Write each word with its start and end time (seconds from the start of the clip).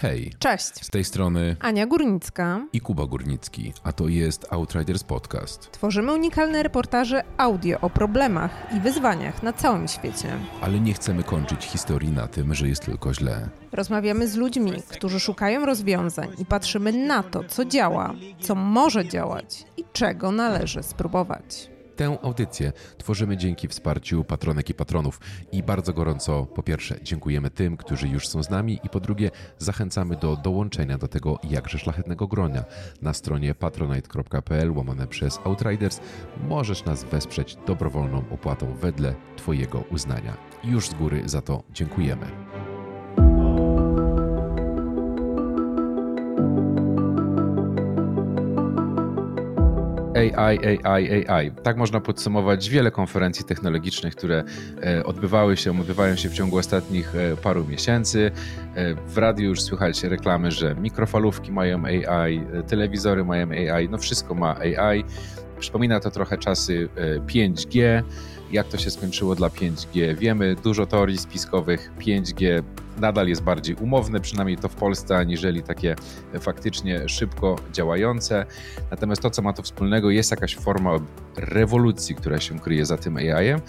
Hej. 0.00 0.32
Cześć. 0.38 0.84
Z 0.84 0.90
tej 0.90 1.04
strony 1.04 1.56
Ania 1.60 1.86
Górnicka 1.86 2.66
i 2.72 2.80
Kuba 2.80 3.06
Górnicki, 3.06 3.72
a 3.84 3.92
to 3.92 4.08
jest 4.08 4.46
Outriders 4.50 5.04
Podcast. 5.04 5.70
Tworzymy 5.72 6.12
unikalne 6.12 6.62
reportaże 6.62 7.22
audio 7.36 7.80
o 7.80 7.90
problemach 7.90 8.50
i 8.76 8.80
wyzwaniach 8.80 9.42
na 9.42 9.52
całym 9.52 9.88
świecie. 9.88 10.28
Ale 10.60 10.80
nie 10.80 10.94
chcemy 10.94 11.22
kończyć 11.22 11.64
historii 11.64 12.10
na 12.10 12.26
tym, 12.26 12.54
że 12.54 12.68
jest 12.68 12.84
tylko 12.84 13.14
źle. 13.14 13.48
Rozmawiamy 13.72 14.28
z 14.28 14.36
ludźmi, 14.36 14.72
którzy 14.88 15.20
szukają 15.20 15.66
rozwiązań 15.66 16.28
i 16.38 16.44
patrzymy 16.44 16.92
na 16.92 17.22
to, 17.22 17.44
co 17.44 17.64
działa, 17.64 18.14
co 18.40 18.54
może 18.54 19.08
działać 19.08 19.64
i 19.76 19.84
czego 19.92 20.32
należy 20.32 20.82
spróbować. 20.82 21.69
Tę 22.00 22.18
audycję 22.22 22.72
tworzymy 22.98 23.36
dzięki 23.36 23.68
wsparciu 23.68 24.24
patronek 24.24 24.70
i 24.70 24.74
patronów 24.74 25.20
i 25.52 25.62
bardzo 25.62 25.92
gorąco 25.92 26.46
po 26.46 26.62
pierwsze 26.62 26.96
dziękujemy 27.02 27.50
tym, 27.50 27.76
którzy 27.76 28.08
już 28.08 28.28
są 28.28 28.42
z 28.42 28.50
nami 28.50 28.80
i 28.84 28.88
po 28.88 29.00
drugie 29.00 29.30
zachęcamy 29.58 30.16
do 30.16 30.36
dołączenia 30.36 30.98
do 30.98 31.08
tego 31.08 31.38
jakże 31.50 31.78
szlachetnego 31.78 32.26
gronia. 32.26 32.64
Na 33.02 33.14
stronie 33.14 33.54
patronite.pl 33.54 34.70
łamane 34.70 35.06
przez 35.06 35.40
Outriders 35.44 36.00
możesz 36.48 36.84
nas 36.84 37.04
wesprzeć 37.04 37.56
dobrowolną 37.66 38.24
opłatą 38.30 38.74
wedle 38.74 39.14
Twojego 39.36 39.80
uznania. 39.80 40.36
Już 40.64 40.88
z 40.88 40.94
góry 40.94 41.22
za 41.26 41.42
to 41.42 41.62
dziękujemy. 41.72 42.49
AI, 50.20 50.78
AI, 50.84 51.26
AI. 51.28 51.50
Tak 51.50 51.76
można 51.76 52.00
podsumować 52.00 52.68
wiele 52.68 52.90
konferencji 52.90 53.44
technologicznych, 53.44 54.16
które 54.16 54.44
e, 54.82 55.04
odbywały 55.04 55.56
się, 55.56 55.80
odbywają 55.80 56.16
się 56.16 56.28
w 56.28 56.34
ciągu 56.34 56.56
ostatnich 56.56 57.14
e, 57.14 57.36
paru 57.36 57.64
miesięcy. 57.66 58.30
E, 58.74 58.94
w 58.94 59.18
radiu 59.18 59.48
już 59.48 59.62
słychać 59.62 60.02
reklamy, 60.04 60.50
że 60.50 60.74
mikrofalówki 60.74 61.52
mają 61.52 61.84
AI, 61.84 62.42
telewizory 62.68 63.24
mają 63.24 63.50
AI, 63.50 63.88
no 63.88 63.98
wszystko 63.98 64.34
ma 64.34 64.56
AI. 64.56 65.04
Przypomina 65.58 66.00
to 66.00 66.10
trochę 66.10 66.38
czasy 66.38 66.88
5G. 67.26 68.02
Jak 68.52 68.68
to 68.68 68.78
się 68.78 68.90
skończyło 68.90 69.34
dla 69.34 69.48
5G? 69.48 70.16
Wiemy, 70.16 70.56
dużo 70.64 70.86
teorii 70.86 71.18
spiskowych. 71.18 71.92
5G 71.98 72.62
nadal 73.00 73.28
jest 73.28 73.42
bardziej 73.42 73.76
umowne, 73.76 74.20
przynajmniej 74.20 74.56
to 74.56 74.68
w 74.68 74.74
Polsce, 74.74 75.16
aniżeli 75.16 75.62
takie 75.62 75.96
faktycznie 76.40 77.08
szybko 77.08 77.56
działające. 77.72 78.46
Natomiast 78.90 79.22
to, 79.22 79.30
co 79.30 79.42
ma 79.42 79.52
to 79.52 79.62
wspólnego, 79.62 80.10
jest 80.10 80.30
jakaś 80.30 80.56
forma 80.56 80.90
rewolucji, 81.36 82.14
która 82.14 82.40
się 82.40 82.58
kryje 82.58 82.86
za 82.86 82.96
tym 82.96 83.16
AI-em, 83.16 83.60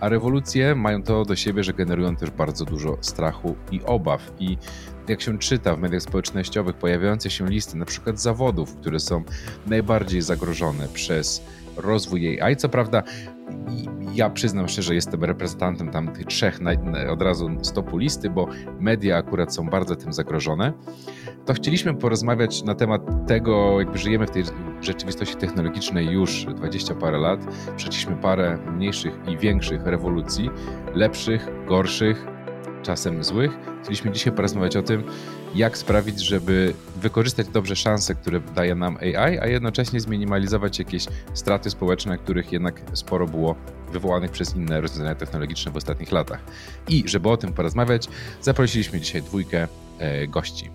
a 0.00 0.08
rewolucje 0.08 0.74
mają 0.74 1.02
to 1.02 1.24
do 1.24 1.36
siebie, 1.36 1.64
że 1.64 1.72
generują 1.72 2.16
też 2.16 2.30
bardzo 2.30 2.64
dużo 2.64 2.98
strachu 3.00 3.56
i 3.72 3.80
obaw. 3.82 4.32
I 4.38 4.58
jak 5.08 5.20
się 5.20 5.38
czyta 5.38 5.76
w 5.76 5.78
mediach 5.78 6.02
społecznościowych 6.02 6.76
pojawiające 6.76 7.30
się 7.30 7.46
listy 7.46 7.76
na 7.76 7.84
przykład 7.84 8.20
zawodów, 8.20 8.76
które 8.76 9.00
są 9.00 9.24
najbardziej 9.66 10.22
zagrożone 10.22 10.88
przez 10.88 11.42
rozwój 11.76 12.40
AI. 12.40 12.56
Co 12.56 12.68
prawda, 12.68 13.02
ja 14.14 14.30
przyznam 14.30 14.68
szczerze, 14.68 14.94
jestem 14.94 15.24
reprezentantem 15.24 15.90
tam 15.90 16.08
tych 16.08 16.26
trzech 16.26 16.60
na, 16.60 16.74
na, 16.74 17.10
od 17.10 17.22
razu 17.22 17.50
stopu 17.62 17.98
listy, 17.98 18.30
bo 18.30 18.48
media 18.80 19.16
akurat 19.16 19.54
są 19.54 19.68
bardzo 19.68 19.96
tym 19.96 20.12
zagrożone. 20.12 20.72
To 21.46 21.54
chcieliśmy 21.54 21.94
porozmawiać 21.94 22.62
na 22.62 22.74
temat 22.74 23.02
tego, 23.26 23.80
jakby 23.80 23.98
żyjemy 23.98 24.26
w 24.26 24.30
tej 24.30 24.44
rzeczywistości 24.80 25.36
technologicznej 25.36 26.06
już 26.06 26.44
20 26.44 26.94
parę 26.94 27.18
lat. 27.18 27.40
Przeszliśmy 27.76 28.16
parę 28.16 28.58
mniejszych 28.76 29.14
i 29.28 29.38
większych 29.38 29.86
rewolucji, 29.86 30.50
lepszych, 30.94 31.48
gorszych, 31.66 32.26
czasem 32.82 33.24
złych. 33.24 33.58
Chcieliśmy 33.82 34.10
dzisiaj 34.10 34.32
porozmawiać 34.32 34.76
o 34.76 34.82
tym, 34.82 35.02
jak 35.54 35.78
sprawić, 35.78 36.20
żeby 36.20 36.74
wykorzystać 36.96 37.48
dobrze 37.48 37.76
szanse, 37.76 38.14
które 38.14 38.40
daje 38.40 38.74
nam 38.74 38.96
AI, 38.96 39.38
a 39.38 39.46
jednocześnie 39.46 40.00
zminimalizować 40.00 40.78
jakieś 40.78 41.06
straty 41.34 41.70
społeczne, 41.70 42.18
których 42.18 42.52
jednak 42.52 42.82
sporo 42.92 43.26
było 43.26 43.54
wywołanych 43.92 44.30
przez 44.30 44.56
inne 44.56 44.80
rozwiązania 44.80 45.14
technologiczne 45.14 45.72
w 45.72 45.76
ostatnich 45.76 46.12
latach. 46.12 46.40
I 46.88 47.02
żeby 47.06 47.28
o 47.28 47.36
tym 47.36 47.52
porozmawiać, 47.52 48.08
zaprosiliśmy 48.40 49.00
dzisiaj 49.00 49.22
dwójkę 49.22 49.68
e, 49.98 50.26
gości. 50.26 50.70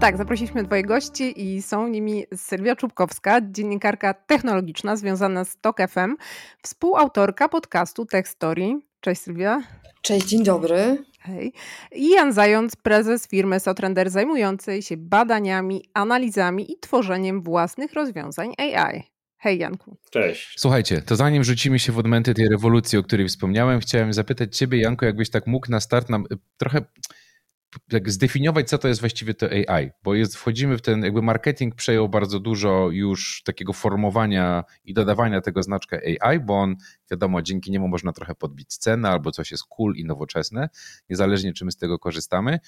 Tak, 0.00 0.16
zaprosiliśmy 0.16 0.64
dwoje 0.64 0.82
gości 0.82 1.54
i 1.54 1.62
są 1.62 1.88
nimi 1.88 2.24
Sylwia 2.36 2.76
Czubkowska, 2.76 3.40
dziennikarka 3.50 4.14
technologiczna 4.14 4.96
związana 4.96 5.44
z 5.44 5.56
TOK 5.60 5.76
FM, 5.88 6.16
współautorka 6.62 7.48
podcastu 7.48 8.06
Tech 8.06 8.28
Story. 8.28 8.80
Cześć 9.00 9.20
Sylwia. 9.20 9.62
Cześć, 10.02 10.26
dzień 10.26 10.44
dobry. 10.44 11.04
Hej. 11.26 11.52
I 11.92 12.10
Jan 12.10 12.32
Zając, 12.32 12.76
prezes 12.76 13.28
firmy 13.28 13.60
Sotrender 13.60 14.10
zajmującej 14.10 14.82
się 14.82 14.96
badaniami, 14.96 15.84
analizami 15.94 16.72
i 16.72 16.78
tworzeniem 16.80 17.42
własnych 17.42 17.92
rozwiązań 17.92 18.52
AI. 18.58 19.02
Hej 19.38 19.58
Janku. 19.58 19.96
Cześć. 20.10 20.54
Słuchajcie, 20.58 21.02
to 21.02 21.16
zanim 21.16 21.44
rzucimy 21.44 21.78
się 21.78 21.92
w 21.92 21.98
odmęty 21.98 22.34
tej 22.34 22.48
rewolucji, 22.48 22.98
o 22.98 23.02
której 23.02 23.28
wspomniałem, 23.28 23.80
chciałem 23.80 24.12
zapytać 24.12 24.56
Ciebie, 24.56 24.80
Janku, 24.80 25.04
jakbyś 25.04 25.30
tak 25.30 25.46
mógł 25.46 25.70
na 25.70 25.80
start 25.80 26.10
nam 26.10 26.24
y, 26.32 26.36
trochę 26.56 26.80
jak 27.92 28.10
zdefiniować, 28.10 28.68
co 28.68 28.78
to 28.78 28.88
jest 28.88 29.00
właściwie 29.00 29.34
to 29.34 29.46
AI, 29.46 29.90
bo 30.02 30.14
jest, 30.14 30.36
wchodzimy 30.36 30.78
w 30.78 30.82
ten, 30.82 31.04
jakby 31.04 31.22
marketing 31.22 31.74
przejął 31.74 32.08
bardzo 32.08 32.40
dużo 32.40 32.88
już 32.90 33.42
takiego 33.44 33.72
formowania 33.72 34.64
i 34.84 34.94
dodawania 34.94 35.40
tego 35.40 35.62
znaczka 35.62 35.96
AI, 35.96 36.40
bo 36.40 36.60
on, 36.60 36.76
wiadomo, 37.10 37.42
dzięki 37.42 37.70
niemu 37.70 37.88
można 37.88 38.12
trochę 38.12 38.34
podbić 38.34 38.76
cenę 38.76 39.08
albo 39.08 39.30
coś 39.30 39.50
jest 39.50 39.64
cool 39.64 39.94
i 39.96 40.04
nowoczesne, 40.04 40.68
niezależnie 41.10 41.52
czy 41.52 41.64
my 41.64 41.72
z 41.72 41.76
tego 41.76 41.98
korzystamy. 41.98 42.58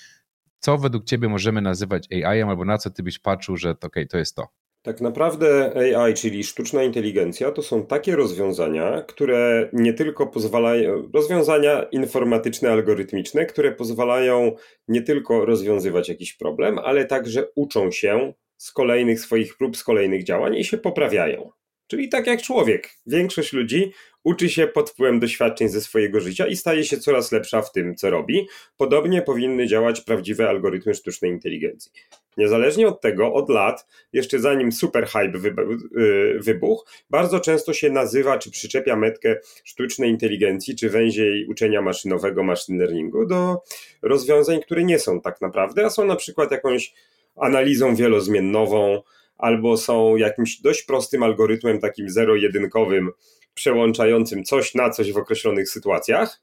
Co 0.61 0.79
według 0.79 1.05
Ciebie 1.05 1.29
możemy 1.29 1.61
nazywać 1.61 2.09
AI, 2.13 2.43
albo 2.43 2.65
na 2.65 2.79
co 2.79 2.91
Ty 2.91 3.03
byś 3.03 3.19
patrzył, 3.19 3.57
że 3.57 3.75
to, 3.75 3.87
okay, 3.87 4.07
to 4.07 4.19
jest 4.19 4.37
to? 4.37 4.49
Tak 4.88 5.00
naprawdę 5.00 5.72
AI, 5.97 6.15
czyli 6.15 6.44
sztuczna 6.44 6.82
inteligencja, 6.82 7.53
to 7.53 7.62
są 7.62 7.87
takie 7.87 8.16
rozwiązania, 8.16 9.03
które 9.03 9.71
nie 9.72 9.93
tylko 9.93 10.26
pozwalają, 10.26 11.10
rozwiązania 11.15 11.82
informatyczne, 11.82 12.71
algorytmiczne, 12.71 13.47
które 13.47 13.72
pozwalają 13.72 14.56
nie 14.88 15.03
tylko 15.03 15.44
rozwiązywać 15.44 16.09
jakiś 16.09 16.32
problem, 16.32 16.78
ale 16.78 17.04
także 17.04 17.49
uczą 17.54 17.91
się 17.91 18.32
z 18.56 18.72
kolejnych 18.72 19.21
swoich 19.21 19.56
prób, 19.56 19.76
z 19.76 19.84
kolejnych 19.84 20.25
działań 20.25 20.56
i 20.56 20.65
się 20.65 20.78
poprawiają. 20.78 21.50
Czyli 21.87 22.09
tak 22.09 22.26
jak 22.26 22.43
człowiek. 22.43 22.91
Większość 23.06 23.53
ludzi 23.53 23.93
uczy 24.28 24.49
się 24.49 24.66
pod 24.66 24.91
wpływem 24.91 25.21
doświadczeń 25.21 25.69
ze 25.69 25.81
swojego 25.81 26.21
życia 26.21 26.47
i 26.47 26.56
staje 26.56 26.84
się 26.84 26.97
coraz 26.97 27.33
lepsza 27.33 27.62
w 27.62 27.72
tym, 27.72 27.97
co 27.97 28.11
robi. 28.11 28.49
Podobnie 28.77 29.22
powinny 29.22 29.66
działać 29.66 30.00
prawdziwe 30.00 30.49
algorytmy 30.49 30.94
sztucznej 30.94 31.31
inteligencji. 31.31 31.93
Niezależnie 32.37 32.88
od 32.88 33.00
tego, 33.00 33.33
od 33.33 33.50
lat, 33.50 33.87
jeszcze 34.12 34.38
zanim 34.38 34.72
super 34.72 35.06
hype 35.06 35.38
y, 35.38 36.38
wybuchł, 36.41 36.84
bardzo 37.11 37.41
często 37.41 37.72
się 37.72 37.91
nazywa 37.91 38.38
czy 38.38 38.50
przyczepia 38.50 38.97
metkę 38.97 39.37
sztucznej 39.65 40.11
inteligencji 40.11 40.77
czy 40.77 40.91
węziej 40.91 41.47
uczenia 41.47 41.83
maszynowego, 41.83 42.43
machine 42.43 42.78
learningu 42.78 43.27
do 43.27 43.62
rozwiązań, 44.03 44.61
które 44.61 44.84
nie 44.84 44.99
są 44.99 45.21
tak 45.21 45.41
naprawdę, 45.41 45.87
a 45.87 45.91
są 45.91 46.06
na 46.06 46.17
przykład 46.17 46.50
jakąś 46.50 46.94
analizą 47.37 47.94
wielozmiennową, 47.94 49.03
albo 49.38 49.77
są 49.77 50.17
jakimś 50.17 50.61
dość 50.61 50.83
prostym 50.83 51.22
algorytmem, 51.22 51.81
takim 51.81 52.11
zero-jedynkowym, 52.11 53.11
przełączającym 53.59 54.45
coś 54.45 54.75
na 54.75 54.91
coś 54.91 55.13
w 55.13 55.17
określonych 55.17 55.69
sytuacjach 55.69 56.41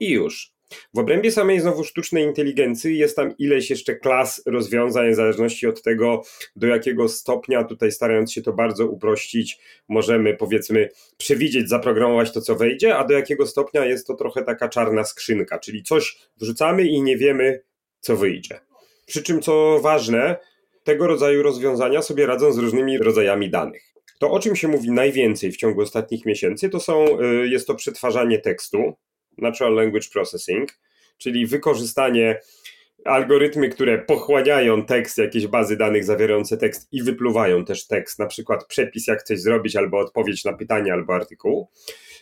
i 0.00 0.10
już. 0.10 0.52
W 0.94 0.98
obrębie 0.98 1.32
samej 1.32 1.60
znowu 1.60 1.84
sztucznej 1.84 2.24
inteligencji 2.24 2.98
jest 2.98 3.16
tam 3.16 3.36
ileś 3.38 3.70
jeszcze 3.70 3.96
klas 3.96 4.42
rozwiązań, 4.46 5.12
w 5.12 5.14
zależności 5.14 5.66
od 5.66 5.82
tego, 5.82 6.22
do 6.56 6.66
jakiego 6.66 7.08
stopnia, 7.08 7.64
tutaj 7.64 7.92
starając 7.92 8.32
się 8.32 8.42
to 8.42 8.52
bardzo 8.52 8.86
uprościć, 8.86 9.58
możemy 9.88 10.34
powiedzmy 10.34 10.88
przewidzieć, 11.16 11.68
zaprogramować 11.68 12.32
to, 12.32 12.40
co 12.40 12.56
wejdzie, 12.56 12.96
a 12.96 13.04
do 13.04 13.14
jakiego 13.14 13.46
stopnia 13.46 13.84
jest 13.84 14.06
to 14.06 14.14
trochę 14.14 14.42
taka 14.42 14.68
czarna 14.68 15.04
skrzynka, 15.04 15.58
czyli 15.58 15.82
coś 15.82 16.18
wrzucamy 16.36 16.86
i 16.86 17.02
nie 17.02 17.16
wiemy, 17.16 17.62
co 18.00 18.16
wyjdzie. 18.16 18.60
Przy 19.06 19.22
czym, 19.22 19.42
co 19.42 19.80
ważne, 19.82 20.36
tego 20.84 21.06
rodzaju 21.06 21.42
rozwiązania 21.42 22.02
sobie 22.02 22.26
radzą 22.26 22.52
z 22.52 22.58
różnymi 22.58 22.98
rodzajami 22.98 23.50
danych. 23.50 23.95
To, 24.18 24.30
o 24.30 24.40
czym 24.40 24.56
się 24.56 24.68
mówi 24.68 24.90
najwięcej 24.90 25.52
w 25.52 25.56
ciągu 25.56 25.80
ostatnich 25.80 26.26
miesięcy, 26.26 26.70
to 26.70 26.80
są, 26.80 27.20
y, 27.20 27.48
jest 27.48 27.66
to 27.66 27.74
przetwarzanie 27.74 28.38
tekstu, 28.38 28.96
Natural 29.38 29.74
Language 29.74 30.08
Processing, 30.12 30.78
czyli 31.18 31.46
wykorzystanie 31.46 32.40
algorytmy, 33.04 33.68
które 33.68 33.98
pochłaniają 33.98 34.84
tekst, 34.84 35.18
jakieś 35.18 35.46
bazy 35.46 35.76
danych 35.76 36.04
zawierające 36.04 36.56
tekst 36.56 36.88
i 36.92 37.02
wypluwają 37.02 37.64
też 37.64 37.86
tekst, 37.86 38.18
na 38.18 38.26
przykład 38.26 38.66
przepis, 38.66 39.06
jak 39.06 39.22
coś 39.22 39.40
zrobić, 39.40 39.76
albo 39.76 39.98
odpowiedź 39.98 40.44
na 40.44 40.52
pytanie, 40.52 40.92
albo 40.92 41.14
artykuł. 41.14 41.68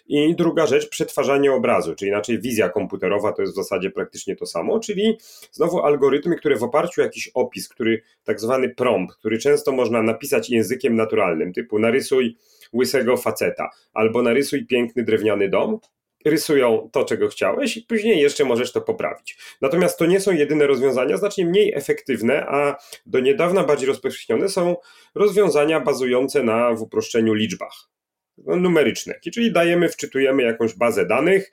I 0.06 0.34
druga 0.36 0.66
rzecz, 0.66 0.88
przetwarzanie 0.88 1.52
obrazu, 1.52 1.94
czyli 1.94 2.08
inaczej 2.08 2.40
wizja 2.40 2.68
komputerowa 2.68 3.32
to 3.32 3.42
jest 3.42 3.54
w 3.54 3.56
zasadzie 3.56 3.90
praktycznie 3.90 4.36
to 4.36 4.46
samo, 4.46 4.80
czyli 4.80 5.18
znowu 5.52 5.82
algorytmy, 5.82 6.36
które 6.36 6.56
w 6.56 6.62
oparciu 6.62 7.00
o 7.00 7.04
jakiś 7.04 7.30
opis, 7.34 7.68
który 7.68 8.02
tak 8.24 8.40
zwany 8.40 8.68
prompt, 8.68 9.14
który 9.14 9.38
często 9.38 9.72
można 9.72 10.02
napisać 10.02 10.50
językiem 10.50 10.96
naturalnym, 10.96 11.52
typu 11.52 11.78
narysuj 11.78 12.36
łysego 12.72 13.16
faceta, 13.16 13.70
albo 13.92 14.22
narysuj 14.22 14.66
piękny 14.66 15.04
drewniany 15.04 15.48
dom, 15.48 15.78
rysują 16.24 16.88
to, 16.92 17.04
czego 17.04 17.28
chciałeś, 17.28 17.76
i 17.76 17.82
później 17.82 18.20
jeszcze 18.20 18.44
możesz 18.44 18.72
to 18.72 18.80
poprawić. 18.80 19.38
Natomiast 19.60 19.98
to 19.98 20.06
nie 20.06 20.20
są 20.20 20.32
jedyne 20.32 20.66
rozwiązania, 20.66 21.16
znacznie 21.16 21.46
mniej 21.46 21.74
efektywne, 21.74 22.46
a 22.46 22.76
do 23.06 23.20
niedawna 23.20 23.64
bardziej 23.64 23.88
rozpowszechnione 23.88 24.48
są 24.48 24.76
rozwiązania 25.14 25.80
bazujące 25.80 26.42
na 26.42 26.74
w 26.74 26.82
uproszczeniu 26.82 27.34
liczbach 27.34 27.94
numeryczne, 28.38 29.14
czyli 29.34 29.52
dajemy, 29.52 29.88
wczytujemy 29.88 30.42
jakąś 30.42 30.74
bazę 30.74 31.06
danych 31.06 31.52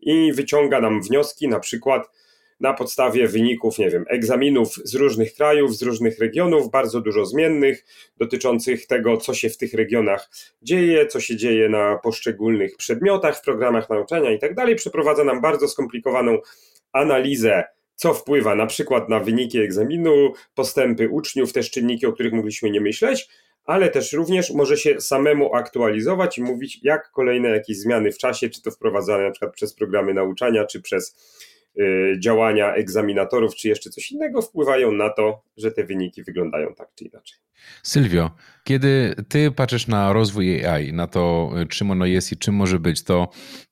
i 0.00 0.32
wyciąga 0.32 0.80
nam 0.80 1.02
wnioski, 1.02 1.48
na 1.48 1.60
przykład 1.60 2.10
na 2.60 2.74
podstawie 2.74 3.28
wyników, 3.28 3.78
nie 3.78 3.90
wiem, 3.90 4.04
egzaminów 4.08 4.74
z 4.84 4.94
różnych 4.94 5.34
krajów, 5.34 5.76
z 5.76 5.82
różnych 5.82 6.18
regionów, 6.18 6.70
bardzo 6.70 7.00
dużo 7.00 7.26
zmiennych 7.26 7.84
dotyczących 8.16 8.86
tego, 8.86 9.16
co 9.16 9.34
się 9.34 9.50
w 9.50 9.56
tych 9.56 9.74
regionach 9.74 10.30
dzieje, 10.62 11.06
co 11.06 11.20
się 11.20 11.36
dzieje 11.36 11.68
na 11.68 11.98
poszczególnych 12.02 12.76
przedmiotach, 12.76 13.38
w 13.38 13.42
programach 13.42 13.90
nauczania 13.90 14.30
i 14.30 14.38
tak 14.38 14.54
dalej. 14.54 14.76
Przeprowadza 14.76 15.24
nam 15.24 15.40
bardzo 15.40 15.68
skomplikowaną 15.68 16.38
analizę 16.92 17.64
co 18.00 18.14
wpływa 18.14 18.54
na 18.54 18.66
przykład 18.66 19.08
na 19.08 19.20
wyniki 19.20 19.58
egzaminu, 19.58 20.32
postępy 20.54 21.08
uczniów, 21.08 21.52
też 21.52 21.70
czynniki, 21.70 22.06
o 22.06 22.12
których 22.12 22.32
mogliśmy 22.32 22.70
nie 22.70 22.80
myśleć, 22.80 23.28
ale 23.70 23.90
też 23.90 24.12
również 24.12 24.50
może 24.50 24.76
się 24.76 25.00
samemu 25.00 25.54
aktualizować 25.54 26.38
i 26.38 26.42
mówić, 26.42 26.78
jak 26.82 27.10
kolejne 27.10 27.48
jakieś 27.48 27.78
zmiany 27.78 28.12
w 28.12 28.18
czasie, 28.18 28.50
czy 28.50 28.62
to 28.62 28.70
wprowadzane 28.70 29.24
na 29.24 29.30
przykład 29.30 29.54
przez 29.54 29.74
programy 29.74 30.14
nauczania, 30.14 30.66
czy 30.66 30.82
przez 30.82 31.16
Y, 31.78 32.16
działania 32.20 32.74
egzaminatorów, 32.74 33.54
czy 33.54 33.68
jeszcze 33.68 33.90
coś 33.90 34.12
innego 34.12 34.42
wpływają 34.42 34.92
na 34.92 35.10
to, 35.10 35.42
że 35.56 35.72
te 35.72 35.84
wyniki 35.84 36.22
wyglądają 36.22 36.74
tak 36.74 36.88
czy 36.94 37.04
inaczej. 37.04 37.38
Sylwio, 37.82 38.30
kiedy 38.64 39.14
ty 39.28 39.50
patrzysz 39.50 39.86
na 39.86 40.12
rozwój 40.12 40.66
AI, 40.66 40.92
na 40.92 41.06
to, 41.06 41.50
czym 41.68 41.90
ono 41.90 42.06
jest 42.06 42.32
i 42.32 42.36
czym 42.36 42.54
może 42.54 42.78
być, 42.78 43.04
to 43.04 43.28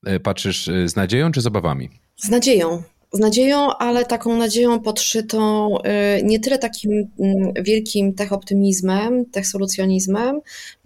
y, 0.09 0.21
patrzysz 0.21 0.69
y, 0.69 0.89
z 0.89 0.97
nadzieją 0.97 1.33
czy 1.33 1.41
z 1.41 1.47
obawami? 1.47 1.89
Z 2.17 2.29
nadzieją. 2.29 2.83
Z 3.13 3.19
nadzieją, 3.19 3.77
ale 3.77 4.05
taką 4.05 4.37
nadzieją 4.37 4.81
podszytą 4.81 5.75
nie 6.23 6.41
tyle 6.41 6.59
takim 6.59 7.11
mm, 7.21 7.53
wielkim 7.63 8.15
tech-optymizmem, 8.15 9.25
tech-solucjonizmem, 9.33 10.41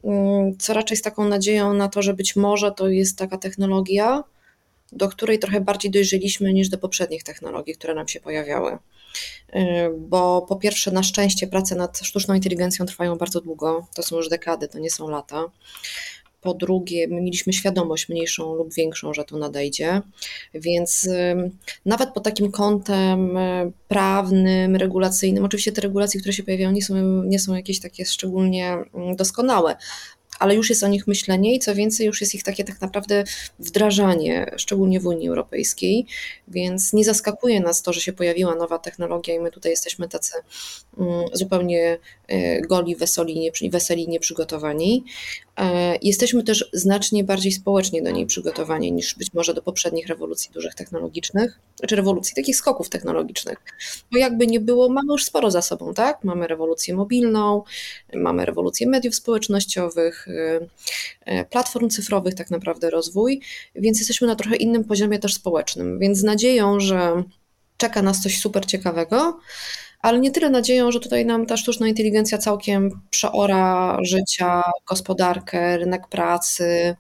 mm, 0.05 0.59
co 0.59 0.75
raczej 0.75 0.97
z 0.97 1.03
taką 1.03 1.29
nadzieją 1.29 1.75
na 1.75 1.89
to, 1.89 2.03
że 2.03 2.15
być 2.15 2.37
może 2.37 2.73
to 2.73 2.89
jest 2.89 3.19
taka 3.19 3.39
technologia, 3.39 4.25
do 4.93 5.09
której 5.09 5.39
trochę 5.39 5.61
bardziej 5.61 5.91
dojrzeliśmy 5.91 6.53
niż 6.53 6.69
do 6.69 6.79
poprzednich 6.79 7.23
technologii, 7.23 7.75
które 7.75 7.95
nam 7.95 8.09
się 8.09 8.21
pojawiały. 8.21 8.73
Y, 9.55 9.59
bo 9.99 10.43
po 10.43 10.57
pierwsze, 10.57 10.91
na 10.91 11.03
szczęście 11.03 11.47
prace 11.47 11.75
nad 11.75 11.99
sztuczną 11.99 12.35
inteligencją 12.35 12.87
trwają 12.87 13.17
bardzo 13.17 13.41
długo, 13.41 13.87
to 13.95 14.03
są 14.03 14.17
już 14.17 14.29
dekady, 14.29 14.69
to 14.69 14.79
nie 14.79 14.91
są 14.91 15.09
lata. 15.09 15.45
Po 16.43 16.55
drugie, 16.55 17.09
my 17.09 17.21
mieliśmy 17.21 17.53
świadomość 17.53 18.09
mniejszą 18.09 18.55
lub 18.55 18.75
większą, 18.75 19.15
że 19.15 19.25
to 19.25 19.39
nadejdzie, 19.39 20.03
więc 20.55 21.09
nawet 21.87 22.11
pod 22.11 22.25
takim 22.25 22.51
kątem 22.51 23.37
y, 23.37 23.73
prawnym, 23.89 24.77
regulacyjnym, 24.77 25.45
oczywiście 25.45 25.73
te 25.73 25.81
regulacje, 25.81 26.21
które 26.21 26.33
się 26.33 26.43
pojawiają, 26.43 26.73
nie 26.73 26.83
są, 26.83 27.23
nie 27.23 27.39
są 27.39 27.55
jakieś 27.55 27.81
takie 27.81 28.05
szczególnie 28.05 28.77
mm, 28.95 29.17
doskonałe, 29.17 29.77
ale 30.39 30.55
już 30.55 30.71
jest 30.71 30.83
o 30.83 30.89
nich 30.89 31.07
myślenie 31.07 31.55
i 31.55 31.59
co 31.59 31.75
więcej, 31.75 32.07
już 32.07 32.21
jest 32.21 32.35
ich 32.35 32.43
takie 32.43 32.65
tak 32.65 32.81
naprawdę 32.81 33.25
wdrażanie, 33.59 34.55
szczególnie 34.57 35.01
w 35.01 35.07
Unii 35.07 35.29
Europejskiej, 35.29 36.07
więc 36.49 36.93
nie 36.93 37.05
zaskakuje 37.05 37.61
nas 37.61 37.83
to, 37.83 37.93
że 37.93 38.01
się 38.01 38.13
pojawiła 38.13 38.55
nowa 38.55 38.79
technologia 38.79 39.35
i 39.35 39.41
my 39.41 39.51
tutaj 39.51 39.73
jesteśmy 39.73 40.09
tacy 40.09 40.33
mm, 40.99 41.25
zupełnie 41.33 41.99
e, 42.29 42.61
goli, 42.61 42.97
weseli 43.71 44.09
nieprzygotowani. 44.09 45.05
E, 45.57 45.97
jesteśmy 46.03 46.43
też 46.43 46.71
znacznie 46.73 47.25
bardziej 47.25 47.53
społecznie 47.53 48.03
do 48.03 48.11
niej 48.11 48.27
przygotowani 48.27 48.93
niż 48.93 49.15
być 49.15 49.33
może 49.33 49.55
do 49.55 49.63
poprzednich 49.63 50.07
rewolucji 50.07 50.51
dużych 50.55 50.75
technologicznych, 50.75 51.59
czy 51.89 51.97
rewolucji, 51.97 52.35
takich 52.35 52.57
skoków 52.57 52.89
technologicznych. 52.89 53.59
Bo 54.13 54.19
jakby 54.19 54.47
nie 54.47 54.61
było, 54.61 54.89
mamy 54.89 55.13
już 55.13 55.25
sporo 55.25 55.51
za 55.51 55.63
sobą, 55.63 55.95
tak? 55.95 56.25
Mamy 56.25 56.47
rewolucję 56.47 56.95
mobilną, 56.95 57.63
mamy 58.15 58.47
rewolucję 58.47 58.89
mediów 58.89 59.15
społecznościowych, 59.15 60.29
y, 60.29 60.69
y, 61.33 61.45
platform 61.51 61.89
cyfrowych, 61.89 62.35
tak 62.35 62.51
naprawdę 62.51 62.91
rozwój, 62.91 63.41
więc 63.75 63.99
jesteśmy 63.99 64.27
na 64.27 64.37
trochę 64.37 64.57
innym 64.57 64.85
poziomie 64.85 65.19
też 65.19 65.35
społecznym. 65.35 65.99
Więc 65.99 66.19
z 66.19 66.23
nadzieją, 66.23 66.81
że 66.81 67.23
czeka 67.77 68.03
nas 68.03 68.23
coś 68.23 68.39
super 68.39 68.67
ciekawego, 68.67 69.41
ale 70.03 70.21
nie 70.21 70.31
tyle 70.31 70.51
nadzieją, 70.51 70.93
że 70.93 71.01
tutaj 71.01 71.27
nam 71.27 71.47
ta 71.47 71.57
sztuczna 71.57 71.89
inteligencja 71.89 72.39
całkiem 72.39 73.01
przeora 73.11 73.99
życia, 74.03 74.63
gospodarkę, 74.89 75.79
rynek 75.79 76.09
pracy, 76.09 76.97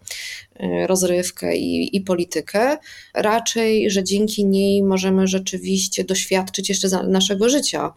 y, 0.62 0.86
rozrywkę 0.86 1.56
i, 1.56 1.96
i 1.96 2.00
politykę. 2.00 2.78
Raczej, 3.14 3.90
że 3.90 4.04
dzięki 4.04 4.46
niej 4.46 4.82
możemy 4.82 5.26
rzeczywiście 5.26 6.04
doświadczyć 6.04 6.68
jeszcze 6.68 6.88
naszego 6.88 7.48
życia, 7.48 7.92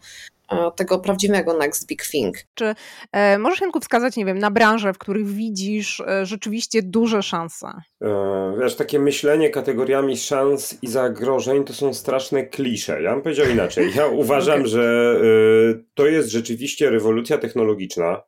tego 0.76 1.00
prawdziwego 1.00 1.58
next 1.58 1.88
big 1.88 2.04
thing. 2.04 2.36
Czy 2.54 2.76
e, 3.12 3.38
możesz 3.38 3.62
Janku 3.62 3.80
wskazać, 3.80 4.16
nie 4.16 4.26
wiem, 4.26 4.40
na 4.40 4.52
branże, 4.52 4.94
w 4.94 4.98
których 4.98 5.28
widzisz 5.28 6.00
e, 6.00 6.26
rzeczywiście 6.26 6.82
duże 6.84 7.24
szanse? 7.24 7.68
E, 8.02 8.58
wiesz, 8.60 8.76
takie 8.76 9.00
myślenie 9.00 9.50
kategoriami 9.50 10.18
szans 10.18 10.78
i 10.82 10.88
zagrożeń 10.88 11.64
to 11.64 11.74
są 11.74 11.94
straszne 11.94 12.46
klisze. 12.46 13.02
Ja 13.02 13.14
bym 13.14 13.22
powiedział 13.22 13.50
inaczej. 13.50 13.92
Ja 13.96 14.08
uważam, 14.24 14.60
okay. 14.60 14.68
że 14.68 15.16
e, 15.22 15.84
to 15.94 16.08
jest 16.08 16.30
rzeczywiście 16.30 16.90
rewolucja 16.90 17.38
technologiczna, 17.38 18.22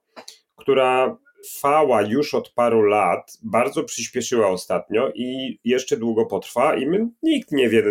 która 0.55 1.17
trwała 1.43 2.01
już 2.01 2.33
od 2.33 2.49
paru 2.49 2.81
lat, 2.81 3.37
bardzo 3.43 3.83
przyspieszyła 3.83 4.47
ostatnio 4.47 5.11
i 5.15 5.59
jeszcze 5.63 5.97
długo 5.97 6.25
potrwa 6.25 6.75
i 6.75 6.87
my, 6.87 7.07
nikt 7.23 7.51
nie 7.51 7.69
wie 7.69 7.83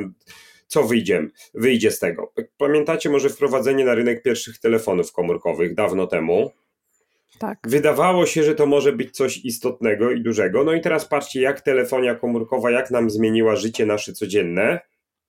co 0.67 0.83
wyjdzie, 0.83 1.27
wyjdzie 1.55 1.91
z 1.91 1.99
tego. 1.99 2.33
Pamiętacie 2.59 3.11
może 3.11 3.29
wprowadzenie 3.29 3.85
na 3.85 3.95
rynek 3.95 4.23
pierwszych 4.23 4.59
telefonów 4.59 5.13
komórkowych 5.13 5.75
dawno 5.75 6.07
temu? 6.07 6.51
Tak. 7.39 7.59
Wydawało 7.67 8.27
się, 8.27 8.43
że 8.43 8.55
to 8.55 8.67
może 8.67 8.93
być 8.93 9.17
coś 9.17 9.45
istotnego 9.45 10.11
i 10.11 10.21
dużego. 10.21 10.65
No 10.65 10.73
i 10.73 10.81
teraz 10.81 11.05
patrzcie, 11.05 11.41
jak 11.41 11.61
telefonia 11.61 12.15
komórkowa, 12.15 12.71
jak 12.71 12.91
nam 12.91 13.11
zmieniła 13.11 13.57
życie 13.57 13.87
nasze 13.87 14.13
codzienne 14.13 14.81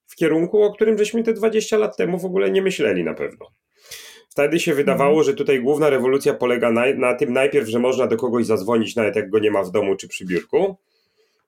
w 0.08 0.16
kierunku, 0.16 0.64
o 0.64 0.74
którym 0.74 0.98
żeśmy 0.98 1.24
te 1.24 1.34
20 1.34 1.78
lat 1.78 1.98
temu 1.98 2.20
w 2.20 2.26
ogóle 2.26 2.52
nie 2.52 2.62
myśleli 2.62 3.04
na 3.04 3.14
pewno. 3.14 3.46
Wtedy 4.30 4.60
się 4.60 4.74
wydawało, 4.74 5.10
mhm. 5.10 5.26
że 5.26 5.34
tutaj 5.34 5.62
główna 5.62 5.90
rewolucja 5.90 6.34
polega 6.34 6.72
na, 6.72 6.86
na, 6.96 7.14
tym 7.14 7.34
najpierw, 7.34 7.68
że 7.68 7.80
można 7.80 8.08
do 8.08 8.18
kogoś 8.18 8.46
zadzwonić, 8.46 8.96
nawet 8.96 9.16
jak 9.16 9.30
go 9.30 9.40
nie 9.40 9.52
ma 9.52 9.64
w 9.64 9.72
domu 9.72 9.96
czy 9.96 10.08
przy 10.08 10.26
biurku. 10.26 10.78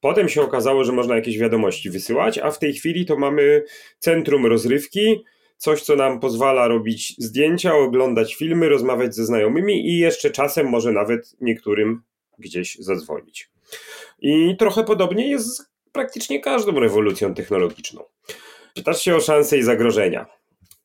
Potem 0.01 0.29
się 0.29 0.41
okazało, 0.41 0.83
że 0.83 0.91
można 0.91 1.15
jakieś 1.15 1.37
wiadomości 1.37 1.89
wysyłać, 1.89 2.37
a 2.37 2.51
w 2.51 2.59
tej 2.59 2.73
chwili 2.73 3.05
to 3.05 3.17
mamy 3.17 3.63
centrum 3.99 4.45
rozrywki, 4.45 5.23
coś, 5.57 5.81
co 5.81 5.95
nam 5.95 6.19
pozwala 6.19 6.67
robić 6.67 7.15
zdjęcia, 7.17 7.75
oglądać 7.75 8.35
filmy, 8.35 8.69
rozmawiać 8.69 9.15
ze 9.15 9.25
znajomymi 9.25 9.89
i 9.89 9.97
jeszcze 9.97 10.29
czasem 10.29 10.69
może 10.69 10.91
nawet 10.91 11.35
niektórym 11.41 12.01
gdzieś 12.37 12.75
zadzwonić. 12.75 13.49
I 14.19 14.55
trochę 14.59 14.83
podobnie 14.83 15.29
jest 15.29 15.57
z 15.57 15.69
praktycznie 15.91 16.39
każdą 16.39 16.79
rewolucją 16.79 17.33
technologiczną. 17.33 18.03
Pytasz 18.75 19.01
się 19.01 19.15
o 19.15 19.19
szanse 19.19 19.57
i 19.57 19.63
zagrożenia. 19.63 20.25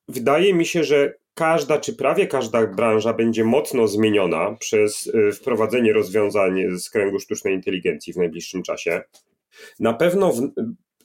Wydaje 0.09 0.55
mi 0.55 0.67
się, 0.67 0.85
że 0.85 1.15
każda, 1.35 1.79
czy 1.79 1.95
prawie 1.95 2.27
każda 2.27 2.67
branża 2.67 3.13
będzie 3.13 3.45
mocno 3.45 3.89
zmieniona 3.89 4.57
przez 4.61 5.07
y, 5.07 5.33
wprowadzenie 5.33 5.93
rozwiązań 5.93 6.63
z 6.79 6.91
kręgu 6.91 7.21
sztucznej 7.21 7.55
inteligencji 7.55 8.13
w 8.13 8.17
najbliższym 8.17 8.63
czasie. 8.63 9.03
Na 9.81 9.93
pewno 9.93 10.33
w 10.33 10.51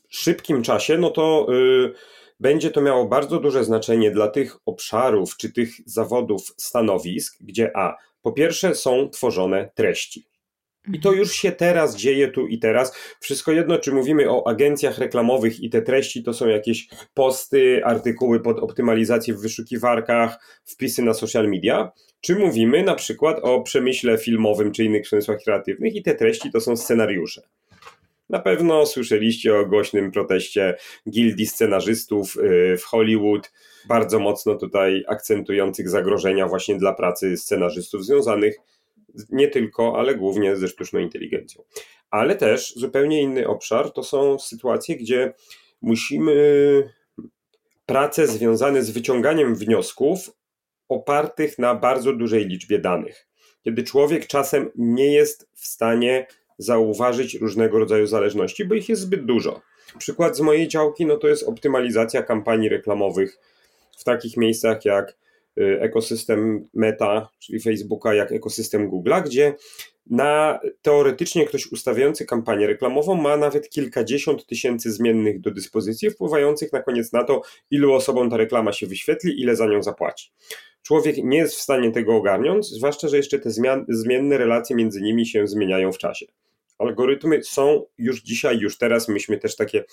szybkim 0.09 0.63
czasie, 0.63 0.97
no 0.97 1.09
to 1.09 1.47
y, 1.53 1.93
będzie 2.39 2.71
to 2.71 2.81
miało 2.81 3.05
bardzo 3.05 3.39
duże 3.39 3.63
znaczenie 3.63 4.11
dla 4.11 4.27
tych 4.27 4.57
obszarów 4.65 5.37
czy 5.37 5.53
tych 5.53 5.69
zawodów, 5.85 6.53
stanowisk, 6.57 7.37
gdzie 7.41 7.77
A, 7.77 7.95
po 8.21 8.31
pierwsze 8.31 8.75
są 8.75 9.09
tworzone 9.09 9.71
treści. 9.75 10.25
I 10.93 10.99
to 10.99 11.11
już 11.11 11.31
się 11.31 11.51
teraz 11.51 11.95
dzieje 11.95 12.27
tu 12.27 12.47
i 12.47 12.59
teraz. 12.59 12.97
Wszystko 13.19 13.51
jedno, 13.51 13.77
czy 13.77 13.91
mówimy 13.91 14.31
o 14.31 14.47
agencjach 14.47 14.97
reklamowych 14.97 15.59
i 15.59 15.69
te 15.69 15.81
treści 15.81 16.23
to 16.23 16.33
są 16.33 16.47
jakieś 16.47 16.87
posty, 17.13 17.81
artykuły 17.85 18.39
pod 18.39 18.59
optymalizację 18.59 19.33
w 19.33 19.41
wyszukiwarkach, 19.41 20.61
wpisy 20.65 21.01
na 21.01 21.13
social 21.13 21.49
media, 21.49 21.91
czy 22.21 22.35
mówimy 22.35 22.83
na 22.83 22.95
przykład 22.95 23.39
o 23.41 23.61
przemyśle 23.61 24.17
filmowym 24.17 24.71
czy 24.71 24.83
innych 24.83 25.03
przemysłach 25.03 25.37
kreatywnych 25.43 25.95
i 25.95 26.03
te 26.03 26.15
treści 26.15 26.51
to 26.51 26.61
są 26.61 26.77
scenariusze. 26.77 27.41
Na 28.29 28.39
pewno 28.39 28.85
słyszeliście 28.85 29.55
o 29.55 29.65
głośnym 29.65 30.11
proteście 30.11 30.77
gildii 31.09 31.47
scenarzystów 31.47 32.37
y, 32.37 32.77
w 32.77 32.83
Hollywood, 32.83 33.51
bardzo 33.87 34.19
mocno 34.19 34.55
tutaj 34.55 35.03
akcentujących 35.07 35.89
zagrożenia 35.89 36.47
właśnie 36.47 36.75
dla 36.75 36.93
pracy 36.93 37.37
scenarzystów 37.37 38.05
związanych 38.05 38.55
nie 39.29 39.47
tylko, 39.47 39.99
ale 39.99 40.15
głównie 40.15 40.55
ze 40.55 40.67
sztuczną 40.67 40.99
inteligencją. 40.99 41.63
Ale 42.09 42.35
też 42.35 42.73
zupełnie 42.75 43.21
inny 43.21 43.47
obszar 43.47 43.91
to 43.91 44.03
są 44.03 44.39
sytuacje, 44.39 44.95
gdzie 44.95 45.33
musimy 45.81 46.33
prace 47.85 48.27
związane 48.27 48.83
z 48.83 48.89
wyciąganiem 48.89 49.55
wniosków 49.55 50.31
opartych 50.89 51.59
na 51.59 51.75
bardzo 51.75 52.13
dużej 52.13 52.45
liczbie 52.45 52.79
danych. 52.79 53.27
Kiedy 53.63 53.83
człowiek 53.83 54.27
czasem 54.27 54.71
nie 54.75 55.13
jest 55.13 55.49
w 55.53 55.67
stanie 55.67 56.27
zauważyć 56.57 57.35
różnego 57.35 57.79
rodzaju 57.79 58.07
zależności, 58.07 58.65
bo 58.65 58.75
ich 58.75 58.89
jest 58.89 59.01
zbyt 59.01 59.25
dużo. 59.25 59.61
Przykład 59.97 60.37
z 60.37 60.41
mojej 60.41 60.67
działki 60.67 61.05
no 61.05 61.17
to 61.17 61.27
jest 61.27 61.43
optymalizacja 61.43 62.23
kampanii 62.23 62.69
reklamowych 62.69 63.39
w 63.97 64.03
takich 64.03 64.37
miejscach 64.37 64.85
jak 64.85 65.15
ekosystem 65.59 66.67
Meta, 66.73 67.29
czyli 67.39 67.59
Facebooka, 67.59 68.13
jak 68.13 68.31
ekosystem 68.31 68.91
Google'a, 68.91 69.23
gdzie 69.23 69.55
na 70.09 70.59
teoretycznie 70.81 71.45
ktoś 71.45 71.71
ustawiający 71.71 72.25
kampanię 72.25 72.67
reklamową 72.67 73.15
ma 73.15 73.37
nawet 73.37 73.69
kilkadziesiąt 73.69 74.45
tysięcy 74.45 74.91
zmiennych 74.91 75.41
do 75.41 75.51
dyspozycji, 75.51 76.09
wpływających 76.09 76.73
na 76.73 76.81
koniec 76.81 77.13
na 77.13 77.23
to, 77.23 77.41
ilu 77.71 77.93
osobom 77.93 78.29
ta 78.29 78.37
reklama 78.37 78.71
się 78.71 78.87
wyświetli, 78.87 79.41
ile 79.41 79.55
za 79.55 79.67
nią 79.67 79.83
zapłaci. 79.83 80.31
Człowiek 80.81 81.17
nie 81.23 81.37
jest 81.37 81.55
w 81.55 81.61
stanie 81.61 81.91
tego 81.91 82.15
ogarnąć, 82.15 82.67
zwłaszcza, 82.67 83.07
że 83.07 83.17
jeszcze 83.17 83.39
te 83.39 83.51
zmian, 83.51 83.85
zmienne 83.89 84.37
relacje 84.37 84.75
między 84.75 85.01
nimi 85.01 85.25
się 85.25 85.47
zmieniają 85.47 85.91
w 85.91 85.97
czasie. 85.97 86.25
Algorytmy 86.79 87.43
są 87.43 87.85
już 87.97 88.21
dzisiaj, 88.21 88.57
już 88.57 88.77
teraz, 88.77 89.07
myśmy 89.07 89.37
też 89.37 89.55
takie 89.55 89.83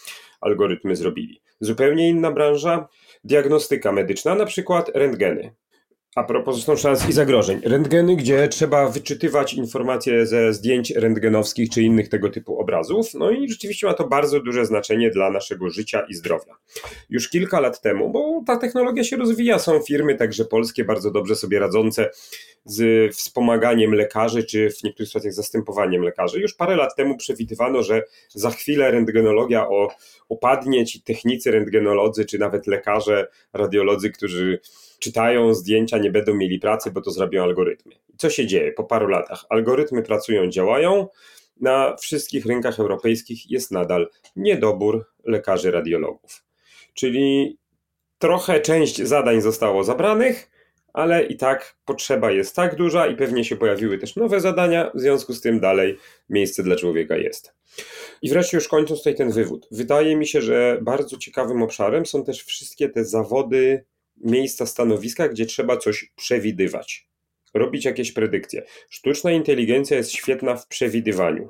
algorytmy 0.40 0.96
zrobili. 0.96 1.42
Zupełnie 1.60 2.08
inna 2.08 2.32
branża, 2.32 2.88
diagnostyka 3.24 3.92
medyczna, 3.92 4.34
na 4.34 4.46
przykład 4.46 4.90
rentgeny. 4.94 5.54
A 6.16 6.24
propos 6.24 6.54
zresztą 6.54 6.76
szans 6.76 7.08
i 7.08 7.12
zagrożeń. 7.12 7.60
Rentgeny, 7.64 8.16
gdzie 8.16 8.48
trzeba 8.48 8.88
wyczytywać 8.88 9.54
informacje 9.54 10.26
ze 10.26 10.52
zdjęć 10.52 10.90
rentgenowskich 10.90 11.70
czy 11.70 11.82
innych 11.82 12.08
tego 12.08 12.30
typu 12.30 12.60
obrazów. 12.60 13.14
No 13.14 13.30
i 13.30 13.48
rzeczywiście 13.48 13.86
ma 13.86 13.94
to 13.94 14.08
bardzo 14.08 14.40
duże 14.40 14.66
znaczenie 14.66 15.10
dla 15.10 15.30
naszego 15.30 15.70
życia 15.70 16.06
i 16.08 16.14
zdrowia. 16.14 16.54
Już 17.10 17.28
kilka 17.28 17.60
lat 17.60 17.80
temu, 17.80 18.10
bo 18.10 18.42
ta 18.46 18.56
technologia 18.56 19.04
się 19.04 19.16
rozwija, 19.16 19.58
są 19.58 19.80
firmy 19.80 20.14
także 20.14 20.44
polskie 20.44 20.84
bardzo 20.84 21.10
dobrze 21.10 21.36
sobie 21.36 21.58
radzące 21.58 22.10
z 22.64 23.14
wspomaganiem 23.16 23.94
lekarzy, 23.94 24.44
czy 24.44 24.70
w 24.70 24.82
niektórych 24.82 25.08
sytuacjach 25.08 25.32
zastępowaniem 25.32 26.02
lekarzy. 26.02 26.40
Już 26.40 26.54
parę 26.54 26.76
lat 26.76 26.96
temu 26.96 27.16
przewidywano, 27.16 27.82
że 27.82 28.02
za 28.28 28.50
chwilę 28.50 28.90
rentgenologia 28.90 29.66
opadnie, 30.28 30.86
ci 30.86 31.02
technicy 31.02 31.50
rentgenolodzy, 31.50 32.24
czy 32.24 32.38
nawet 32.38 32.66
lekarze, 32.66 33.28
radiolodzy, 33.52 34.10
którzy 34.10 34.60
czytają 34.98 35.54
zdjęcia, 35.54 35.98
nie 35.98 36.10
będą 36.10 36.34
mieli 36.34 36.58
pracy, 36.58 36.90
bo 36.90 37.00
to 37.00 37.10
zrobią 37.10 37.42
algorytmy. 37.42 37.92
Co 38.16 38.30
się 38.30 38.46
dzieje 38.46 38.72
po 38.72 38.84
paru 38.84 39.08
latach? 39.08 39.44
Algorytmy 39.48 40.02
pracują, 40.02 40.50
działają. 40.50 41.08
Na 41.60 41.96
wszystkich 41.96 42.46
rynkach 42.46 42.80
europejskich 42.80 43.50
jest 43.50 43.70
nadal 43.70 44.08
niedobór 44.36 45.06
lekarzy 45.24 45.70
radiologów. 45.70 46.44
Czyli 46.94 47.58
trochę 48.18 48.60
część 48.60 49.02
zadań 49.02 49.40
zostało 49.40 49.84
zabranych, 49.84 50.50
ale 50.92 51.26
i 51.26 51.36
tak 51.36 51.76
potrzeba 51.84 52.30
jest 52.30 52.56
tak 52.56 52.76
duża 52.76 53.06
i 53.06 53.16
pewnie 53.16 53.44
się 53.44 53.56
pojawiły 53.56 53.98
też 53.98 54.16
nowe 54.16 54.40
zadania, 54.40 54.90
w 54.94 55.00
związku 55.00 55.32
z 55.32 55.40
tym 55.40 55.60
dalej 55.60 55.98
miejsce 56.28 56.62
dla 56.62 56.76
człowieka 56.76 57.16
jest. 57.16 57.54
I 58.22 58.30
wreszcie 58.30 58.56
już 58.56 58.68
kończąc 58.68 59.00
tutaj 59.00 59.14
ten 59.14 59.30
wywód. 59.30 59.68
Wydaje 59.70 60.16
mi 60.16 60.26
się, 60.26 60.42
że 60.42 60.78
bardzo 60.82 61.16
ciekawym 61.16 61.62
obszarem 61.62 62.06
są 62.06 62.24
też 62.24 62.44
wszystkie 62.44 62.88
te 62.88 63.04
zawody 63.04 63.84
miejsca, 64.24 64.66
stanowiska, 64.66 65.28
gdzie 65.28 65.46
trzeba 65.46 65.76
coś 65.76 66.12
przewidywać, 66.16 67.08
robić 67.54 67.84
jakieś 67.84 68.12
predykcje. 68.12 68.62
Sztuczna 68.90 69.32
inteligencja 69.32 69.96
jest 69.96 70.12
świetna 70.12 70.56
w 70.56 70.66
przewidywaniu. 70.66 71.48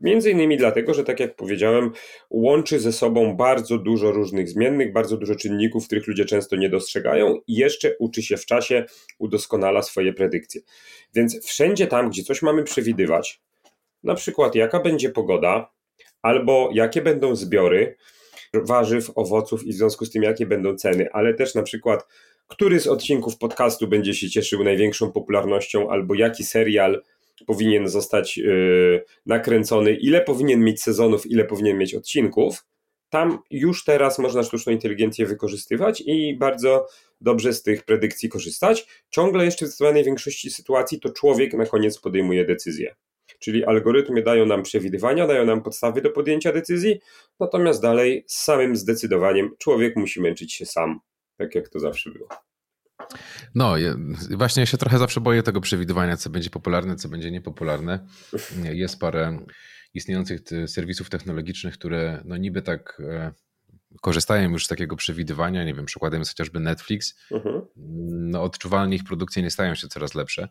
Między 0.00 0.30
innymi 0.30 0.56
dlatego, 0.56 0.94
że 0.94 1.04
tak 1.04 1.20
jak 1.20 1.36
powiedziałem, 1.36 1.92
łączy 2.30 2.80
ze 2.80 2.92
sobą 2.92 3.36
bardzo 3.36 3.78
dużo 3.78 4.12
różnych 4.12 4.48
zmiennych, 4.48 4.92
bardzo 4.92 5.16
dużo 5.16 5.34
czynników, 5.34 5.86
których 5.86 6.06
ludzie 6.06 6.24
często 6.24 6.56
nie 6.56 6.68
dostrzegają 6.68 7.40
i 7.46 7.54
jeszcze 7.54 7.96
uczy 7.98 8.22
się 8.22 8.36
w 8.36 8.46
czasie, 8.46 8.84
udoskonala 9.18 9.82
swoje 9.82 10.12
predykcje. 10.12 10.60
Więc 11.14 11.46
wszędzie 11.46 11.86
tam, 11.86 12.10
gdzie 12.10 12.22
coś 12.22 12.42
mamy 12.42 12.64
przewidywać, 12.64 13.40
na 14.02 14.14
przykład 14.14 14.54
jaka 14.54 14.80
będzie 14.80 15.10
pogoda, 15.10 15.72
albo 16.22 16.70
jakie 16.72 17.02
będą 17.02 17.36
zbiory, 17.36 17.96
warzyw, 18.54 19.10
owoców 19.14 19.64
i 19.64 19.72
w 19.72 19.74
związku 19.74 20.06
z 20.06 20.10
tym 20.10 20.22
jakie 20.22 20.46
będą 20.46 20.76
ceny, 20.76 21.08
ale 21.12 21.34
też 21.34 21.54
na 21.54 21.62
przykład 21.62 22.06
który 22.52 22.80
z 22.80 22.86
odcinków 22.86 23.38
podcastu 23.38 23.88
będzie 23.88 24.14
się 24.14 24.30
cieszył 24.30 24.64
największą 24.64 25.12
popularnością 25.12 25.90
albo 25.90 26.14
jaki 26.14 26.44
serial 26.44 27.02
powinien 27.46 27.88
zostać 27.88 28.36
yy, 28.36 29.04
nakręcony, 29.26 29.94
ile 29.94 30.20
powinien 30.20 30.60
mieć 30.64 30.82
sezonów, 30.82 31.26
ile 31.26 31.44
powinien 31.44 31.78
mieć 31.78 31.94
odcinków. 31.94 32.64
Tam 33.10 33.38
już 33.50 33.84
teraz 33.84 34.18
można 34.18 34.42
sztuczną 34.42 34.72
inteligencję 34.72 35.26
wykorzystywać 35.26 36.02
i 36.06 36.36
bardzo 36.38 36.86
dobrze 37.20 37.52
z 37.52 37.62
tych 37.62 37.84
predykcji 37.84 38.28
korzystać. 38.28 38.86
Ciągle 39.10 39.44
jeszcze 39.44 39.64
w 39.64 39.68
zdecydowanej 39.68 40.04
większości 40.04 40.50
sytuacji 40.50 41.00
to 41.00 41.10
człowiek 41.10 41.54
na 41.54 41.66
koniec 41.66 41.98
podejmuje 41.98 42.44
decyzję. 42.44 42.94
Czyli 43.42 43.64
algorytmy 43.64 44.22
dają 44.22 44.46
nam 44.46 44.62
przewidywania, 44.62 45.26
dają 45.26 45.46
nam 45.46 45.62
podstawy 45.62 46.02
do 46.02 46.10
podjęcia 46.10 46.52
decyzji, 46.52 47.00
natomiast 47.40 47.82
dalej 47.82 48.24
z 48.26 48.36
samym 48.36 48.76
zdecydowaniem 48.76 49.50
człowiek 49.58 49.96
musi 49.96 50.20
męczyć 50.20 50.52
się 50.54 50.66
sam, 50.66 51.00
tak 51.36 51.54
jak 51.54 51.68
to 51.68 51.80
zawsze 51.80 52.10
było. 52.10 52.28
No, 53.54 53.74
właśnie 54.30 54.60
ja 54.60 54.66
się 54.66 54.78
trochę 54.78 54.98
zawsze 54.98 55.20
boję 55.20 55.42
tego 55.42 55.60
przewidywania, 55.60 56.16
co 56.16 56.30
będzie 56.30 56.50
popularne, 56.50 56.96
co 56.96 57.08
będzie 57.08 57.30
niepopularne. 57.30 58.06
Jest 58.72 59.00
parę 59.00 59.38
istniejących 59.94 60.40
serwisów 60.66 61.10
technologicznych, 61.10 61.74
które 61.74 62.22
no 62.24 62.36
niby 62.36 62.62
tak 62.62 63.02
e, 63.08 63.32
korzystają 64.00 64.50
już 64.50 64.64
z 64.64 64.68
takiego 64.68 64.96
przewidywania, 64.96 65.64
nie 65.64 65.74
wiem, 65.74 65.86
przykładem 65.86 66.20
jest 66.20 66.30
chociażby 66.30 66.60
Netflix, 66.60 67.14
mhm. 67.30 67.62
no 68.10 68.42
odczuwalnie 68.42 68.96
ich 68.96 69.04
produkcje 69.04 69.42
nie 69.42 69.50
stają 69.50 69.74
się 69.74 69.88
coraz 69.88 70.14
lepsze, 70.14 70.48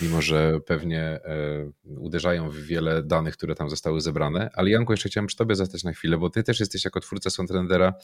mimo 0.00 0.22
że 0.22 0.60
pewnie 0.66 1.00
e, 1.00 1.70
uderzają 1.84 2.50
w 2.50 2.56
wiele 2.56 3.02
danych, 3.02 3.36
które 3.36 3.54
tam 3.54 3.70
zostały 3.70 4.00
zebrane. 4.00 4.50
Ale 4.54 4.70
Janku, 4.70 4.92
jeszcze 4.92 5.08
chciałem 5.08 5.26
przy 5.26 5.36
tobie 5.36 5.54
zostać 5.54 5.84
na 5.84 5.92
chwilę, 5.92 6.18
bo 6.18 6.30
ty 6.30 6.42
też 6.42 6.60
jesteś 6.60 6.84
jako 6.84 7.00
twórca 7.00 7.30
Sontrendera, 7.30 7.94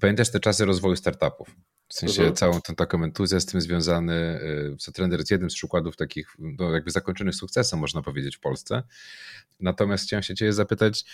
pamiętasz 0.00 0.30
te 0.30 0.40
czasy 0.40 0.64
rozwoju 0.64 0.96
startupów. 0.96 1.56
W 1.88 1.94
sensie 1.94 2.22
mhm. 2.22 2.36
całą 2.36 2.60
tą 2.60 2.74
taką 2.74 3.04
entuzjazm 3.04 3.60
związany. 3.60 4.14
E, 4.14 4.78
Sotrender 4.78 5.20
jest 5.20 5.30
jednym 5.30 5.50
z 5.50 5.54
przykładów 5.54 5.96
takich 5.96 6.36
no, 6.38 6.70
jakby 6.70 6.90
zakończonych 6.90 7.34
sukcesem, 7.34 7.78
można 7.78 8.02
powiedzieć, 8.02 8.36
w 8.36 8.40
Polsce. 8.40 8.82
Natomiast 9.60 10.04
chciałem 10.04 10.22
się 10.22 10.34
cię 10.34 10.52
zapytać, 10.52 11.04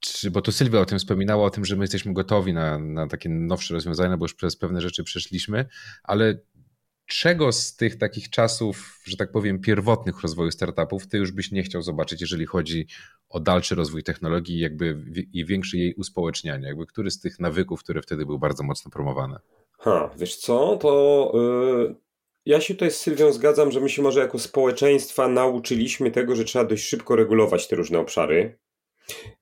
czy, 0.00 0.30
bo 0.30 0.42
tu 0.42 0.52
Sylwia 0.52 0.80
o 0.80 0.84
tym 0.84 0.98
wspominała, 0.98 1.44
o 1.44 1.50
tym, 1.50 1.64
że 1.64 1.76
my 1.76 1.84
jesteśmy 1.84 2.12
gotowi 2.12 2.52
na, 2.52 2.78
na 2.78 3.06
takie 3.06 3.28
nowsze 3.28 3.74
rozwiązania, 3.74 4.16
bo 4.16 4.24
już 4.24 4.34
przez 4.34 4.56
pewne 4.56 4.80
rzeczy 4.80 5.04
przeszliśmy, 5.04 5.66
ale 6.02 6.38
czego 7.06 7.52
z 7.52 7.76
tych 7.76 7.98
takich 7.98 8.30
czasów, 8.30 9.00
że 9.04 9.16
tak 9.16 9.32
powiem, 9.32 9.60
pierwotnych 9.60 10.20
rozwoju 10.20 10.50
startupów 10.50 11.06
ty 11.06 11.18
już 11.18 11.32
byś 11.32 11.52
nie 11.52 11.62
chciał 11.62 11.82
zobaczyć, 11.82 12.20
jeżeli 12.20 12.46
chodzi 12.46 12.86
o 13.28 13.40
dalszy 13.40 13.74
rozwój 13.74 14.02
technologii 14.02 14.58
jakby 14.58 15.04
i 15.32 15.44
większe 15.44 15.78
jej 15.78 15.94
uspołecznianie? 15.94 16.66
Jakby 16.66 16.86
który 16.86 17.10
z 17.10 17.20
tych 17.20 17.40
nawyków, 17.40 17.82
które 17.82 18.02
wtedy 18.02 18.26
były 18.26 18.38
bardzo 18.38 18.62
mocno 18.62 18.90
promowane? 18.90 19.40
Ha, 19.78 20.10
wiesz 20.16 20.36
co, 20.36 20.76
to 20.76 21.32
yy, 21.34 21.94
ja 22.46 22.60
się 22.60 22.74
tutaj 22.74 22.90
z 22.90 22.96
Sylwią 22.96 23.32
zgadzam, 23.32 23.72
że 23.72 23.80
my 23.80 23.88
się 23.88 24.02
może 24.02 24.20
jako 24.20 24.38
społeczeństwa 24.38 25.28
nauczyliśmy 25.28 26.10
tego, 26.10 26.36
że 26.36 26.44
trzeba 26.44 26.64
dość 26.64 26.84
szybko 26.84 27.16
regulować 27.16 27.68
te 27.68 27.76
różne 27.76 27.98
obszary. 27.98 28.58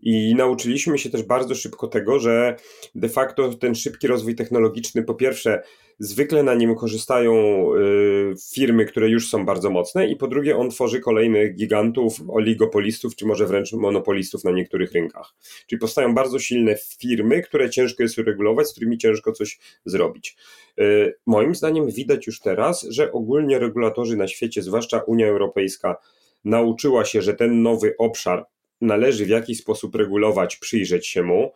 I 0.01 0.35
nauczyliśmy 0.35 0.99
się 0.99 1.11
też 1.11 1.23
bardzo 1.23 1.55
szybko 1.55 1.89
tego, 1.89 2.19
że 2.19 2.57
de 2.95 3.09
facto 3.09 3.55
ten 3.55 3.75
szybki 3.75 4.07
rozwój 4.07 4.35
technologiczny, 4.35 5.03
po 5.03 5.15
pierwsze, 5.15 5.63
zwykle 5.99 6.43
na 6.43 6.55
nim 6.55 6.75
korzystają 6.75 7.35
y, 7.75 8.35
firmy, 8.53 8.85
które 8.85 9.09
już 9.09 9.29
są 9.29 9.45
bardzo 9.45 9.71
mocne, 9.71 10.07
i 10.07 10.17
po 10.17 10.29
drugie, 10.29 10.57
on 10.57 10.71
tworzy 10.71 11.01
kolejnych 11.01 11.55
gigantów, 11.55 12.21
oligopolistów, 12.29 13.17
czy 13.17 13.27
może 13.27 13.47
wręcz 13.47 13.73
monopolistów 13.73 14.45
na 14.45 14.51
niektórych 14.51 14.93
rynkach. 14.93 15.35
Czyli 15.67 15.81
powstają 15.81 16.15
bardzo 16.15 16.39
silne 16.39 16.75
firmy, 17.01 17.43
które 17.43 17.71
ciężko 17.71 18.03
jest 18.03 18.19
uregulować, 18.19 18.69
z 18.69 18.73
którymi 18.73 18.99
ciężko 18.99 19.33
coś 19.33 19.59
zrobić. 19.85 20.37
Y, 20.81 21.15
moim 21.27 21.55
zdaniem 21.55 21.91
widać 21.91 22.27
już 22.27 22.41
teraz, 22.41 22.83
że 22.83 23.13
ogólnie 23.13 23.59
regulatorzy 23.59 24.17
na 24.17 24.29
świecie, 24.29 24.63
zwłaszcza 24.63 24.99
Unia 24.99 25.27
Europejska, 25.27 25.97
nauczyła 26.45 27.05
się, 27.05 27.23
że 27.23 27.35
ten 27.35 27.63
nowy 27.63 27.95
obszar 27.99 28.47
należy 28.81 29.27
w 29.27 29.29
jakiś 29.29 29.59
sposób 29.59 29.95
regulować, 29.95 30.57
przyjrzeć 30.57 31.07
się 31.07 31.23
mu. 31.23 31.53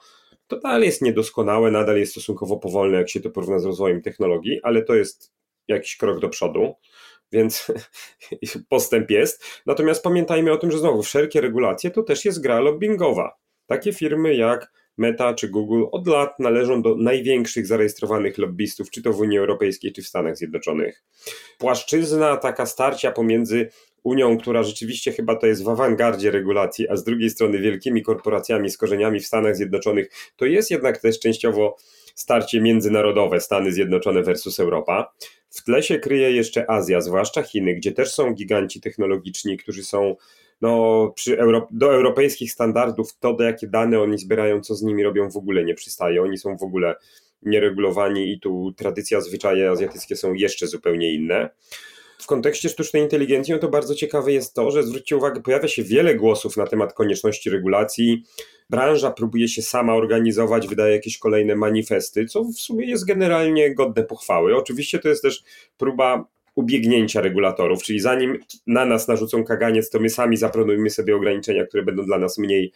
To 0.47 0.61
dalej 0.61 0.87
jest 0.87 1.03
niedoskonałe, 1.03 1.71
nadal 1.71 1.99
jest 1.99 2.12
stosunkowo 2.12 2.57
powolne, 2.57 2.99
jak 2.99 3.11
się 3.11 3.21
to 3.21 3.31
porówna 3.31 3.59
z 3.59 3.65
rozwojem 3.65 4.03
technologii, 4.03 4.61
ale 4.62 4.83
to 4.83 4.95
jest 4.95 5.33
jakiś 5.69 5.97
krok 5.97 6.21
do 6.21 6.29
przodu, 6.29 6.75
więc 7.33 7.67
postęp 8.69 9.11
jest. 9.11 9.45
Natomiast 9.67 10.03
pamiętajmy 10.03 10.53
o 10.53 10.57
tym, 10.57 10.71
że 10.71 10.79
znowu 10.79 11.03
wszelkie 11.03 11.41
regulacje 11.41 11.91
to 11.91 12.03
też 12.03 12.25
jest 12.25 12.43
gra 12.43 12.61
lobbyingowa. 12.61 13.37
Takie 13.67 13.93
firmy 13.93 14.35
jak 14.35 14.73
Meta 14.99 15.35
czy 15.35 15.49
Google 15.49 15.85
od 15.92 16.06
lat 16.06 16.38
należą 16.38 16.82
do 16.82 16.97
największych 16.97 17.66
zarejestrowanych 17.66 18.38
lobbystów, 18.38 18.90
czy 18.90 19.02
to 19.02 19.12
w 19.12 19.20
Unii 19.20 19.38
Europejskiej, 19.38 19.92
czy 19.92 20.02
w 20.02 20.06
Stanach 20.06 20.37
Zjednoczonych. 20.37 21.02
Płaszczyzna 21.59 22.37
taka 22.37 22.66
starcia 22.66 23.12
pomiędzy 23.12 23.68
Unią, 24.02 24.38
która 24.38 24.62
rzeczywiście 24.62 25.12
chyba 25.12 25.37
to 25.37 25.47
jest 25.47 25.64
w 25.64 25.68
awangardzie 25.68 26.30
regulacji, 26.30 26.88
a 26.88 26.97
z 26.97 27.04
drugiej 27.04 27.30
strony 27.30 27.59
wielkimi 27.59 28.02
korporacjami 28.02 28.70
z 28.70 28.78
korzeniami 28.78 29.20
w 29.20 29.26
Stanach 29.26 29.56
Zjednoczonych, 29.56 30.11
to 30.37 30.47
jest 30.47 30.70
jednak 30.70 30.99
też 30.99 31.20
częściowo 31.20 31.76
starcie 32.14 32.61
międzynarodowe 32.61 33.40
Stany 33.40 33.73
Zjednoczone 33.73 34.23
versus 34.23 34.61
Europa. 34.61 35.12
W 35.50 35.64
tle 35.64 35.82
się 35.82 35.99
kryje 35.99 36.32
jeszcze 36.32 36.70
Azja, 36.70 37.00
zwłaszcza 37.00 37.42
Chiny, 37.42 37.75
gdzie 37.75 37.92
też 37.92 38.14
są 38.14 38.35
giganci 38.35 38.80
technologiczni, 38.80 39.56
którzy 39.56 39.85
są 39.85 40.16
no, 40.61 41.14
Euro, 41.38 41.69
do 41.71 41.95
europejskich 41.95 42.52
standardów 42.52 43.19
to, 43.19 43.35
do 43.35 43.45
jakie 43.45 43.67
dane 43.67 44.00
oni 44.00 44.19
zbierają, 44.19 44.61
co 44.61 44.75
z 44.75 44.83
nimi 44.83 45.05
robią, 45.05 45.31
w 45.31 45.37
ogóle 45.37 45.64
nie 45.64 45.75
przystaje. 45.75 46.23
Oni 46.23 46.38
są 46.38 46.57
w 46.57 46.62
ogóle 46.62 46.95
nieregulowani 47.43 48.33
i 48.33 48.40
tu 48.40 48.73
tradycja, 48.76 49.21
zwyczaje 49.21 49.71
azjatyckie 49.71 50.17
są 50.17 50.35
jeszcze 50.35 50.67
zupełnie 50.67 51.14
inne. 51.14 51.50
W 52.19 52.26
kontekście 52.26 52.69
sztucznej 52.69 53.02
inteligencji, 53.02 53.55
no 53.55 53.59
to 53.59 53.69
bardzo 53.69 53.95
ciekawe 53.95 54.33
jest 54.33 54.55
to, 54.55 54.71
że 54.71 54.83
zwróćcie 54.83 55.17
uwagę, 55.17 55.43
pojawia 55.43 55.69
się 55.69 55.83
wiele 55.83 56.14
głosów 56.14 56.57
na 56.57 56.67
temat 56.67 56.93
konieczności 56.93 57.50
regulacji. 57.50 58.25
Branża 58.71 59.11
próbuje 59.11 59.49
się 59.49 59.62
sama 59.62 59.95
organizować, 59.95 60.69
wydaje 60.69 60.95
jakieś 60.95 61.19
kolejne 61.19 61.57
manifesty, 61.57 62.26
co 62.26 62.45
w 62.45 62.55
sumie 62.55 62.87
jest 62.87 63.05
generalnie 63.05 63.75
godne 63.75 64.05
pochwały. 64.05 64.57
Oczywiście 64.57 64.99
to 64.99 65.09
jest 65.09 65.23
też 65.23 65.43
próba 65.79 66.25
ubiegnięcia 66.61 67.21
regulatorów, 67.21 67.83
czyli 67.83 68.00
zanim 68.00 68.38
na 68.67 68.87
nas 68.87 69.09
narzucą 69.09 69.45
kaganiec, 69.45 69.90
to 69.90 70.00
my 70.00 70.11
sami 70.11 70.37
zaplanujemy 70.37 70.90
sobie 70.90 71.17
ograniczenia, 71.17 71.67
które 71.67 71.83
będą 71.83 72.05
dla 72.05 72.19
nas 72.19 72.38
mniej 72.38 72.73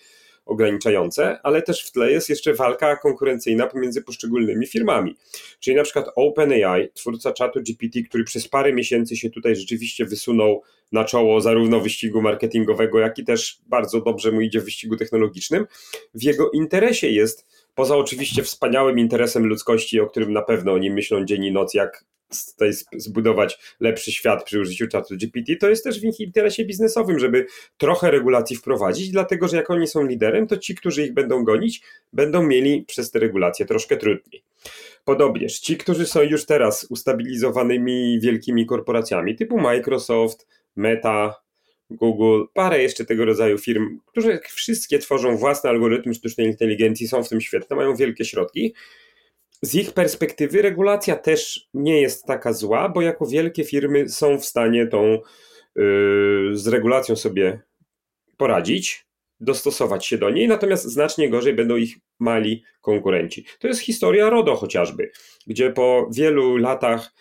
ograniczające, 0.47 1.39
ale 1.43 1.63
też 1.63 1.85
w 1.85 1.93
tle 1.93 2.13
jest 2.13 2.29
jeszcze 2.29 2.55
walka 2.55 2.97
konkurencyjna 2.97 3.67
pomiędzy 3.67 4.03
poszczególnymi 4.03 4.67
firmami. 4.67 5.17
Czyli 5.61 5.77
na 5.77 5.83
przykład 5.83 6.07
OpenAI, 6.17 6.89
twórca 6.95 7.33
czatu 7.33 7.61
GPT, 7.63 8.03
który 8.03 8.25
przez 8.25 8.49
parę 8.49 8.73
miesięcy 8.73 9.17
się 9.17 9.31
tutaj 9.31 9.57
rzeczywiście 9.57 10.05
wysunął 10.05 10.63
na 10.93 11.05
czoło 11.05 11.41
zarówno 11.41 11.81
wyścigu 11.81 12.23
marketingowego, 12.23 12.99
jak 12.99 13.19
i 13.19 13.25
też 13.25 13.59
bardzo 13.67 14.01
dobrze 14.01 14.33
mu 14.33 14.41
idzie 14.41 14.61
w 14.61 14.65
wyścigu 14.65 14.97
technologicznym, 14.97 15.67
w 16.15 16.23
jego 16.23 16.51
interesie 16.51 17.09
jest 17.09 17.47
poza 17.75 17.97
oczywiście 17.97 18.43
wspaniałym 18.43 18.99
interesem 18.99 19.47
ludzkości, 19.47 20.01
o 20.01 20.07
którym 20.07 20.33
na 20.33 20.43
pewno 20.43 20.73
oni 20.73 20.91
myślą 20.91 21.25
dzień 21.25 21.45
i 21.45 21.53
noc, 21.53 21.75
jak 21.75 22.05
tutaj 22.53 22.73
zbudować 22.97 23.59
lepszy 23.81 24.13
świat 24.13 24.45
przy 24.45 24.61
użyciu 24.61 24.89
czatu 24.89 25.17
GPT, 25.17 25.57
to 25.57 25.69
jest 25.69 25.85
też 25.85 26.01
w 26.01 26.05
ich 26.05 26.21
interesie 26.21 26.65
biznesowym, 26.65 27.19
żeby 27.19 27.47
trochę 27.77 28.11
regulacji 28.11 28.57
wprowadzić, 28.57 29.11
dlatego 29.11 29.49
że 29.49 29.57
jak 29.57 29.71
oni 29.71 29.87
są 29.87 30.07
liderem, 30.07 30.47
to 30.47 30.57
ci, 30.57 30.75
którzy 30.75 31.05
ich 31.05 31.15
będą 31.15 31.45
gonić, 31.45 31.83
będą 32.13 32.43
mieli 32.43 32.83
przez 32.83 33.11
te 33.11 33.19
regulacje 33.19 33.67
troszkę 33.67 33.97
trudniej. 33.97 34.43
Podobnież 35.05 35.59
ci, 35.59 35.77
którzy 35.77 36.07
są 36.07 36.23
już 36.23 36.47
teraz 36.47 36.87
ustabilizowanymi 36.91 38.21
wielkimi 38.21 38.67
korporacjami 38.67 39.37
typu 39.37 39.59
Microsoft, 39.61 40.47
Meta, 40.77 41.35
Google, 41.91 42.43
parę 42.55 42.83
jeszcze 42.83 43.05
tego 43.05 43.25
rodzaju 43.25 43.59
firm, 43.59 43.99
które 44.07 44.41
wszystkie 44.49 44.99
tworzą 44.99 45.37
własne 45.37 45.71
algorytmy 45.71 46.15
sztucznej 46.15 46.47
inteligencji, 46.47 47.09
są 47.09 47.23
w 47.23 47.29
tym 47.29 47.41
świetne, 47.41 47.77
mają 47.77 47.97
wielkie 47.97 48.25
środki, 48.25 48.75
z 49.65 49.75
ich 49.75 49.93
perspektywy 49.93 50.63
regulacja 50.63 51.17
też 51.17 51.69
nie 51.75 52.01
jest 52.01 52.25
taka 52.25 52.53
zła, 52.53 52.89
bo 52.89 53.03
jako 53.03 53.27
wielkie 53.27 53.65
firmy 53.65 54.09
są 54.09 54.39
w 54.39 54.45
stanie 54.45 54.87
tą 54.87 55.19
yy, 55.77 56.51
z 56.53 56.67
regulacją 56.67 57.17
sobie 57.17 57.61
poradzić, 58.37 59.07
dostosować 59.41 60.07
się 60.07 60.19
do 60.19 60.31
niej, 60.31 60.49
natomiast 60.49 60.85
znacznie 60.85 61.31
gorzej 61.31 61.55
będą 61.55 61.77
ich 61.77 61.97
mali 62.19 62.65
konkurenci. 62.81 63.45
To 63.59 63.69
jest 63.69 63.81
historia 63.81 64.31
RODO 64.31 64.57
chociażby, 64.57 65.11
gdzie 65.47 65.73
po 65.73 66.09
wielu 66.13 66.57
latach 66.57 67.13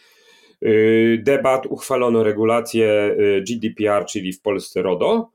yy, 0.62 1.18
debat 1.24 1.66
uchwalono 1.66 2.24
regulację 2.24 3.16
yy, 3.18 3.44
GDPR, 3.48 4.06
czyli 4.06 4.34
w 4.34 4.42
Polsce 4.42 4.82
RODO, 4.82 5.33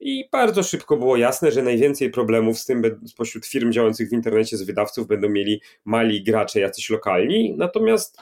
i 0.00 0.28
bardzo 0.32 0.62
szybko 0.62 0.96
było 0.96 1.16
jasne, 1.16 1.52
że 1.52 1.62
najwięcej 1.62 2.10
problemów 2.10 2.58
z 2.58 2.66
tym 2.66 2.82
spośród 3.06 3.46
firm 3.46 3.72
działających 3.72 4.08
w 4.08 4.12
internecie 4.12 4.56
z 4.56 4.62
wydawców 4.62 5.06
będą 5.06 5.28
mieli 5.28 5.62
mali 5.84 6.22
gracze, 6.22 6.60
jacyś 6.60 6.90
lokalni. 6.90 7.54
Natomiast 7.56 8.18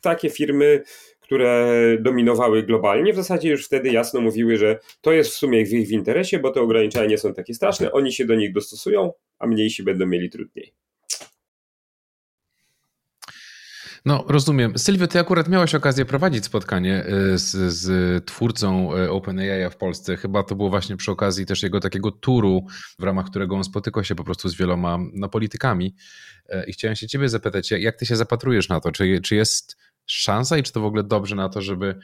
takie 0.00 0.30
firmy, 0.30 0.82
które 1.20 1.72
dominowały 2.00 2.62
globalnie, 2.62 3.12
w 3.12 3.16
zasadzie 3.16 3.50
już 3.50 3.66
wtedy 3.66 3.90
jasno 3.90 4.20
mówiły, 4.20 4.56
że 4.56 4.78
to 5.00 5.12
jest 5.12 5.30
w 5.30 5.36
sumie 5.36 5.66
w 5.66 5.72
ich 5.72 5.90
interesie, 5.90 6.38
bo 6.38 6.50
te 6.50 6.60
ograniczenia 6.60 7.06
nie 7.06 7.18
są 7.18 7.34
takie 7.34 7.54
straszne, 7.54 7.92
oni 7.92 8.12
się 8.12 8.24
do 8.24 8.34
nich 8.34 8.52
dostosują, 8.52 9.12
a 9.38 9.46
mniejsi 9.46 9.82
będą 9.82 10.06
mieli 10.06 10.30
trudniej. 10.30 10.72
No, 14.04 14.24
rozumiem. 14.28 14.78
Sylwia, 14.78 15.06
ty 15.06 15.20
akurat 15.20 15.48
miałaś 15.48 15.74
okazję 15.74 16.04
prowadzić 16.04 16.44
spotkanie 16.44 17.06
y, 17.06 17.38
z, 17.38 17.72
z 17.74 18.24
twórcą 18.24 18.96
y, 18.96 19.10
OpenAI 19.10 19.70
w 19.70 19.76
Polsce. 19.76 20.16
Chyba 20.16 20.42
to 20.42 20.54
było 20.54 20.70
właśnie 20.70 20.96
przy 20.96 21.10
okazji 21.10 21.46
też 21.46 21.62
jego 21.62 21.80
takiego 21.80 22.10
turu, 22.10 22.66
w 22.98 23.02
ramach 23.02 23.26
którego 23.26 23.56
on 23.56 23.64
spotykał 23.64 24.04
się 24.04 24.14
po 24.14 24.24
prostu 24.24 24.48
z 24.48 24.56
wieloma 24.56 24.98
no, 25.12 25.28
politykami. 25.28 25.94
Y, 26.54 26.64
I 26.66 26.72
chciałem 26.72 26.96
się 26.96 27.08
ciebie 27.08 27.28
zapytać, 27.28 27.70
jak 27.70 27.96
ty 27.96 28.06
się 28.06 28.16
zapatrujesz 28.16 28.68
na 28.68 28.80
to? 28.80 28.92
Czy, 28.92 29.20
czy 29.20 29.34
jest 29.34 29.76
szansa 30.06 30.58
i 30.58 30.62
czy 30.62 30.72
to 30.72 30.80
w 30.80 30.84
ogóle 30.84 31.02
dobrze 31.04 31.36
na 31.36 31.48
to, 31.48 31.62
żeby 31.62 31.98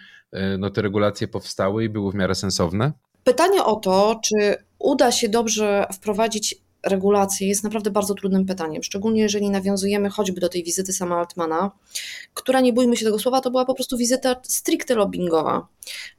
no, 0.59 0.71
te 0.71 0.83
regulacje 0.83 1.29
powstały 1.29 1.85
i 1.85 1.89
były 1.89 2.13
w 2.13 2.15
miarę 2.15 2.35
sensowne? 2.35 2.93
Pytanie 3.25 3.65
o 3.65 3.77
to, 3.77 4.21
czy 4.25 4.57
uda 4.79 5.13
się 5.13 5.29
dobrze 5.29 5.87
wprowadzić 5.93 6.55
regulacji 6.83 7.49
jest 7.49 7.65
naprawdę 7.65 7.91
bardzo 7.91 8.15
trudnym 8.15 8.47
pytaniem, 8.47 8.83
szczególnie 8.83 9.23
jeżeli 9.23 9.51
nawiązujemy 9.51 10.11
choćby 10.11 10.41
do 10.41 10.49
tej 10.49 10.65
wizyty 10.65 10.93
sama 10.93 11.17
Altmana, 11.17 11.71
która, 12.35 12.61
nie 12.61 12.73
bójmy 12.73 12.97
się 12.97 13.05
tego 13.05 13.19
słowa, 13.19 13.41
to 13.41 13.51
była 13.51 13.65
po 13.65 13.75
prostu 13.75 13.97
wizyta 13.97 14.37
stricte 14.43 14.95
lobbyingowa. 14.95 15.67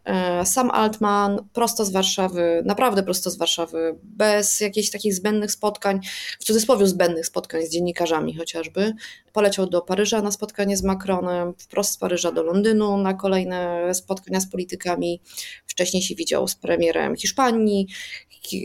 E, 0.05 0.45
sam 0.45 0.71
Altman 0.71 1.49
prosto 1.53 1.85
z 1.85 1.91
Warszawy, 1.91 2.61
naprawdę 2.65 3.03
prosto 3.03 3.29
z 3.29 3.37
Warszawy, 3.37 3.95
bez 4.03 4.61
jakichś 4.61 4.89
takich 4.89 5.13
zbędnych 5.13 5.51
spotkań, 5.51 5.99
w 6.39 6.43
cudzysłowie 6.43 6.87
zbędnych 6.87 7.25
spotkań 7.25 7.65
z 7.65 7.69
dziennikarzami 7.69 8.35
chociażby, 8.35 8.93
poleciał 9.33 9.67
do 9.67 9.81
Paryża 9.81 10.21
na 10.21 10.31
spotkanie 10.31 10.77
z 10.77 10.83
Macronem, 10.83 11.53
wprost 11.57 11.91
z 11.91 11.97
Paryża 11.97 12.31
do 12.31 12.43
Londynu 12.43 12.97
na 12.97 13.13
kolejne 13.13 13.89
spotkania 13.93 14.39
z 14.39 14.49
politykami. 14.49 15.21
Wcześniej 15.67 16.03
się 16.03 16.15
widział 16.15 16.47
z 16.47 16.55
premierem 16.55 17.15
Hiszpanii, 17.15 17.87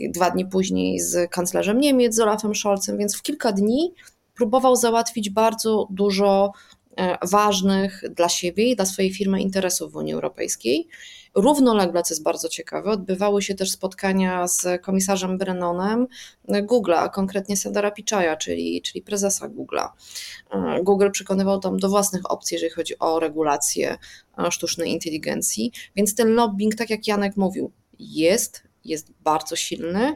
dwa 0.09 0.31
dni 0.31 0.45
później 0.45 0.99
z 0.99 1.31
kanclerzem 1.31 1.79
Niemiec, 1.87 2.15
z 2.15 2.19
Olafem 2.19 2.55
Scholzem, 2.55 2.97
więc 2.97 3.17
w 3.17 3.21
kilka 3.21 3.51
dni 3.51 3.93
próbował 4.35 4.75
załatwić 4.75 5.29
bardzo 5.29 5.87
dużo 5.89 6.51
e, 6.97 7.17
ważnych 7.27 8.03
dla 8.11 8.29
siebie 8.29 8.63
i 8.71 8.75
dla 8.75 8.85
swojej 8.85 9.13
firmy 9.13 9.41
interesów 9.41 9.91
w 9.91 9.95
Unii 9.95 10.13
Europejskiej. 10.13 10.87
Równolegle, 11.35 12.03
co 12.03 12.13
jest 12.13 12.23
bardzo 12.23 12.49
ciekawe, 12.49 12.91
odbywały 12.91 13.41
się 13.41 13.55
też 13.55 13.71
spotkania 13.71 14.47
z 14.47 14.81
komisarzem 14.81 15.37
Brennonem 15.37 16.07
Google'a, 16.49 16.95
a 16.95 17.09
konkretnie 17.09 17.57
Sandara 17.57 17.91
Pichaja, 17.91 18.35
czyli, 18.35 18.81
czyli 18.81 19.01
prezesa 19.01 19.49
Google'a. 19.49 19.89
E, 20.51 20.83
Google 20.83 21.11
przekonywał 21.11 21.59
tam 21.59 21.77
do 21.77 21.89
własnych 21.89 22.31
opcji, 22.31 22.55
jeżeli 22.55 22.71
chodzi 22.71 22.99
o 22.99 23.19
regulację 23.19 23.97
e, 24.37 24.51
sztucznej 24.51 24.91
inteligencji, 24.91 25.71
więc 25.95 26.15
ten 26.15 26.33
lobbying, 26.33 26.75
tak 26.75 26.89
jak 26.89 27.07
Janek 27.07 27.37
mówił, 27.37 27.71
jest 27.99 28.67
jest 28.87 29.11
bardzo 29.23 29.55
silny. 29.55 30.15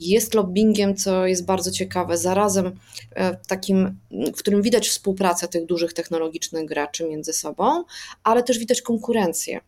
Jest 0.00 0.34
lobbyingiem, 0.34 0.96
co 0.96 1.26
jest 1.26 1.44
bardzo 1.44 1.70
ciekawe, 1.70 2.18
zarazem 2.18 2.78
e, 3.10 3.36
takim, 3.48 3.98
w 4.10 4.38
którym 4.38 4.62
widać 4.62 4.88
współpracę 4.88 5.48
tych 5.48 5.66
dużych 5.66 5.92
technologicznych 5.92 6.66
graczy 6.66 7.08
między 7.08 7.32
sobą, 7.32 7.84
ale 8.22 8.42
też 8.42 8.58
widać 8.58 8.82
konkurencję. 8.82 9.60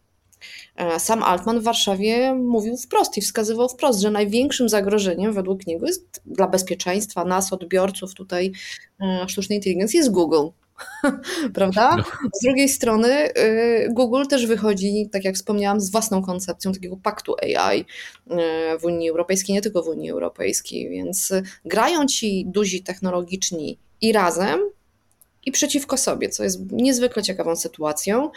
E, 0.77 1.01
sam 1.01 1.23
Altman 1.23 1.61
w 1.61 1.63
Warszawie 1.63 2.35
mówił 2.35 2.77
wprost 2.77 3.17
i 3.17 3.21
wskazywał 3.21 3.69
wprost, 3.69 4.01
że 4.01 4.11
największym 4.11 4.69
zagrożeniem 4.69 5.33
według 5.33 5.67
niego 5.67 5.87
jest 5.87 6.23
dla 6.27 6.49
bezpieczeństwa 6.49 7.25
nas, 7.25 7.53
odbiorców 7.53 8.15
tutaj 8.15 8.53
e, 9.01 9.29
sztucznej 9.29 9.59
inteligencji 9.59 9.97
jest 9.97 10.11
Google. 10.11 10.49
prawda? 11.55 11.97
No. 11.97 12.05
Z 12.35 12.45
drugiej 12.45 12.69
strony 12.69 13.29
y, 13.39 13.89
Google 13.91 14.23
też 14.31 14.47
wychodzi, 14.47 15.09
tak 15.13 15.25
jak 15.25 15.35
wspomniałam, 15.35 15.81
z 15.81 15.91
własną 15.91 16.23
koncepcją 16.23 16.73
takiego 16.73 16.97
paktu 16.97 17.35
AI 17.43 17.81
y, 17.81 18.35
w 18.81 18.85
Unii 18.85 19.11
Europejskiej, 19.11 19.55
nie 19.55 19.63
tylko 19.63 19.83
w 19.83 19.89
Unii 19.89 20.11
Europejskiej, 20.11 20.89
więc 20.89 21.33
grają 21.65 22.07
ci 22.07 22.47
duzi 22.47 22.83
technologiczni 22.83 23.79
i 24.01 24.13
razem, 24.13 24.61
i 25.47 25.53
przeciwko 25.53 25.97
sobie, 25.97 26.29
co 26.29 26.45
jest 26.45 26.73
niezwykle 26.73 27.23
ciekawą 27.23 27.57
sytuacją 27.57 28.31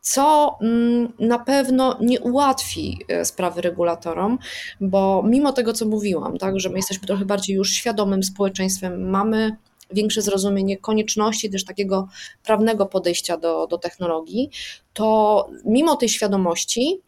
co 0.00 0.58
mm, 0.60 1.12
na 1.18 1.38
pewno 1.38 1.98
nie 2.00 2.20
ułatwi 2.20 2.98
y, 3.20 3.24
sprawy 3.24 3.60
regulatorom, 3.60 4.38
bo 4.80 5.22
mimo 5.26 5.52
tego, 5.52 5.72
co 5.72 5.86
mówiłam, 5.86 6.38
tak, 6.38 6.60
że 6.60 6.68
my 6.68 6.76
jesteśmy 6.76 7.06
trochę 7.06 7.24
bardziej 7.24 7.56
już 7.56 7.72
świadomym 7.72 8.22
społeczeństwem, 8.22 9.10
mamy 9.10 9.56
większe 9.90 10.22
zrozumienie 10.22 10.78
konieczności 10.78 11.50
też 11.50 11.64
takiego 11.64 12.08
prawnego 12.44 12.86
podejścia 12.86 13.36
do, 13.36 13.66
do 13.66 13.78
technologii, 13.78 14.50
to 14.92 15.48
mimo 15.64 15.96
tej 15.96 16.08
świadomości 16.08 17.00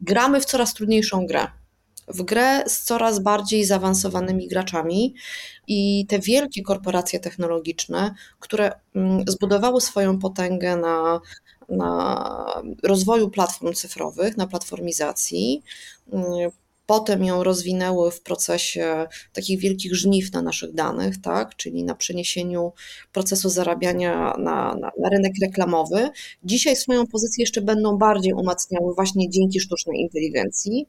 gramy 0.00 0.40
w 0.40 0.44
coraz 0.44 0.74
trudniejszą 0.74 1.26
grę. 1.26 1.46
W 2.08 2.22
grę 2.22 2.64
z 2.66 2.82
coraz 2.82 3.18
bardziej 3.18 3.64
zaawansowanymi 3.64 4.48
graczami 4.48 5.14
i 5.66 6.06
te 6.08 6.18
wielkie 6.18 6.62
korporacje 6.62 7.20
technologiczne, 7.20 8.14
które 8.38 8.72
mm, 8.94 9.24
zbudowały 9.28 9.80
swoją 9.80 10.18
potęgę 10.18 10.76
na, 10.76 11.20
na 11.68 12.62
rozwoju 12.82 13.30
platform 13.30 13.74
cyfrowych, 13.74 14.36
na 14.36 14.46
platformizacji, 14.46 15.62
mm, 16.12 16.50
potem 16.86 17.24
ją 17.24 17.44
rozwinęły 17.44 18.10
w 18.10 18.22
procesie 18.22 19.06
takich 19.32 19.60
wielkich 19.60 19.94
żniw 19.94 20.32
na 20.32 20.42
naszych 20.42 20.74
danych, 20.74 21.20
tak? 21.20 21.56
czyli 21.56 21.84
na 21.84 21.94
przeniesieniu 21.94 22.72
procesu 23.12 23.48
zarabiania 23.48 24.34
na, 24.38 24.74
na, 24.74 24.90
na 25.00 25.08
rynek 25.08 25.32
reklamowy. 25.42 26.10
Dzisiaj 26.44 26.76
swoją 26.76 27.06
pozycję 27.06 27.42
jeszcze 27.42 27.60
będą 27.60 27.98
bardziej 27.98 28.32
umacniały 28.32 28.94
właśnie 28.94 29.30
dzięki 29.30 29.60
sztucznej 29.60 30.00
inteligencji. 30.00 30.88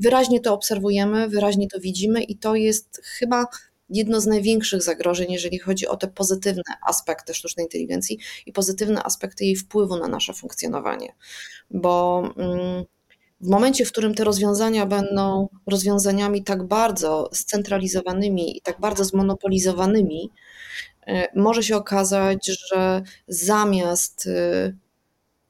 Wyraźnie 0.00 0.40
to 0.40 0.54
obserwujemy, 0.54 1.28
wyraźnie 1.28 1.68
to 1.68 1.80
widzimy 1.80 2.22
i 2.22 2.36
to 2.36 2.54
jest 2.54 3.00
chyba 3.04 3.46
jedno 3.88 4.20
z 4.20 4.26
największych 4.26 4.82
zagrożeń, 4.82 5.32
jeżeli 5.32 5.58
chodzi 5.58 5.86
o 5.86 5.96
te 5.96 6.08
pozytywne 6.08 6.62
aspekty 6.86 7.34
sztucznej 7.34 7.66
inteligencji 7.66 8.18
i 8.46 8.52
pozytywne 8.52 9.02
aspekty 9.02 9.44
jej 9.44 9.56
wpływu 9.56 9.96
na 9.96 10.08
nasze 10.08 10.34
funkcjonowanie. 10.34 11.14
Bo 11.70 12.22
mm, 12.36 12.84
w 13.42 13.48
momencie, 13.48 13.84
w 13.84 13.92
którym 13.92 14.14
te 14.14 14.24
rozwiązania 14.24 14.86
będą 14.86 15.48
rozwiązaniami 15.66 16.44
tak 16.44 16.62
bardzo 16.62 17.30
scentralizowanymi 17.32 18.56
i 18.56 18.60
tak 18.60 18.80
bardzo 18.80 19.04
zmonopolizowanymi, 19.04 20.30
y, 21.08 21.12
może 21.36 21.62
się 21.62 21.76
okazać, 21.76 22.46
że 22.46 23.02
zamiast 23.28 24.26
y, 24.26 24.76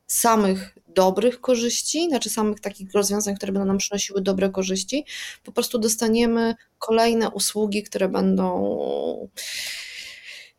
samych 0.06 0.78
dobrych 0.88 1.40
korzyści, 1.40 2.08
znaczy 2.08 2.30
samych 2.30 2.60
takich 2.60 2.92
rozwiązań, 2.92 3.36
które 3.36 3.52
będą 3.52 3.66
nam 3.66 3.78
przynosiły 3.78 4.20
dobre 4.20 4.50
korzyści, 4.50 5.04
po 5.44 5.52
prostu 5.52 5.78
dostaniemy 5.78 6.54
kolejne 6.78 7.30
usługi, 7.30 7.82
które 7.82 8.08
będą 8.08 9.28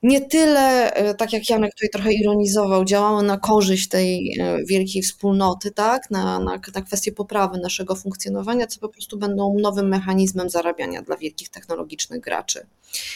nie 0.04 0.22
tyle, 0.22 0.94
e, 0.94 1.14
tak 1.14 1.34
jak 1.34 1.50
Janek 1.50 1.72
tutaj 1.76 1.90
trochę 1.90 2.14
ironizował, 2.14 2.86
działały 2.86 3.24
na 3.24 3.38
korzyść 3.38 3.88
tej 3.88 4.38
e, 4.40 4.58
wielkiej 4.66 5.02
wspólnoty, 5.02 5.72
tak, 5.72 6.12
na, 6.12 6.40
na, 6.40 6.60
na 6.74 6.82
kwestię 6.82 7.12
poprawy 7.12 7.58
naszego 7.58 7.96
funkcjonowania, 7.96 8.68
co 8.68 8.80
po 8.80 8.90
prostu 8.90 9.18
będą 9.18 9.56
nowym 9.60 9.88
mechanizmem 9.88 10.50
zarabiania 10.50 11.02
dla 11.02 11.18
wielkich 11.18 11.50
technologicznych 11.50 12.22
graczy. 12.22 12.66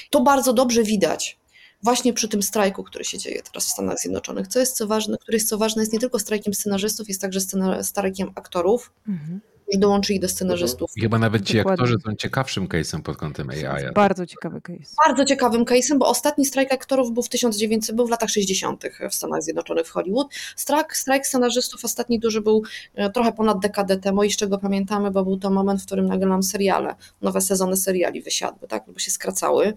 To 0.10 0.22
bardzo 0.22 0.54
dobrze 0.54 0.84
widać 0.84 1.38
właśnie 1.84 2.14
przy 2.14 2.28
tym 2.28 2.44
strajku, 2.44 2.84
który 2.84 3.04
się 3.04 3.18
dzieje 3.18 3.42
teraz 3.44 3.66
w 3.66 3.70
Stanach 3.70 4.00
Zjednoczonych. 4.00 4.48
Co 4.48 4.60
jest 4.60 4.78
co 4.78 4.88
ważne, 4.88 5.18
który 5.18 5.36
jest 5.36 5.50
co 5.50 5.58
ważne, 5.58 5.82
jest 5.82 5.94
nie 5.94 6.00
tylko 6.00 6.20
strajkiem 6.20 6.54
scenarzystów, 6.54 7.08
jest 7.08 7.22
także 7.22 7.40
strajkiem 7.82 8.32
aktorów. 8.36 8.92
Mhm 9.08 9.42
już 9.68 9.82
dołączyli 9.82 10.20
do 10.20 10.30
scenarzystów. 10.30 10.92
I 10.96 11.02
chyba 11.02 11.20
nawet 11.20 11.46
ci 11.46 11.58
Dokładnie. 11.58 11.84
aktorzy 11.84 11.96
są 12.06 12.16
ciekawszym 12.16 12.68
case'em 12.68 13.02
pod 13.02 13.18
kątem 13.18 13.50
AI. 13.50 13.94
Bardzo 13.94 14.26
ciekawy 14.26 14.62
case. 14.62 14.96
Bardzo 15.08 15.26
ciekawym 15.26 15.66
case'em, 15.66 15.98
bo 15.98 16.08
ostatni 16.08 16.46
strajk 16.46 16.74
aktorów 16.74 17.12
był 17.12 17.24
w 17.24 17.30
1900, 17.30 17.96
był 17.96 18.08
w 18.08 18.10
latach 18.10 18.30
60. 18.30 18.84
w 19.10 19.16
Stanach 19.16 19.44
Zjednoczonych, 19.44 19.88
w 19.88 19.90
Hollywood. 19.90 20.28
Strajk, 20.56 20.98
strajk 20.98 21.28
scenarzystów 21.28 21.86
ostatni 21.86 22.20
duży 22.20 22.42
był 22.42 22.64
e, 22.96 23.10
trochę 23.10 23.32
ponad 23.32 23.60
dekadę 23.60 23.98
temu 23.98 24.24
i 24.24 24.32
z 24.32 24.38
czego 24.38 24.58
pamiętamy, 24.58 25.12
bo 25.12 25.24
był 25.24 25.38
to 25.38 25.50
moment, 25.50 25.82
w 25.82 25.86
którym 25.86 26.06
nagle 26.06 26.28
nam 26.28 26.44
seriale, 26.44 26.96
nowe 27.22 27.42
sezony 27.42 27.78
seriali 27.78 28.22
wysiadły, 28.22 28.68
tak, 28.68 28.84
bo 28.88 29.00
się 29.00 29.12
skracały. 29.12 29.74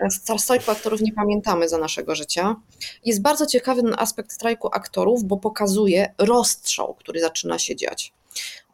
E, 0.00 0.38
strajku 0.38 0.70
aktorów 0.70 1.00
nie 1.00 1.12
pamiętamy 1.12 1.68
za 1.68 1.78
naszego 1.78 2.14
życia. 2.14 2.56
Jest 3.04 3.22
bardzo 3.22 3.46
ciekawy 3.46 3.82
ten 3.82 3.94
aspekt 3.98 4.32
strajku 4.32 4.68
aktorów, 4.72 5.24
bo 5.24 5.36
pokazuje 5.36 6.14
rozstrzał, 6.18 6.94
który 6.94 7.20
zaczyna 7.20 7.58
się 7.58 7.76
dziać 7.76 8.13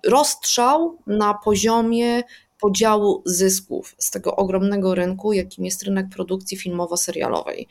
rozstrzał 0.07 0.99
na 1.07 1.35
poziomie 1.35 2.23
podziału 2.61 3.23
zysków 3.27 3.95
z 3.99 4.11
tego 4.11 4.37
ogromnego 4.37 4.95
rynku, 4.95 5.33
jakim 5.33 5.65
jest 5.65 5.83
rynek 5.83 6.07
produkcji 6.09 6.57
filmowo-serialowej. 6.57 7.67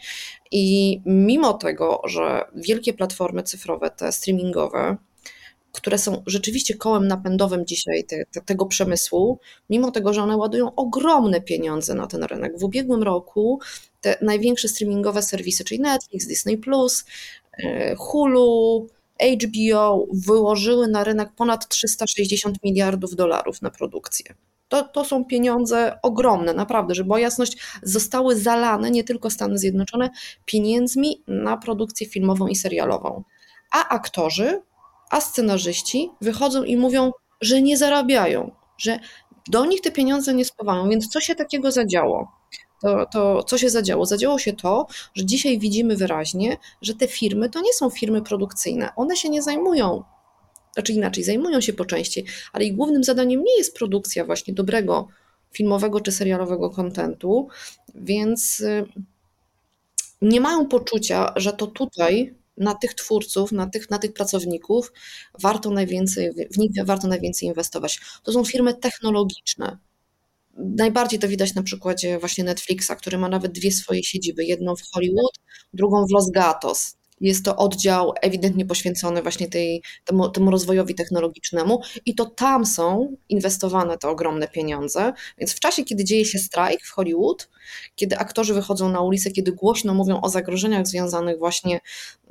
I 0.51 1.01
mimo 1.05 1.53
tego, 1.53 2.01
że 2.05 2.45
wielkie 2.55 2.93
platformy 2.93 3.43
cyfrowe, 3.43 3.89
te 3.89 4.11
streamingowe, 4.11 4.97
które 5.71 5.97
są 5.97 6.23
rzeczywiście 6.25 6.75
kołem 6.75 7.07
napędowym 7.07 7.65
dzisiaj 7.65 8.03
te, 8.03 8.25
te, 8.31 8.41
tego 8.41 8.65
przemysłu, 8.65 9.39
mimo 9.69 9.91
tego, 9.91 10.13
że 10.13 10.23
one 10.23 10.37
ładują 10.37 10.75
ogromne 10.75 11.41
pieniądze 11.41 11.93
na 11.95 12.07
ten 12.07 12.23
rynek. 12.23 12.59
W 12.59 12.63
ubiegłym 12.63 13.03
roku 13.03 13.59
te 14.01 14.17
największe 14.21 14.67
streamingowe 14.67 15.23
serwisy, 15.23 15.63
czyli 15.63 15.79
Netflix, 15.79 16.27
Disney, 16.27 16.61
e, 17.63 17.95
Hulu, 17.95 18.87
HBO 19.21 20.07
wyłożyły 20.13 20.87
na 20.87 21.03
rynek 21.03 21.29
ponad 21.35 21.67
360 21.67 22.63
miliardów 22.63 23.15
dolarów 23.15 23.61
na 23.61 23.69
produkcję. 23.69 24.35
To, 24.67 24.83
to 24.83 25.05
są 25.05 25.25
pieniądze 25.25 25.99
ogromne, 26.03 26.53
naprawdę, 26.53 26.95
żeby 26.95 27.07
była 27.07 27.19
jasność, 27.19 27.57
zostały 27.83 28.35
zalane 28.35 28.91
nie 28.91 29.03
tylko 29.03 29.29
Stany 29.29 29.57
Zjednoczone 29.57 30.09
pieniędzmi 30.45 31.23
na 31.27 31.57
produkcję 31.57 32.07
filmową 32.07 32.47
i 32.47 32.55
serialową. 32.55 33.23
A 33.71 33.89
aktorzy, 33.89 34.61
a 35.09 35.21
scenarzyści 35.21 36.09
wychodzą 36.21 36.63
i 36.63 36.77
mówią, 36.77 37.11
że 37.41 37.61
nie 37.61 37.77
zarabiają, 37.77 38.51
że 38.77 38.99
do 39.47 39.65
nich 39.65 39.81
te 39.81 39.91
pieniądze 39.91 40.33
nie 40.33 40.45
spływają. 40.45 40.89
Więc 40.89 41.07
co 41.07 41.21
się 41.21 41.35
takiego 41.35 41.71
zadziało? 41.71 42.38
To, 42.81 43.05
to 43.05 43.43
co 43.43 43.57
się 43.57 43.69
zadziało? 43.69 44.05
Zadziało 44.05 44.39
się 44.39 44.53
to, 44.53 44.87
że 45.13 45.25
dzisiaj 45.25 45.59
widzimy 45.59 45.95
wyraźnie, 45.95 46.57
że 46.81 46.95
te 46.95 47.07
firmy 47.07 47.49
to 47.49 47.61
nie 47.61 47.73
są 47.73 47.89
firmy 47.89 48.21
produkcyjne. 48.21 48.89
One 48.95 49.17
się 49.17 49.29
nie 49.29 49.41
zajmują, 49.41 50.03
znaczy 50.73 50.93
inaczej, 50.93 51.23
zajmują 51.23 51.61
się 51.61 51.73
po 51.73 51.85
części, 51.85 52.25
ale 52.53 52.65
ich 52.65 52.75
głównym 52.75 53.03
zadaniem 53.03 53.43
nie 53.43 53.57
jest 53.57 53.75
produkcja 53.75 54.25
właśnie 54.25 54.53
dobrego 54.53 55.07
filmowego 55.51 56.01
czy 56.01 56.11
serialowego 56.11 56.69
kontentu, 56.69 57.47
więc 57.95 58.59
y, 58.59 58.85
nie 60.21 60.41
mają 60.41 60.67
poczucia, 60.67 61.33
że 61.35 61.53
to 61.53 61.67
tutaj 61.67 62.35
na 62.57 62.75
tych 62.75 62.93
twórców, 62.93 63.51
na 63.51 63.67
tych, 63.67 63.89
na 63.89 63.99
tych 63.99 64.13
pracowników 64.13 64.93
warto 65.41 65.71
najwięcej, 65.71 66.31
w 66.51 66.57
nich 66.57 66.71
warto 66.85 67.07
najwięcej 67.07 67.49
inwestować. 67.49 67.99
To 68.23 68.31
są 68.31 68.45
firmy 68.45 68.73
technologiczne. 68.73 69.77
Najbardziej 70.59 71.19
to 71.19 71.27
widać 71.27 71.55
na 71.55 71.63
przykładzie 71.63 72.19
właśnie 72.19 72.43
Netflixa, 72.43 72.91
który 72.97 73.17
ma 73.17 73.29
nawet 73.29 73.51
dwie 73.51 73.71
swoje 73.71 74.03
siedziby, 74.03 74.45
jedną 74.45 74.75
w 74.75 74.81
Hollywood, 74.93 75.33
drugą 75.73 76.05
w 76.05 76.11
Los 76.11 76.31
Gatos. 76.31 76.98
Jest 77.21 77.45
to 77.45 77.55
oddział 77.55 78.13
ewidentnie 78.21 78.65
poświęcony 78.65 79.21
właśnie 79.21 79.47
tej, 79.47 79.81
temu, 80.05 80.29
temu 80.29 80.51
rozwojowi 80.51 80.95
technologicznemu 80.95 81.81
i 82.05 82.15
to 82.15 82.25
tam 82.25 82.65
są 82.65 83.15
inwestowane 83.29 83.97
te 83.97 84.09
ogromne 84.09 84.47
pieniądze. 84.47 85.13
Więc 85.37 85.53
w 85.53 85.59
czasie, 85.59 85.83
kiedy 85.83 86.03
dzieje 86.03 86.25
się 86.25 86.39
strajk 86.39 86.81
w 86.83 86.91
Hollywood, 86.91 87.49
kiedy 87.95 88.17
aktorzy 88.17 88.53
wychodzą 88.53 88.89
na 88.89 89.01
ulicę, 89.01 89.31
kiedy 89.31 89.51
głośno 89.51 89.93
mówią 89.93 90.21
o 90.21 90.29
zagrożeniach 90.29 90.87
związanych 90.87 91.39
właśnie 91.39 91.79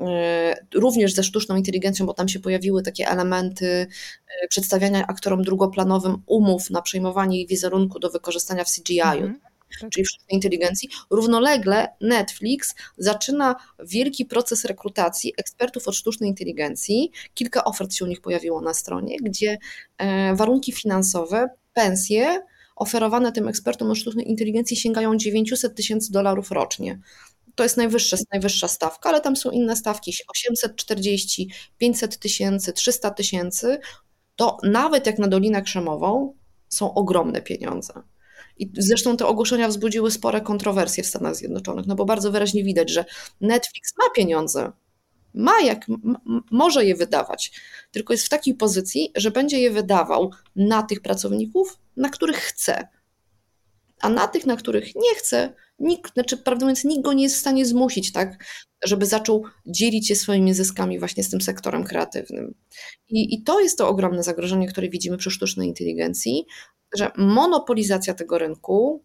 e, 0.01 0.55
również 0.75 1.15
ze 1.15 1.25
sztuczną 1.25 1.57
inteligencją, 1.57 2.07
bo 2.07 2.15
tam 2.15 2.29
się 2.29 2.41
pojawiły 2.41 2.83
takie 2.83 3.09
elementy 3.09 3.67
e, 3.67 4.49
przedstawiania 4.49 5.07
aktorom 5.07 5.43
drugoplanowym 5.43 6.23
umów 6.27 6.71
na 6.71 6.83
przejmowanie 6.83 7.43
ich 7.43 7.49
wizerunku 7.49 7.99
do 7.99 8.11
wykorzystania 8.11 8.65
w 8.65 8.69
CGI. 8.69 9.01
Mhm 9.01 9.41
tak. 9.43 9.48
Czyli 9.93 10.05
w 10.05 10.09
sztucznej 10.09 10.35
inteligencji, 10.35 10.89
równolegle 11.11 11.89
Netflix 12.01 12.75
zaczyna 12.99 13.57
wielki 13.85 14.25
proces 14.25 14.65
rekrutacji 14.65 15.33
ekspertów 15.37 15.89
od 15.89 15.97
sztucznej 15.97 16.31
inteligencji. 16.31 17.13
Kilka 17.35 17.65
ofert 17.65 17.95
się 17.95 18.05
u 18.05 18.09
nich 18.09 18.21
pojawiło 18.21 18.61
na 18.61 18.75
stronie, 18.75 19.17
gdzie 19.23 19.59
e, 19.99 20.35
warunki 20.35 20.73
finansowe, 20.73 21.49
pensje 21.73 22.43
oferowane 22.77 23.33
tym 23.33 23.49
ekspertom 23.49 23.91
od 23.91 23.99
sztucznej 23.99 24.31
inteligencji 24.31 24.77
sięgają 24.77 25.17
900 25.17 25.75
tysięcy 25.75 26.13
dolarów 26.13 26.51
rocznie. 26.51 27.01
To 27.55 27.63
jest 27.63 27.77
najwyższa, 27.77 28.17
najwyższa 28.33 28.69
stawka, 28.69 29.09
ale 29.09 29.21
tam 29.21 29.37
są 29.37 29.51
inne 29.51 29.77
stawki 29.77 30.13
840, 30.29 31.51
500 31.79 32.19
tysięcy, 32.19 32.73
300 32.73 33.11
tysięcy. 33.11 33.79
To 34.37 34.59
nawet 34.63 35.07
jak 35.07 35.19
na 35.19 35.29
Dolinę 35.29 35.63
Krzemową 35.63 36.35
są 36.69 36.95
ogromne 36.95 37.43
pieniądze. 37.43 37.93
I 38.59 38.71
zresztą 38.79 39.17
te 39.17 39.27
ogłoszenia 39.27 39.69
wzbudziły 39.69 40.11
spore 40.11 40.41
kontrowersje 40.41 41.05
w 41.05 41.07
Stanach 41.07 41.37
Zjednoczonych, 41.37 41.87
no 41.87 41.95
bo 41.95 42.05
bardzo 42.05 42.33
wyraźnie 42.33 42.65
widać, 42.65 42.91
że 42.91 43.05
Netflix 43.41 43.95
ma 43.99 44.05
pieniądze, 44.17 44.73
ma 45.35 45.61
jak, 45.61 45.87
może 46.51 46.85
je 46.85 46.95
wydawać, 46.95 47.53
tylko 47.91 48.13
jest 48.13 48.27
w 48.27 48.29
takiej 48.29 48.55
pozycji, 48.55 49.13
że 49.15 49.31
będzie 49.31 49.59
je 49.59 49.71
wydawał 49.71 50.31
na 50.57 50.83
tych 50.83 51.01
pracowników, 51.01 51.79
na 51.97 52.09
których 52.09 52.37
chce. 52.37 52.89
A 54.01 54.09
na 54.09 54.29
tych, 54.29 54.47
na 54.47 54.57
których 54.57 54.95
nie 54.95 55.15
chce, 55.15 55.55
nikt, 55.79 56.15
znaczy 56.15 56.37
prawdę 56.37 56.65
mówiąc, 56.65 56.85
nikt 56.85 57.03
go 57.03 57.13
nie 57.13 57.23
jest 57.23 57.37
w 57.37 57.41
stanie 57.41 57.67
zmusić, 57.67 58.13
tak, 58.13 58.45
żeby 58.85 59.07
zaczął 59.07 59.45
dzielić 59.67 60.09
się 60.09 60.17
swoimi 60.17 60.55
zyskami 60.55 60.99
właśnie 60.99 61.25
z 61.25 61.31
tym 61.31 61.41
sektorem 61.41 61.85
kreatywnym. 61.85 62.55
I, 63.09 63.35
I 63.35 63.43
to 63.43 63.61
jest 63.61 63.79
to 63.79 63.89
ogromne 63.89 64.23
zagrożenie, 64.23 64.69
które 64.69 64.89
widzimy 64.89 65.17
przy 65.17 65.31
sztucznej 65.31 65.69
inteligencji, 65.69 66.47
że 66.95 67.11
monopolizacja 67.17 68.15
tego 68.15 68.39
rynku 68.39 69.05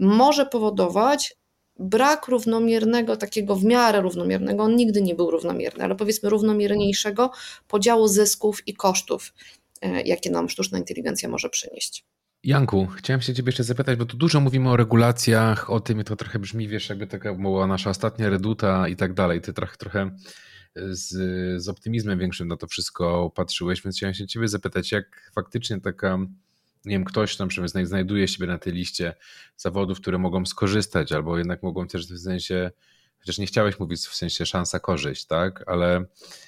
może 0.00 0.46
powodować 0.46 1.36
brak 1.78 2.28
równomiernego, 2.28 3.16
takiego 3.16 3.56
w 3.56 3.64
miarę 3.64 4.00
równomiernego, 4.00 4.62
on 4.62 4.76
nigdy 4.76 5.02
nie 5.02 5.14
był 5.14 5.30
równomierny, 5.30 5.84
ale 5.84 5.94
powiedzmy 5.94 6.30
równomierniejszego 6.30 7.30
podziału 7.68 8.08
zysków 8.08 8.68
i 8.68 8.74
kosztów, 8.74 9.34
e, 9.82 10.02
jakie 10.02 10.30
nam 10.30 10.48
sztuczna 10.48 10.78
inteligencja 10.78 11.28
może 11.28 11.48
przynieść. 11.48 12.04
Janku, 12.44 12.86
chciałem 12.86 13.20
się 13.22 13.34
ciebie 13.34 13.48
jeszcze 13.48 13.64
zapytać, 13.64 13.98
bo 13.98 14.06
tu 14.06 14.16
dużo 14.16 14.40
mówimy 14.40 14.70
o 14.70 14.76
regulacjach, 14.76 15.70
o 15.70 15.80
tym, 15.80 16.04
to 16.04 16.16
trochę 16.16 16.38
brzmi, 16.38 16.68
wiesz, 16.68 16.88
jakby 16.88 17.06
taka 17.06 17.34
była 17.34 17.66
nasza 17.66 17.90
ostatnia 17.90 18.28
reduta 18.28 18.88
i 18.88 18.96
tak 18.96 19.14
dalej. 19.14 19.40
Ty 19.40 19.52
trochę, 19.52 19.76
trochę 19.76 20.10
z, 20.76 21.08
z 21.62 21.68
optymizmem 21.68 22.18
większym 22.18 22.48
na 22.48 22.56
to 22.56 22.66
wszystko 22.66 23.30
patrzyłeś, 23.34 23.82
więc 23.82 23.96
chciałem 23.96 24.14
się 24.14 24.26
ciebie 24.26 24.48
zapytać, 24.48 24.92
jak 24.92 25.30
faktycznie 25.34 25.80
taka 25.80 26.18
nie 26.84 26.94
wiem, 26.94 27.04
ktoś 27.04 27.36
tam 27.36 27.48
przynajmniej 27.48 27.86
znajduje 27.86 28.28
siebie 28.28 28.46
na 28.46 28.58
tej 28.58 28.72
liście 28.72 29.14
zawodów, 29.56 30.00
które 30.00 30.18
mogą 30.18 30.46
skorzystać, 30.46 31.12
albo 31.12 31.38
jednak 31.38 31.62
mogą 31.62 31.86
też 31.86 32.06
w 32.06 32.18
sensie, 32.18 32.70
chociaż 33.18 33.38
nie 33.38 33.46
chciałeś 33.46 33.78
mówić 33.78 34.00
w 34.00 34.14
sensie 34.14 34.46
szansa 34.46 34.80
korzyść, 34.80 35.26
tak? 35.26 35.64
Ale 35.66 36.04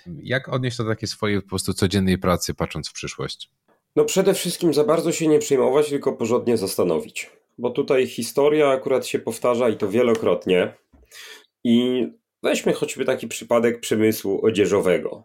jak 0.07 0.49
odnieść 0.49 0.77
to 0.77 0.85
do 0.85 0.91
takiej 0.91 1.09
swojej 1.09 1.43
po 1.43 1.49
prostu 1.49 1.75
codziennej 1.75 2.19
pracy, 2.19 2.55
patrząc 2.55 2.89
w 2.89 2.93
przyszłość? 2.93 3.51
No 3.97 4.05
przede 4.05 4.35
wszystkim 4.35 4.75
za 4.75 4.85
bardzo 4.85 5.13
się 5.13 5.29
nie 5.29 5.39
przejmować, 5.39 5.89
tylko 5.89 6.13
porządnie 6.13 6.57
zastanowić. 6.57 7.31
Bo 7.59 7.71
tutaj 7.71 8.07
historia 8.07 8.69
akurat 8.69 9.07
się 9.07 9.19
powtarza 9.19 9.69
i 9.69 9.77
to 9.77 9.89
wielokrotnie. 9.89 10.75
I 11.65 12.07
weźmy 12.43 12.73
choćby 12.73 13.05
taki 13.05 13.29
przypadek 13.29 13.81
przemysłu 13.81 14.47
odzieżowego. 14.47 15.25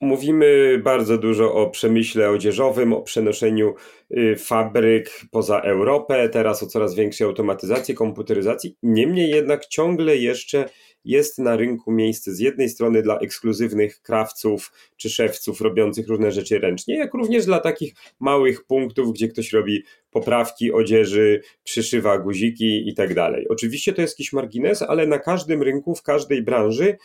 Mówimy 0.00 0.78
bardzo 0.84 1.18
dużo 1.18 1.54
o 1.54 1.70
przemyśle 1.70 2.30
odzieżowym, 2.30 2.92
o 2.92 3.02
przenoszeniu 3.02 3.74
y, 4.10 4.36
fabryk 4.38 5.20
poza 5.30 5.60
Europę, 5.60 6.28
teraz 6.28 6.62
o 6.62 6.66
coraz 6.66 6.94
większej 6.94 7.26
automatyzacji, 7.26 7.94
komputeryzacji. 7.94 8.76
Niemniej 8.82 9.30
jednak 9.30 9.66
ciągle 9.66 10.16
jeszcze 10.16 10.68
jest 11.04 11.38
na 11.38 11.56
rynku 11.56 11.92
miejsce 11.92 12.34
z 12.34 12.38
jednej 12.38 12.68
strony 12.68 13.02
dla 13.02 13.18
ekskluzywnych 13.18 14.02
krawców 14.02 14.72
czy 14.96 15.10
szewców 15.10 15.60
robiących 15.60 16.08
różne 16.08 16.32
rzeczy 16.32 16.58
ręcznie, 16.58 16.96
jak 16.96 17.14
również 17.14 17.46
dla 17.46 17.60
takich 17.60 17.94
małych 18.20 18.64
punktów, 18.64 19.12
gdzie 19.12 19.28
ktoś 19.28 19.52
robi 19.52 19.82
poprawki 20.10 20.72
odzieży, 20.72 21.40
przyszywa 21.64 22.18
guziki 22.18 22.88
i 22.88 22.94
tak 22.94 23.14
dalej. 23.14 23.48
Oczywiście 23.48 23.92
to 23.92 24.00
jest 24.00 24.14
jakiś 24.14 24.32
margines, 24.32 24.82
ale 24.82 25.06
na 25.06 25.18
każdym 25.18 25.62
rynku, 25.62 25.94
w 25.94 26.02
każdej 26.02 26.42
branży 26.42 26.96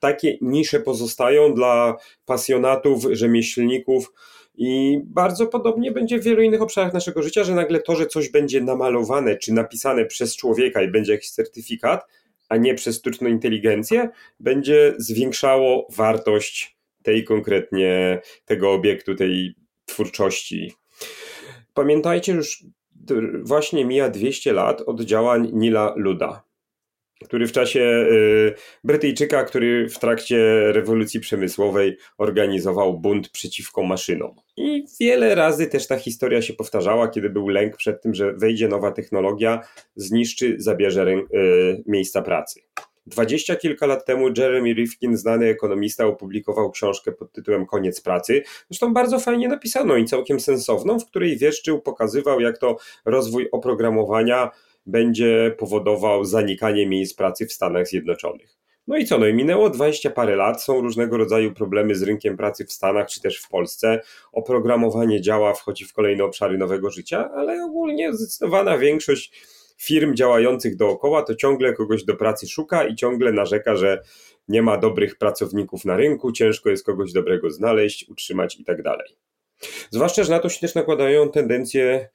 takie 0.00 0.38
nisze 0.40 0.80
pozostają 0.80 1.54
dla 1.54 1.96
pasjonatów, 2.26 3.04
rzemieślników. 3.10 4.12
I 4.58 5.00
bardzo 5.04 5.46
podobnie 5.46 5.92
będzie 5.92 6.18
w 6.18 6.24
wielu 6.24 6.42
innych 6.42 6.62
obszarach 6.62 6.92
naszego 6.92 7.22
życia, 7.22 7.44
że 7.44 7.54
nagle 7.54 7.80
to, 7.80 7.96
że 7.96 8.06
coś 8.06 8.28
będzie 8.30 8.60
namalowane 8.60 9.36
czy 9.36 9.52
napisane 9.52 10.04
przez 10.04 10.36
człowieka 10.36 10.82
i 10.82 10.88
będzie 10.88 11.12
jakiś 11.12 11.30
certyfikat, 11.30 12.06
a 12.48 12.56
nie 12.56 12.74
przez 12.74 12.96
sztuczną 12.96 13.28
inteligencję, 13.28 14.08
będzie 14.40 14.94
zwiększało 14.98 15.86
wartość 15.96 16.76
tej 17.02 17.24
konkretnie, 17.24 18.20
tego 18.44 18.72
obiektu, 18.72 19.14
tej 19.14 19.54
twórczości. 19.86 20.72
Pamiętajcie, 21.74 22.32
już 22.32 22.64
właśnie 23.42 23.84
mija 23.84 24.08
200 24.08 24.52
lat 24.52 24.82
od 24.86 25.00
działań 25.00 25.50
Nila 25.52 25.94
Luda 25.96 26.45
który 27.24 27.46
w 27.46 27.52
czasie 27.52 27.80
y, 27.80 28.54
Brytyjczyka, 28.84 29.44
który 29.44 29.88
w 29.88 29.98
trakcie 29.98 30.36
rewolucji 30.72 31.20
przemysłowej 31.20 31.96
organizował 32.18 32.98
bunt 32.98 33.28
przeciwko 33.28 33.82
maszynom. 33.82 34.34
I 34.56 34.84
wiele 35.00 35.34
razy 35.34 35.66
też 35.66 35.86
ta 35.86 35.98
historia 35.98 36.42
się 36.42 36.54
powtarzała, 36.54 37.08
kiedy 37.08 37.30
był 37.30 37.48
lęk 37.48 37.76
przed 37.76 38.02
tym, 38.02 38.14
że 38.14 38.32
wejdzie 38.32 38.68
nowa 38.68 38.92
technologia, 38.92 39.60
zniszczy, 39.96 40.54
zabierze 40.58 41.06
y, 41.06 41.24
miejsca 41.86 42.22
pracy. 42.22 42.60
Dwadzieścia 43.06 43.56
kilka 43.56 43.86
lat 43.86 44.04
temu 44.04 44.28
Jeremy 44.36 44.72
Rifkin, 44.74 45.16
znany 45.16 45.46
ekonomista, 45.46 46.06
opublikował 46.06 46.70
książkę 46.70 47.12
pod 47.12 47.32
tytułem 47.32 47.66
Koniec 47.66 48.00
pracy. 48.00 48.42
Zresztą 48.70 48.94
bardzo 48.94 49.18
fajnie 49.18 49.48
napisaną 49.48 49.96
i 49.96 50.04
całkiem 50.04 50.40
sensowną, 50.40 50.98
w 50.98 51.06
której 51.06 51.36
wieszczył, 51.36 51.80
pokazywał, 51.80 52.40
jak 52.40 52.58
to 52.58 52.76
rozwój 53.04 53.48
oprogramowania 53.52 54.50
będzie 54.86 55.54
powodował 55.58 56.24
zanikanie 56.24 56.86
miejsc 56.86 57.14
pracy 57.14 57.46
w 57.46 57.52
Stanach 57.52 57.86
Zjednoczonych. 57.86 58.56
No 58.86 58.96
i 58.96 59.04
co, 59.04 59.18
no 59.18 59.26
i 59.26 59.34
minęło 59.34 59.70
20 59.70 60.10
parę 60.10 60.36
lat, 60.36 60.62
są 60.62 60.80
różnego 60.80 61.16
rodzaju 61.16 61.54
problemy 61.54 61.94
z 61.94 62.02
rynkiem 62.02 62.36
pracy 62.36 62.64
w 62.64 62.72
Stanach 62.72 63.08
czy 63.08 63.20
też 63.20 63.38
w 63.38 63.48
Polsce. 63.48 64.00
Oprogramowanie 64.32 65.20
działa, 65.20 65.54
wchodzi 65.54 65.84
w 65.84 65.92
kolejne 65.92 66.24
obszary 66.24 66.58
nowego 66.58 66.90
życia, 66.90 67.30
ale 67.34 67.64
ogólnie 67.64 68.12
zdecydowana 68.12 68.78
większość 68.78 69.32
firm 69.78 70.14
działających 70.14 70.76
dookoła 70.76 71.22
to 71.22 71.34
ciągle 71.34 71.72
kogoś 71.72 72.04
do 72.04 72.16
pracy 72.16 72.48
szuka 72.48 72.86
i 72.86 72.94
ciągle 72.94 73.32
narzeka, 73.32 73.76
że 73.76 74.02
nie 74.48 74.62
ma 74.62 74.78
dobrych 74.78 75.18
pracowników 75.18 75.84
na 75.84 75.96
rynku, 75.96 76.32
ciężko 76.32 76.70
jest 76.70 76.86
kogoś 76.86 77.12
dobrego 77.12 77.50
znaleźć, 77.50 78.08
utrzymać 78.08 78.60
i 78.60 78.64
tak 78.64 78.82
dalej. 78.82 79.08
Zwłaszcza, 79.90 80.24
że 80.24 80.32
na 80.32 80.38
to 80.38 80.48
się 80.48 80.60
też 80.60 80.74
nakładają 80.74 81.28
tendencje 81.28 82.08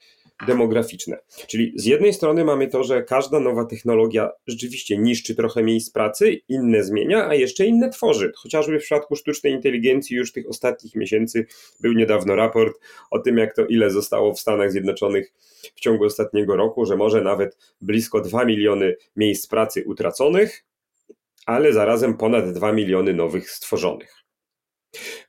demograficzne. 0.47 1.17
Czyli 1.47 1.73
z 1.75 1.85
jednej 1.85 2.13
strony 2.13 2.45
mamy 2.45 2.67
to, 2.67 2.83
że 2.83 3.03
każda 3.03 3.39
nowa 3.39 3.65
technologia 3.65 4.29
rzeczywiście 4.47 4.97
niszczy 4.97 5.35
trochę 5.35 5.63
miejsc 5.63 5.91
pracy, 5.91 6.39
inne 6.47 6.83
zmienia, 6.83 7.27
a 7.27 7.35
jeszcze 7.35 7.65
inne 7.65 7.89
tworzy. 7.89 8.31
Chociażby 8.35 8.79
w 8.79 8.83
przypadku 8.83 9.15
sztucznej 9.15 9.53
inteligencji 9.53 10.17
już 10.17 10.31
tych 10.31 10.49
ostatnich 10.49 10.95
miesięcy 10.95 11.45
był 11.79 11.93
niedawno 11.93 12.35
raport 12.35 12.79
o 13.11 13.19
tym, 13.19 13.37
jak 13.37 13.55
to 13.55 13.65
ile 13.65 13.89
zostało 13.89 14.33
w 14.33 14.39
Stanach 14.39 14.71
Zjednoczonych 14.71 15.33
w 15.75 15.79
ciągu 15.79 16.05
ostatniego 16.05 16.55
roku, 16.55 16.85
że 16.85 16.97
może 16.97 17.21
nawet 17.21 17.57
blisko 17.81 18.21
2 18.21 18.45
miliony 18.45 18.95
miejsc 19.15 19.47
pracy 19.47 19.83
utraconych, 19.85 20.65
ale 21.45 21.73
zarazem 21.73 22.17
ponad 22.17 22.53
2 22.53 22.71
miliony 22.71 23.13
nowych 23.13 23.51
stworzonych. 23.51 24.15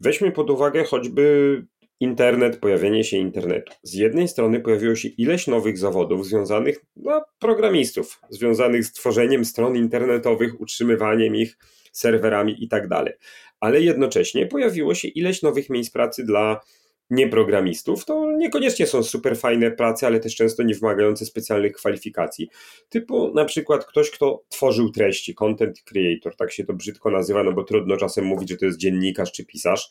Weźmy 0.01 0.33
pod 0.33 0.51
uwagę 0.51 0.85
choćby 0.85 1.67
internet, 2.03 2.57
pojawienie 2.57 3.05
się 3.05 3.17
internetu. 3.17 3.73
Z 3.83 3.95
jednej 3.95 4.29
strony 4.29 4.61
pojawiło 4.61 4.95
się 4.95 5.09
ileś 5.09 5.47
nowych 5.47 5.79
zawodów 5.79 6.27
związanych, 6.27 6.85
no, 6.97 7.25
programistów, 7.39 8.21
związanych 8.31 8.85
z 8.85 8.93
tworzeniem 8.93 9.45
stron 9.45 9.77
internetowych, 9.77 10.61
utrzymywaniem 10.61 11.37
ich, 11.37 11.59
serwerami 11.93 12.65
i 12.65 12.69
tak. 12.69 12.89
Ale 13.61 13.81
jednocześnie 13.81 14.47
pojawiło 14.47 14.95
się 14.95 15.09
ileś 15.09 15.43
nowych 15.43 15.71
miejsc 15.71 15.91
pracy 15.93 16.25
dla 16.25 16.61
nieprogramistów, 17.13 18.05
to 18.05 18.33
niekoniecznie 18.33 18.87
są 18.87 19.03
super 19.03 19.37
fajne 19.37 19.71
prace, 19.71 20.07
ale 20.07 20.21
też 20.21 20.37
często 20.37 20.63
nie 20.63 20.75
wymagające 20.75 21.27
specjalnych 21.27 21.73
kwalifikacji. 21.73 22.49
Typu 22.89 23.35
na 23.35 23.45
przykład 23.45 23.85
ktoś, 23.85 24.11
kto 24.11 24.43
tworzył 24.49 24.91
treści, 24.91 25.35
content 25.35 25.83
creator, 25.83 26.37
tak 26.37 26.53
się 26.53 26.65
to 26.65 26.73
brzydko 26.73 27.11
nazywa, 27.11 27.43
no 27.43 27.53
bo 27.53 27.65
trudno 27.65 27.97
czasem 27.97 28.25
mówić, 28.25 28.49
że 28.49 28.57
to 28.57 28.65
jest 28.65 28.79
dziennikarz 28.79 29.33
czy 29.33 29.47
pisarz. 29.47 29.91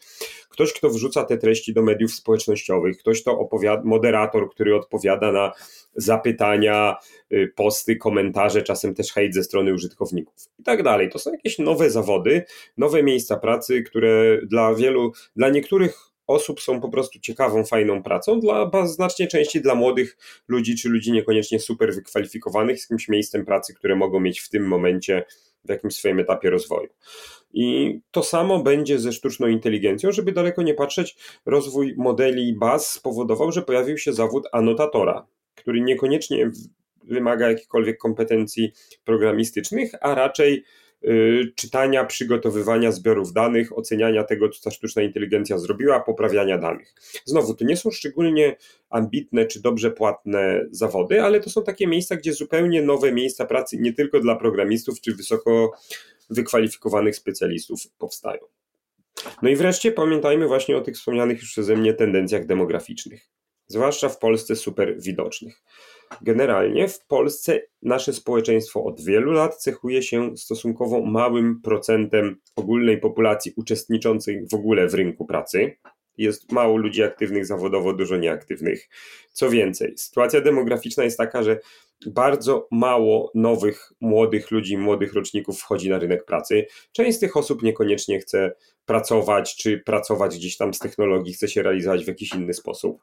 Ktoś, 0.49 0.73
kto 0.73 0.89
wrzuca 0.89 1.23
te 1.23 1.37
treści 1.37 1.73
do 1.73 1.81
mediów 1.81 2.13
społecznościowych, 2.13 2.97
ktoś, 2.97 3.21
kto 3.21 3.39
opowiada, 3.39 3.83
moderator, 3.85 4.49
który 4.49 4.75
odpowiada 4.75 5.31
na 5.31 5.51
zapytania, 5.95 6.95
y, 7.33 7.53
posty, 7.55 7.95
komentarze, 7.95 8.61
czasem 8.61 8.95
też 8.95 9.13
hejt 9.13 9.33
ze 9.33 9.43
strony 9.43 9.73
użytkowników 9.73 10.35
i 10.59 10.63
tak 10.63 10.83
dalej. 10.83 11.09
To 11.09 11.19
są 11.19 11.31
jakieś 11.31 11.59
nowe 11.59 11.89
zawody, 11.89 12.43
nowe 12.77 13.03
miejsca 13.03 13.37
pracy, 13.37 13.83
które 13.83 14.39
dla 14.47 14.75
wielu, 14.75 15.11
dla 15.35 15.49
niektórych 15.49 16.10
osób 16.33 16.61
są 16.61 16.81
po 16.81 16.89
prostu 16.89 17.19
ciekawą, 17.19 17.65
fajną 17.65 18.03
pracą, 18.03 18.39
dla 18.39 18.71
znacznie 18.85 19.27
częściej 19.27 19.61
dla 19.61 19.75
młodych 19.75 20.17
ludzi, 20.47 20.75
czy 20.75 20.89
ludzi 20.89 21.11
niekoniecznie 21.11 21.59
super 21.59 21.93
wykwalifikowanych, 21.93 22.79
z 22.79 22.83
jakimś 22.83 23.09
miejscem 23.09 23.45
pracy, 23.45 23.73
które 23.73 23.95
mogą 23.95 24.19
mieć 24.19 24.39
w 24.39 24.49
tym 24.49 24.67
momencie 24.67 25.23
w 25.65 25.69
jakimś 25.69 25.95
swoim 25.95 26.19
etapie 26.19 26.49
rozwoju. 26.49 26.89
I 27.53 27.99
to 28.11 28.23
samo 28.23 28.63
będzie 28.63 28.99
ze 28.99 29.13
sztuczną 29.13 29.47
inteligencją, 29.47 30.11
żeby 30.11 30.31
daleko 30.31 30.61
nie 30.61 30.73
patrzeć, 30.73 31.15
rozwój 31.45 31.95
modeli 31.97 32.53
baz 32.53 32.91
spowodował, 32.91 33.51
że 33.51 33.61
pojawił 33.61 33.97
się 33.97 34.13
zawód 34.13 34.47
anotatora, 34.51 35.27
który 35.55 35.81
niekoniecznie 35.81 36.51
wymaga 37.03 37.49
jakichkolwiek 37.49 37.97
kompetencji 37.97 38.71
programistycznych, 39.03 39.91
a 40.01 40.15
raczej 40.15 40.63
czytania, 41.55 42.05
przygotowywania 42.05 42.91
zbiorów 42.91 43.33
danych, 43.33 43.77
oceniania 43.77 44.23
tego, 44.23 44.49
co 44.49 44.61
ta 44.63 44.71
sztuczna 44.71 45.01
inteligencja 45.01 45.57
zrobiła, 45.57 45.99
poprawiania 45.99 46.57
danych. 46.57 46.93
Znowu, 47.25 47.53
to 47.53 47.65
nie 47.65 47.77
są 47.77 47.91
szczególnie 47.91 48.55
ambitne 48.89 49.45
czy 49.45 49.61
dobrze 49.61 49.91
płatne 49.91 50.65
zawody, 50.71 51.21
ale 51.21 51.39
to 51.39 51.49
są 51.49 51.63
takie 51.63 51.87
miejsca, 51.87 52.15
gdzie 52.15 52.33
zupełnie 52.33 52.81
nowe 52.81 53.11
miejsca 53.11 53.45
pracy, 53.45 53.77
nie 53.79 53.93
tylko 53.93 54.19
dla 54.19 54.35
programistów 54.35 55.01
czy 55.01 55.15
wysoko 55.15 55.71
wykwalifikowanych 56.29 57.15
specjalistów 57.15 57.81
powstają. 57.97 58.41
No 59.41 59.49
i 59.49 59.55
wreszcie 59.55 59.91
pamiętajmy 59.91 60.47
właśnie 60.47 60.77
o 60.77 60.81
tych 60.81 60.95
wspomnianych 60.95 61.39
już 61.39 61.51
przeze 61.51 61.75
mnie 61.75 61.93
tendencjach 61.93 62.45
demograficznych, 62.45 63.29
zwłaszcza 63.67 64.09
w 64.09 64.19
Polsce 64.19 64.55
super 64.55 65.01
widocznych. 65.01 65.61
Generalnie 66.21 66.87
w 66.87 67.05
Polsce 67.05 67.61
nasze 67.81 68.13
społeczeństwo 68.13 68.83
od 68.83 69.01
wielu 69.01 69.31
lat 69.31 69.57
cechuje 69.57 70.03
się 70.03 70.37
stosunkowo 70.37 71.01
małym 71.01 71.61
procentem 71.61 72.35
ogólnej 72.55 72.97
populacji 72.97 73.53
uczestniczącej 73.55 74.47
w 74.51 74.53
ogóle 74.53 74.87
w 74.87 74.93
rynku 74.93 75.25
pracy. 75.25 75.77
Jest 76.17 76.51
mało 76.51 76.77
ludzi 76.77 77.03
aktywnych 77.03 77.45
zawodowo, 77.45 77.93
dużo 77.93 78.17
nieaktywnych. 78.17 78.89
Co 79.31 79.49
więcej, 79.49 79.93
sytuacja 79.97 80.41
demograficzna 80.41 81.03
jest 81.03 81.17
taka, 81.17 81.43
że 81.43 81.59
bardzo 82.05 82.67
mało 82.71 83.31
nowych, 83.35 83.91
młodych 84.01 84.51
ludzi, 84.51 84.77
młodych 84.77 85.13
roczników 85.13 85.59
wchodzi 85.59 85.89
na 85.89 85.99
rynek 85.99 86.25
pracy. 86.25 86.65
Część 86.91 87.17
z 87.17 87.19
tych 87.19 87.37
osób 87.37 87.63
niekoniecznie 87.63 88.19
chce 88.19 88.53
pracować, 88.85 89.55
czy 89.55 89.77
pracować 89.77 90.35
gdzieś 90.35 90.57
tam 90.57 90.73
z 90.73 90.79
technologii, 90.79 91.33
chce 91.33 91.47
się 91.47 91.63
realizować 91.63 92.05
w 92.05 92.07
jakiś 92.07 92.33
inny 92.33 92.53
sposób. 92.53 93.01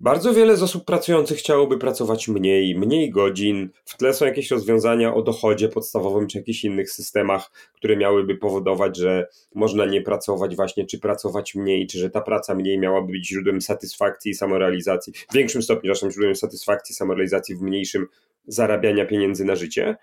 Bardzo 0.00 0.34
wiele 0.34 0.56
z 0.56 0.62
osób 0.62 0.84
pracujących 0.84 1.38
chciałoby 1.38 1.78
pracować 1.78 2.28
mniej, 2.28 2.78
mniej 2.78 3.10
godzin. 3.10 3.70
W 3.84 3.96
tle 3.96 4.14
są 4.14 4.26
jakieś 4.26 4.50
rozwiązania 4.50 5.14
o 5.14 5.22
dochodzie 5.22 5.68
podstawowym 5.68 6.26
czy 6.26 6.38
jakichś 6.38 6.64
innych 6.64 6.90
systemach, 6.90 7.50
które 7.74 7.96
miałyby 7.96 8.36
powodować, 8.36 8.96
że 8.96 9.26
można 9.54 9.86
nie 9.86 10.02
pracować 10.02 10.56
właśnie, 10.56 10.86
czy 10.86 10.98
pracować 10.98 11.54
mniej, 11.54 11.86
czy 11.86 11.98
że 11.98 12.10
ta 12.10 12.20
praca 12.20 12.54
mniej 12.54 12.78
miałaby 12.78 13.12
być 13.12 13.28
źródłem 13.28 13.60
satysfakcji 13.60 14.30
i 14.30 14.34
samorealizacji, 14.34 15.12
w 15.30 15.34
większym 15.34 15.62
stopniu, 15.62 15.88
zresztą 15.88 16.10
źródłem 16.10 16.36
satysfakcji 16.36 16.94
samorealizacji, 16.94 17.56
w 17.56 17.62
mniejszym 17.62 18.06
zarabiania 18.46 19.06
pieniędzy 19.06 19.44
na 19.44 19.56
życie. 19.56 19.96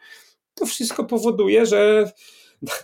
To 0.54 0.66
wszystko 0.66 1.04
powoduje, 1.04 1.66
że 1.66 2.12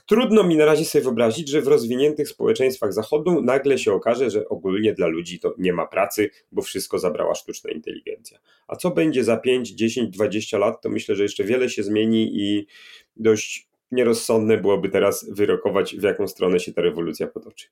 trudno 0.05 0.43
mi 0.43 0.55
na 0.55 0.65
razie 0.65 0.85
sobie 0.85 1.03
wyobrazić, 1.03 1.49
że 1.49 1.61
w 1.61 1.67
rozwiniętych 1.67 2.29
społeczeństwach 2.29 2.93
zachodu 2.93 3.41
nagle 3.41 3.77
się 3.77 3.93
okaże, 3.93 4.29
że 4.29 4.49
ogólnie 4.49 4.93
dla 4.93 5.07
ludzi 5.07 5.39
to 5.39 5.55
nie 5.57 5.73
ma 5.73 5.87
pracy, 5.87 6.29
bo 6.51 6.61
wszystko 6.61 6.99
zabrała 6.99 7.35
sztuczna 7.35 7.71
inteligencja. 7.71 8.39
A 8.67 8.75
co 8.75 8.91
będzie 8.91 9.23
za 9.23 9.37
5, 9.37 9.69
10, 9.69 10.09
20 10.09 10.57
lat, 10.57 10.81
to 10.81 10.89
myślę, 10.89 11.15
że 11.15 11.23
jeszcze 11.23 11.43
wiele 11.43 11.69
się 11.69 11.83
zmieni 11.83 12.41
i 12.41 12.67
dość 13.15 13.67
nierozsądne 13.91 14.57
byłoby 14.57 14.89
teraz 14.89 15.29
wyrokować, 15.29 15.95
w 15.95 16.03
jaką 16.03 16.27
stronę 16.27 16.59
się 16.59 16.73
ta 16.73 16.81
rewolucja 16.81 17.27
potoczy. 17.27 17.67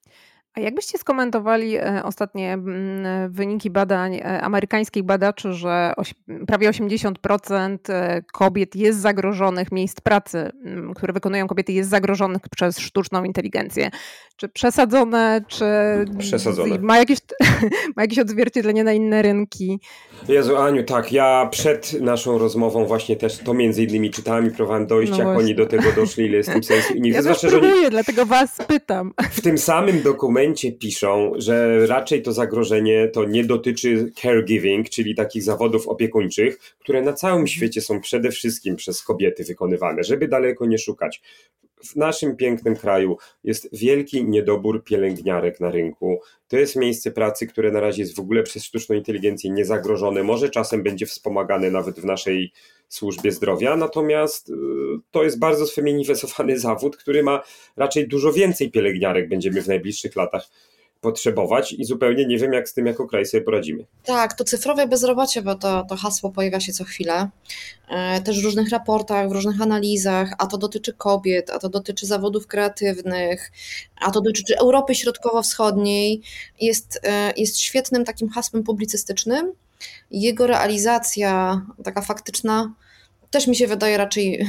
A 0.53 0.59
jakbyście 0.59 0.97
skomentowali 0.97 1.75
e, 1.77 2.01
ostatnie 2.03 2.53
mm, 2.53 3.31
wyniki 3.31 3.69
badań 3.69 4.15
e, 4.15 4.41
amerykańskich 4.41 5.03
badaczy, 5.03 5.53
że 5.53 5.93
prawie 6.47 6.69
80% 6.69 7.77
e, 7.89 8.21
kobiet 8.33 8.75
jest 8.75 8.99
zagrożonych, 8.99 9.71
miejsc 9.71 10.01
pracy, 10.01 10.51
które 10.95 11.13
wykonują 11.13 11.47
kobiety, 11.47 11.73
jest 11.73 11.89
zagrożonych 11.89 12.41
przez 12.51 12.79
sztuczną 12.79 13.23
inteligencję? 13.23 13.89
Czy 14.35 14.49
przesadzone, 14.49 15.41
czy 15.47 15.65
przesadzone. 16.17 16.79
Ma, 16.79 16.97
jakieś, 16.97 17.19
ma 17.95 18.01
jakieś 18.01 18.19
odzwierciedlenie 18.19 18.83
na 18.83 18.93
inne 18.93 19.21
rynki? 19.21 19.79
Jezu, 20.27 20.57
Aniu, 20.57 20.83
tak, 20.83 21.11
ja 21.11 21.47
przed 21.51 22.01
naszą 22.01 22.37
rozmową 22.37 22.85
właśnie 22.85 23.15
też 23.15 23.37
to 23.37 23.53
między 23.53 23.83
innymi 23.83 24.11
czytałem 24.11 24.47
i 24.47 24.51
próbowałem 24.51 24.87
dojść, 24.87 25.11
no 25.11 25.17
jak 25.17 25.27
właśnie. 25.27 25.43
oni 25.43 25.55
do 25.55 25.65
tego 25.65 25.91
doszli, 25.95 26.25
ile 26.25 26.37
jest 26.37 26.49
w 26.49 26.53
tym 26.53 26.63
sensu. 26.63 26.93
I 26.93 27.01
nie 27.01 27.11
ja 27.11 27.21
zwłaszcza, 27.21 27.47
próbuję, 27.47 27.83
że 27.83 27.89
dlatego 27.89 28.25
was 28.25 28.57
pytam. 28.67 29.13
W 29.31 29.41
tym 29.41 29.57
samym 29.57 30.01
dokumencie 30.01 30.40
piszą, 30.80 31.32
że 31.36 31.88
raczej 31.88 32.21
to 32.21 32.34
zagrożenie 32.34 33.08
to 33.08 33.25
nie 33.25 33.43
dotyczy 33.43 34.12
caregiving, 34.21 34.89
czyli 34.89 35.15
takich 35.15 35.43
zawodów 35.43 35.88
opiekuńczych, 35.88 36.75
które 36.80 37.01
na 37.01 37.13
całym 37.13 37.47
świecie 37.47 37.82
są 37.82 38.01
przede 38.01 38.32
wszystkim 38.32 38.75
przez 38.75 39.04
kobiety 39.04 39.43
wykonywane, 39.43 40.04
żeby 40.04 40.27
daleko 40.27 40.65
nie 40.65 40.77
szukać 40.77 41.21
w 41.84 41.95
naszym 41.95 42.36
pięknym 42.36 42.75
kraju 42.75 43.17
jest 43.43 43.69
wielki 43.73 44.25
niedobór 44.25 44.84
pielęgniarek 44.84 45.60
na 45.60 45.71
rynku. 45.71 46.19
To 46.47 46.58
jest 46.58 46.75
miejsce 46.75 47.12
pracy, 47.12 47.47
które 47.47 47.71
na 47.71 47.80
razie 47.80 48.01
jest 48.01 48.15
w 48.15 48.19
ogóle 48.19 48.43
przez 48.43 48.63
sztuczną 48.63 48.95
inteligencję 48.95 49.51
niezagrożone. 49.51 50.23
Może 50.23 50.49
czasem 50.49 50.84
będzie 50.84 51.06
wspomagane 51.06 51.71
nawet 51.71 51.99
w 51.99 52.06
naszej 52.06 52.51
służbie 52.93 53.32
zdrowia, 53.32 53.75
natomiast 53.75 54.49
y, 54.49 54.54
to 55.12 55.23
jest 55.23 55.39
bardzo 55.39 55.67
sfeminiwesowany 55.67 56.60
zawód, 56.60 56.97
który 56.97 57.23
ma 57.23 57.43
raczej 57.77 58.08
dużo 58.08 58.34
więcej 58.34 58.71
pielęgniarek 58.71 59.30
będziemy 59.30 59.62
w 59.62 59.67
najbliższych 59.67 60.15
latach 60.15 60.47
potrzebować 61.01 61.73
i 61.73 61.86
zupełnie 61.86 62.25
nie 62.25 62.38
wiem, 62.38 62.54
jak 62.54 62.69
z 62.69 62.73
tym 62.73 62.86
jako 62.86 63.08
kraj 63.08 63.25
sobie 63.25 63.43
poradzimy. 63.43 63.86
Tak, 64.04 64.34
to 64.34 64.43
cyfrowe 64.43 64.88
bezrobocie, 64.88 65.41
bo 65.41 65.56
to, 65.56 65.86
to 65.89 65.95
hasło 65.95 66.32
pojawia 66.32 66.60
się 66.60 66.73
co 66.73 66.84
chwilę, 66.84 67.30
e, 67.89 68.21
też 68.21 68.41
w 68.41 68.43
różnych 68.43 68.69
raportach, 68.69 69.30
w 69.30 69.32
różnych 69.32 69.62
analizach, 69.62 70.34
a 70.38 70.47
to 70.47 70.58
dotyczy 70.58 70.93
kobiet, 70.93 71.49
a 71.49 71.60
to 71.60 71.69
dotyczy 71.69 72.06
zawodów 72.06 72.47
kreatywnych, 72.47 73.51
a 74.01 74.12
to 74.12 74.21
dotyczy 74.21 74.58
Europy 74.58 74.95
Środkowo-Wschodniej, 74.95 76.21
jest, 76.62 76.99
e, 77.04 77.34
jest 77.38 77.60
świetnym 77.60 78.06
takim 78.06 78.30
hasłem 78.30 78.63
publicystycznym. 78.63 79.54
Jego 80.12 80.48
realizacja, 80.48 81.62
taka 81.84 82.02
faktyczna, 82.02 82.74
też 83.32 83.48
mi 83.48 83.56
się 83.56 83.67
wydaje 83.67 83.98
raczej 83.98 84.48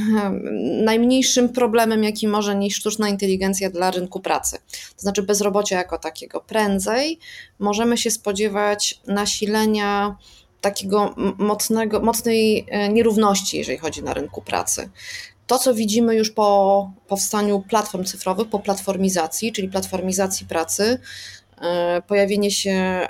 najmniejszym 0.85 1.49
problemem, 1.49 2.05
jaki 2.05 2.29
może 2.29 2.55
nieść 2.55 2.77
sztuczna 2.77 3.09
inteligencja 3.09 3.71
dla 3.71 3.90
rynku 3.90 4.21
pracy. 4.21 4.59
To 4.97 5.03
znaczy 5.03 5.23
bezrobocia 5.23 5.77
jako 5.77 5.99
takiego. 5.99 6.40
Prędzej 6.40 7.18
możemy 7.59 7.99
się 7.99 8.11
spodziewać 8.11 9.01
nasilenia 9.07 10.16
takiego 10.61 11.14
mocnego, 11.38 12.01
mocnej 12.01 12.66
e, 12.68 12.88
nierówności, 12.88 13.59
jeżeli 13.59 13.79
chodzi 13.79 14.03
na 14.03 14.14
rynku 14.14 14.42
pracy. 14.42 14.90
To, 15.47 15.59
co 15.59 15.75
widzimy 15.75 16.14
już 16.16 16.31
po 16.31 16.90
powstaniu 17.09 17.61
platform 17.68 18.05
cyfrowych, 18.05 18.49
po 18.49 18.59
platformizacji, 18.59 19.53
czyli 19.53 19.68
platformizacji 19.68 20.47
pracy, 20.47 20.99
e, 21.61 22.03
pojawienie 22.03 22.51
się 22.51 23.09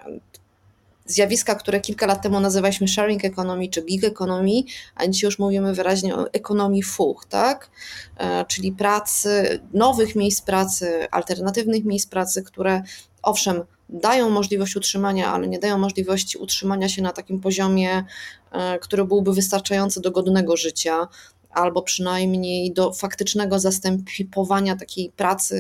zjawiska, 1.07 1.55
które 1.55 1.81
kilka 1.81 2.07
lat 2.07 2.23
temu 2.23 2.41
nazywaliśmy 2.41 2.89
sharing 2.89 3.25
economy 3.25 3.69
czy 3.69 3.83
gig 3.83 4.05
economy, 4.05 4.63
a 4.95 5.07
dzisiaj 5.07 5.29
już 5.29 5.39
mówimy 5.39 5.75
wyraźnie 5.75 6.15
o 6.17 6.33
ekonomii 6.33 6.83
fuch, 6.83 7.27
tak? 7.29 7.71
E, 8.17 8.45
czyli 8.45 8.73
pracy, 8.73 9.61
nowych 9.75 10.17
miejsc 10.17 10.43
pracy, 10.43 11.07
alternatywnych 11.11 11.85
miejsc 11.85 12.07
pracy, 12.07 12.43
które 12.43 12.83
owszem, 13.23 13.63
dają 13.93 14.31
możliwość 14.31 14.77
utrzymania, 14.77 15.33
ale 15.33 15.49
nie 15.49 15.59
dają 15.59 15.79
możliwości 15.79 16.39
utrzymania 16.39 16.89
się 16.89 17.03
na 17.03 17.13
takim 17.13 17.41
poziomie, 17.41 18.05
e, 18.53 18.79
który 18.79 19.05
byłby 19.05 19.33
wystarczający 19.35 20.01
do 20.01 20.11
godnego 20.11 20.57
życia, 20.57 21.09
albo 21.53 21.83
przynajmniej 21.83 22.73
do 22.73 22.93
faktycznego 22.93 23.59
zastępowania 23.59 24.77
takiej 24.77 25.11
pracy 25.11 25.59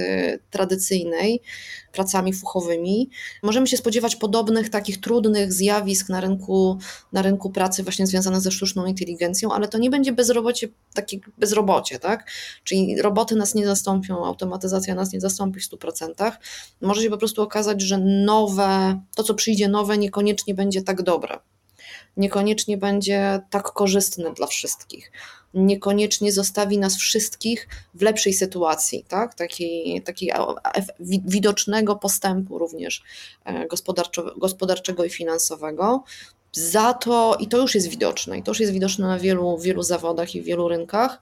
tradycyjnej 0.50 1.40
pracami 1.92 2.32
fuchowymi. 2.32 3.10
Możemy 3.42 3.66
się 3.66 3.76
spodziewać 3.76 4.16
podobnych 4.16 4.68
takich 4.68 5.00
trudnych 5.00 5.52
zjawisk 5.52 6.08
na 6.08 6.20
rynku, 6.20 6.78
na 7.12 7.22
rynku 7.22 7.50
pracy 7.50 7.82
właśnie 7.82 8.06
związanych 8.06 8.40
ze 8.40 8.50
sztuczną 8.50 8.86
inteligencją, 8.86 9.52
ale 9.52 9.68
to 9.68 9.78
nie 9.78 9.90
będzie 9.90 10.12
bezrobocie, 10.12 10.68
takie 10.94 11.18
bezrobocie, 11.38 11.98
tak? 11.98 12.30
Czyli 12.64 13.02
roboty 13.02 13.36
nas 13.36 13.54
nie 13.54 13.66
zastąpią, 13.66 14.24
automatyzacja 14.24 14.94
nas 14.94 15.12
nie 15.12 15.20
zastąpi 15.20 15.60
w 15.60 15.70
100%. 15.70 16.32
Może 16.80 17.02
się 17.02 17.10
po 17.10 17.18
prostu 17.18 17.42
okazać, 17.42 17.82
że 17.82 17.98
nowe, 17.98 19.00
to 19.14 19.22
co 19.22 19.34
przyjdzie 19.34 19.68
nowe 19.68 19.98
niekoniecznie 19.98 20.54
będzie 20.54 20.82
tak 20.82 21.02
dobre 21.02 21.38
niekoniecznie 22.16 22.78
będzie 22.78 23.40
tak 23.50 23.62
korzystne 23.62 24.32
dla 24.32 24.46
wszystkich 24.46 25.12
niekoniecznie 25.54 26.32
zostawi 26.32 26.78
nas 26.78 26.96
wszystkich 26.96 27.68
w 27.94 28.02
lepszej 28.02 28.32
sytuacji, 28.32 29.04
tak? 29.08 29.34
takiej, 29.34 30.02
takiej 30.02 30.32
widocznego 31.24 31.96
postępu 31.96 32.58
również 32.58 33.02
e, 33.44 33.66
gospodarczego 34.36 35.04
i 35.04 35.10
finansowego. 35.10 36.04
Za 36.54 36.94
to, 36.94 37.36
i 37.40 37.48
to 37.48 37.58
już 37.58 37.74
jest 37.74 37.88
widoczne, 37.88 38.38
i 38.38 38.42
to 38.42 38.50
już 38.50 38.60
jest 38.60 38.72
widoczne 38.72 39.06
na 39.06 39.18
wielu, 39.18 39.58
wielu 39.58 39.82
zawodach 39.82 40.34
i 40.34 40.42
wielu 40.42 40.68
rynkach, 40.68 41.20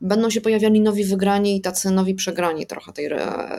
będą 0.00 0.30
się 0.30 0.40
pojawiali 0.40 0.80
nowi 0.80 1.04
wygrani 1.04 1.56
i 1.56 1.60
tacy 1.60 1.90
nowi 1.90 2.14
przegrani 2.14 2.66
trochę 2.66 2.92
tej 2.92 3.08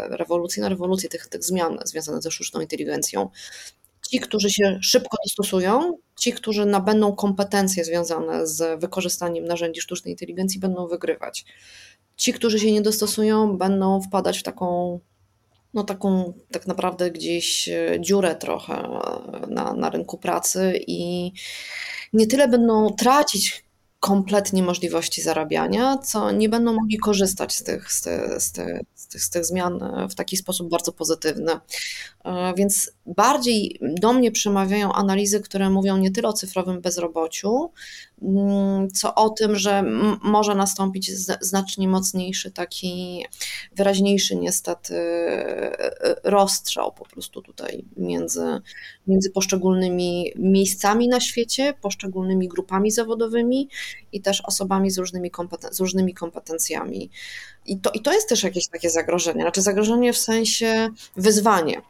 rewolucji 0.09 0.61
na 0.61 0.69
rewolucję, 0.69 1.09
tych, 1.09 1.27
tych 1.27 1.43
zmian 1.43 1.79
związanych 1.85 2.21
ze 2.21 2.31
sztuczną 2.31 2.61
inteligencją 2.61 3.29
ci, 4.11 4.19
którzy 4.19 4.49
się 4.49 4.79
szybko 4.81 5.17
dostosują, 5.25 5.97
ci, 6.19 6.33
którzy 6.33 6.65
nabędą 6.65 7.15
kompetencje 7.15 7.85
związane 7.85 8.47
z 8.47 8.81
wykorzystaniem 8.81 9.45
narzędzi 9.45 9.81
sztucznej 9.81 10.13
inteligencji, 10.13 10.59
będą 10.59 10.87
wygrywać. 10.87 11.45
Ci, 12.15 12.33
którzy 12.33 12.59
się 12.59 12.71
nie 12.71 12.81
dostosują, 12.81 13.57
będą 13.57 14.01
wpadać 14.01 14.39
w 14.39 14.43
taką, 14.43 14.99
no 15.73 15.83
taką 15.83 16.33
tak 16.51 16.67
naprawdę 16.67 17.11
gdzieś 17.11 17.69
e, 17.69 17.97
dziurę 17.99 18.35
trochę 18.35 18.89
na, 19.47 19.73
na 19.73 19.89
rynku 19.89 20.17
pracy 20.17 20.79
i 20.87 21.31
nie 22.13 22.27
tyle 22.27 22.47
będą 22.47 22.93
tracić 22.93 23.63
kompletnie 24.01 24.63
możliwości 24.63 25.21
zarabiania, 25.21 25.97
co 25.97 26.31
nie 26.31 26.49
będą 26.49 26.73
mogli 26.73 26.97
korzystać 26.97 27.55
z 27.55 27.63
tych, 27.63 27.93
z, 27.93 28.03
z, 28.43 28.51
tych, 28.51 28.81
z 29.23 29.29
tych 29.29 29.45
zmian 29.45 29.79
w 30.09 30.15
taki 30.15 30.37
sposób 30.37 30.69
bardzo 30.69 30.91
pozytywny. 30.91 31.51
E, 32.25 32.53
więc 32.57 32.91
bardziej 33.05 33.79
do 33.81 34.13
mnie 34.13 34.31
przemawiają 34.31 34.93
analizy, 34.93 35.39
które 35.39 35.69
mówią 35.69 35.97
nie 35.97 36.11
tyle 36.11 36.27
o 36.27 36.33
cyfrowym 36.33 36.81
bezrobociu, 36.81 37.71
mm, 38.21 38.91
co 38.91 39.15
o 39.15 39.29
tym, 39.29 39.55
że 39.55 39.83
może 40.23 40.55
nastąpić 40.55 41.11
znacznie 41.41 41.87
mocniejszy, 41.87 42.51
taki 42.51 43.25
wyraźniejszy 43.75 44.35
niestety 44.35 44.95
e, 44.95 46.15
rozstrzał 46.23 46.91
po 46.91 47.05
prostu 47.05 47.41
tutaj 47.41 47.85
między, 47.97 48.61
między 49.07 49.31
poszczególnymi 49.31 50.33
miejscami 50.35 51.07
na 51.07 51.19
świecie, 51.19 51.73
poszczególnymi 51.81 52.47
grupami 52.47 52.91
zawodowymi 52.91 53.69
i 54.11 54.21
też 54.21 54.41
osobami 54.41 54.91
z 54.91 54.97
różnymi, 54.97 55.31
kompeten- 55.31 55.73
z 55.73 55.79
różnymi 55.79 56.13
kompetencjami. 56.13 57.09
I 57.65 57.79
to, 57.79 57.91
I 57.91 58.01
to 58.01 58.13
jest 58.13 58.29
też 58.29 58.43
jakieś 58.43 58.67
takie 58.67 58.89
zagrożenie, 58.89 59.41
znaczy 59.41 59.61
zagrożenie 59.61 60.13
w 60.13 60.17
sensie 60.17 60.89
wyzwanie 61.15 61.81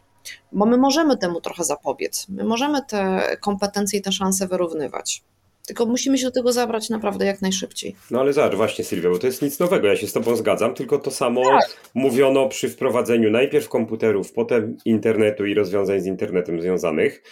bo 0.52 0.66
my 0.66 0.78
możemy 0.78 1.18
temu 1.18 1.42
trochę 1.42 1.64
zapobiec. 1.64 2.26
My 2.30 2.44
możemy 2.44 2.82
te 2.88 3.22
kompetencje 3.42 4.00
i 4.00 4.02
te 4.02 4.12
szanse 4.12 4.48
wyrównywać. 4.48 5.24
Tylko 5.68 5.86
musimy 5.86 6.18
się 6.18 6.26
do 6.26 6.32
tego 6.32 6.54
zabrać 6.54 6.90
naprawdę 6.90 7.26
jak 7.26 7.42
najszybciej. 7.42 7.96
No 8.12 8.20
ale 8.20 8.34
zobacz, 8.34 8.56
właśnie 8.56 8.86
Sylwia, 8.86 9.10
bo 9.10 9.20
to 9.20 9.28
jest 9.28 9.42
nic 9.42 9.60
nowego, 9.60 9.88
ja 9.88 9.96
się 9.96 10.08
z 10.08 10.14
Tobą 10.14 10.36
zgadzam, 10.36 10.74
tylko 10.74 10.98
to 10.98 11.12
samo 11.12 11.44
tak. 11.44 11.78
mówiono 11.94 12.50
przy 12.50 12.70
wprowadzeniu 12.70 13.32
najpierw 13.32 13.70
komputerów, 13.70 14.32
potem 14.32 14.78
internetu 14.86 15.46
i 15.46 15.54
rozwiązań 15.54 16.02
z 16.02 16.06
internetem 16.06 16.62
związanych. 16.62 17.24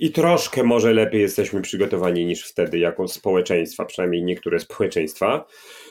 I 0.00 0.12
troszkę 0.12 0.62
może 0.62 0.92
lepiej 0.92 1.20
jesteśmy 1.20 1.62
przygotowani 1.62 2.26
niż 2.26 2.44
wtedy 2.44 2.78
jako 2.78 3.08
społeczeństwa, 3.08 3.84
przynajmniej 3.84 4.24
niektóre 4.24 4.60
społeczeństwa. 4.60 5.44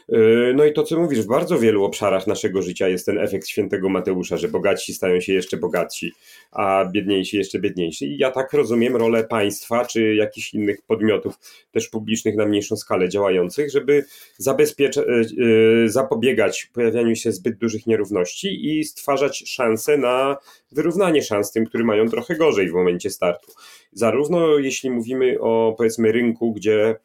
Yy, 0.10 0.54
no 0.56 0.66
i 0.66 0.74
to, 0.74 0.84
co 0.84 0.99
mówisz, 0.99 1.22
w 1.22 1.28
bardzo 1.28 1.60
wielu 1.60 1.84
obszarach 1.84 2.28
naszego 2.28 2.62
życia 2.62 2.88
jest 2.88 3.06
ten 3.06 3.20
efekt 3.20 3.47
świętego 3.47 3.89
Mateusza, 3.89 4.38
że 4.38 4.47
bogatsi 4.47 4.93
stają 4.93 5.20
się 5.20 5.34
jeszcze 5.34 5.58
bogatsi, 5.58 6.12
a 6.52 6.86
biedniejsi 6.91 7.38
jeszcze 7.38 7.60
biedniejsi. 7.60 8.06
I 8.06 8.18
ja 8.18 8.32
tak 8.32 8.54
rozumiem 8.54 8.95
rolę 8.95 9.24
państwa 9.24 9.86
czy 9.86 10.16
jakichś 10.16 10.54
innych 10.54 10.82
podmiotów, 10.82 11.36
też 11.72 11.88
publicznych 11.88 12.36
na 12.36 12.45
mniejszą 12.45 12.78
skalę 12.78 13.10
działających, 13.10 13.72
żeby 13.72 14.06
yy, 14.39 15.26
yy, 15.38 15.89
zapobiegać 15.89 16.70
pojawianiu 16.74 17.16
się 17.16 17.32
zbyt 17.32 17.58
dużych 17.58 17.88
nierówności 17.88 18.80
i 18.80 18.84
stwarzać 18.84 19.43
szanse 19.47 19.97
na 19.97 20.38
wyrównanie 20.72 21.24
szans 21.24 21.52
tym, 21.52 21.66
którzy 21.66 21.84
mają 21.84 22.10
trochę 22.10 22.36
gorzej 22.36 22.70
w 22.70 22.74
momencie 22.74 23.10
startu. 23.10 23.52
Zarówno 23.91 24.58
jeśli 24.58 24.89
mówimy 24.89 25.39
o 25.39 25.76
powiedzmy 25.78 26.12
rynku, 26.12 26.54
gdzie 26.54 26.95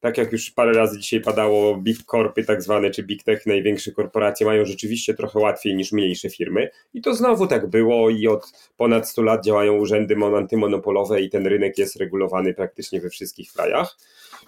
tak 0.00 0.18
jak 0.18 0.32
już 0.32 0.50
parę 0.50 0.72
razy 0.72 0.98
dzisiaj 0.98 1.20
padało, 1.20 1.76
big 1.76 2.02
corpy 2.02 2.44
tak 2.44 2.62
zwane, 2.62 2.90
czy 2.90 3.02
big 3.02 3.22
tech, 3.22 3.46
największe 3.46 3.92
korporacje 3.92 4.46
mają 4.46 4.64
rzeczywiście 4.64 5.14
trochę 5.14 5.38
łatwiej 5.38 5.74
niż 5.74 5.92
mniejsze 5.92 6.30
firmy. 6.30 6.70
I 6.94 7.02
to 7.02 7.14
znowu 7.14 7.46
tak 7.46 7.66
było 7.66 8.10
i 8.10 8.26
od 8.26 8.52
ponad 8.76 9.08
100 9.08 9.22
lat 9.22 9.44
działają 9.44 9.76
urzędy 9.76 10.16
antymonopolowe 10.36 11.20
i 11.20 11.30
ten 11.30 11.46
rynek 11.46 11.78
jest 11.78 11.96
regulowany 11.96 12.54
praktycznie 12.54 13.00
we 13.00 13.10
wszystkich 13.10 13.52
krajach. 13.52 13.96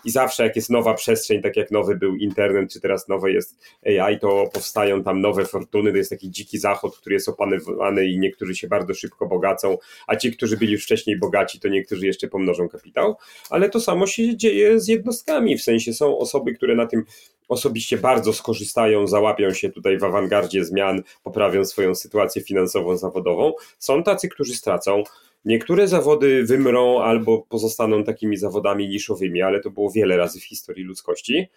I 0.04 0.10
zawsze 0.10 0.42
jak 0.44 0.56
jest 0.56 0.70
nowa 0.70 0.94
przestrzeń, 0.94 1.42
tak 1.42 1.56
jak 1.56 1.70
nowy 1.70 1.96
był 1.96 2.16
internet, 2.16 2.72
czy 2.72 2.80
teraz 2.80 3.08
nowe 3.08 3.32
jest 3.32 3.58
AI, 3.86 4.18
to 4.18 4.44
powstają 4.52 5.02
tam 5.02 5.20
nowe 5.20 5.44
fortuny, 5.44 5.90
to 5.90 5.96
jest 5.96 6.10
taki 6.10 6.30
dziki 6.30 6.58
zachód, 6.58 6.96
który 6.96 7.14
jest 7.14 7.28
opanowany 7.28 8.06
i 8.06 8.18
niektórzy 8.18 8.54
się 8.54 8.68
bardzo 8.68 8.94
szybko 8.94 9.26
bogacą, 9.26 9.78
a 10.06 10.16
ci, 10.16 10.32
którzy 10.32 10.56
byli 10.56 10.72
już 10.72 10.84
wcześniej 10.84 11.18
bogaci, 11.18 11.60
to 11.60 11.68
niektórzy 11.68 12.06
jeszcze 12.06 12.28
pomnożą 12.28 12.68
kapitał. 12.68 13.16
Ale 13.50 13.70
to 13.70 13.80
samo 13.80 14.06
się 14.06 14.36
dzieje 14.36 14.80
z 14.80 14.88
jednostkami 14.88 15.58
w 15.58 15.62
sensie 15.62 15.92
są 15.92 16.18
osoby, 16.18 16.54
które 16.54 16.74
na 16.74 16.86
tym 16.86 17.04
osobiście 17.48 17.98
bardzo 17.98 18.32
skorzystają, 18.32 19.06
załapią 19.06 19.54
się 19.54 19.70
tutaj 19.70 19.98
w 19.98 20.04
awangardzie 20.04 20.64
zmian, 20.64 21.02
poprawią 21.22 21.64
swoją 21.64 21.94
sytuację 21.94 22.42
finansową, 22.42 22.96
zawodową. 22.96 23.52
Są 23.78 24.02
tacy, 24.02 24.28
którzy 24.28 24.54
stracą. 24.54 25.02
Niektóre 25.44 25.88
zawody 25.88 26.44
wymrą 26.44 27.00
albo 27.00 27.42
pozostaną 27.48 28.04
takimi 28.04 28.36
zawodami 28.36 28.88
niszowymi, 28.88 29.42
ale 29.42 29.60
to 29.60 29.70
było 29.70 29.90
wiele 29.90 30.16
razy 30.16 30.40
w 30.40 30.44
historii 30.44 30.84
ludzkości. 30.84 31.48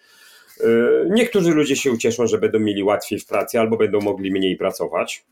Yy, 0.60 1.08
niektórzy 1.10 1.50
ludzie 1.50 1.76
się 1.76 1.92
ucieszą, 1.92 2.26
że 2.26 2.38
będą 2.38 2.58
mieli 2.58 2.82
łatwiej 2.82 3.18
w 3.18 3.26
pracy 3.26 3.60
albo 3.60 3.76
będą 3.76 4.00
mogli 4.00 4.30
mniej 4.30 4.56
pracować. 4.56 5.24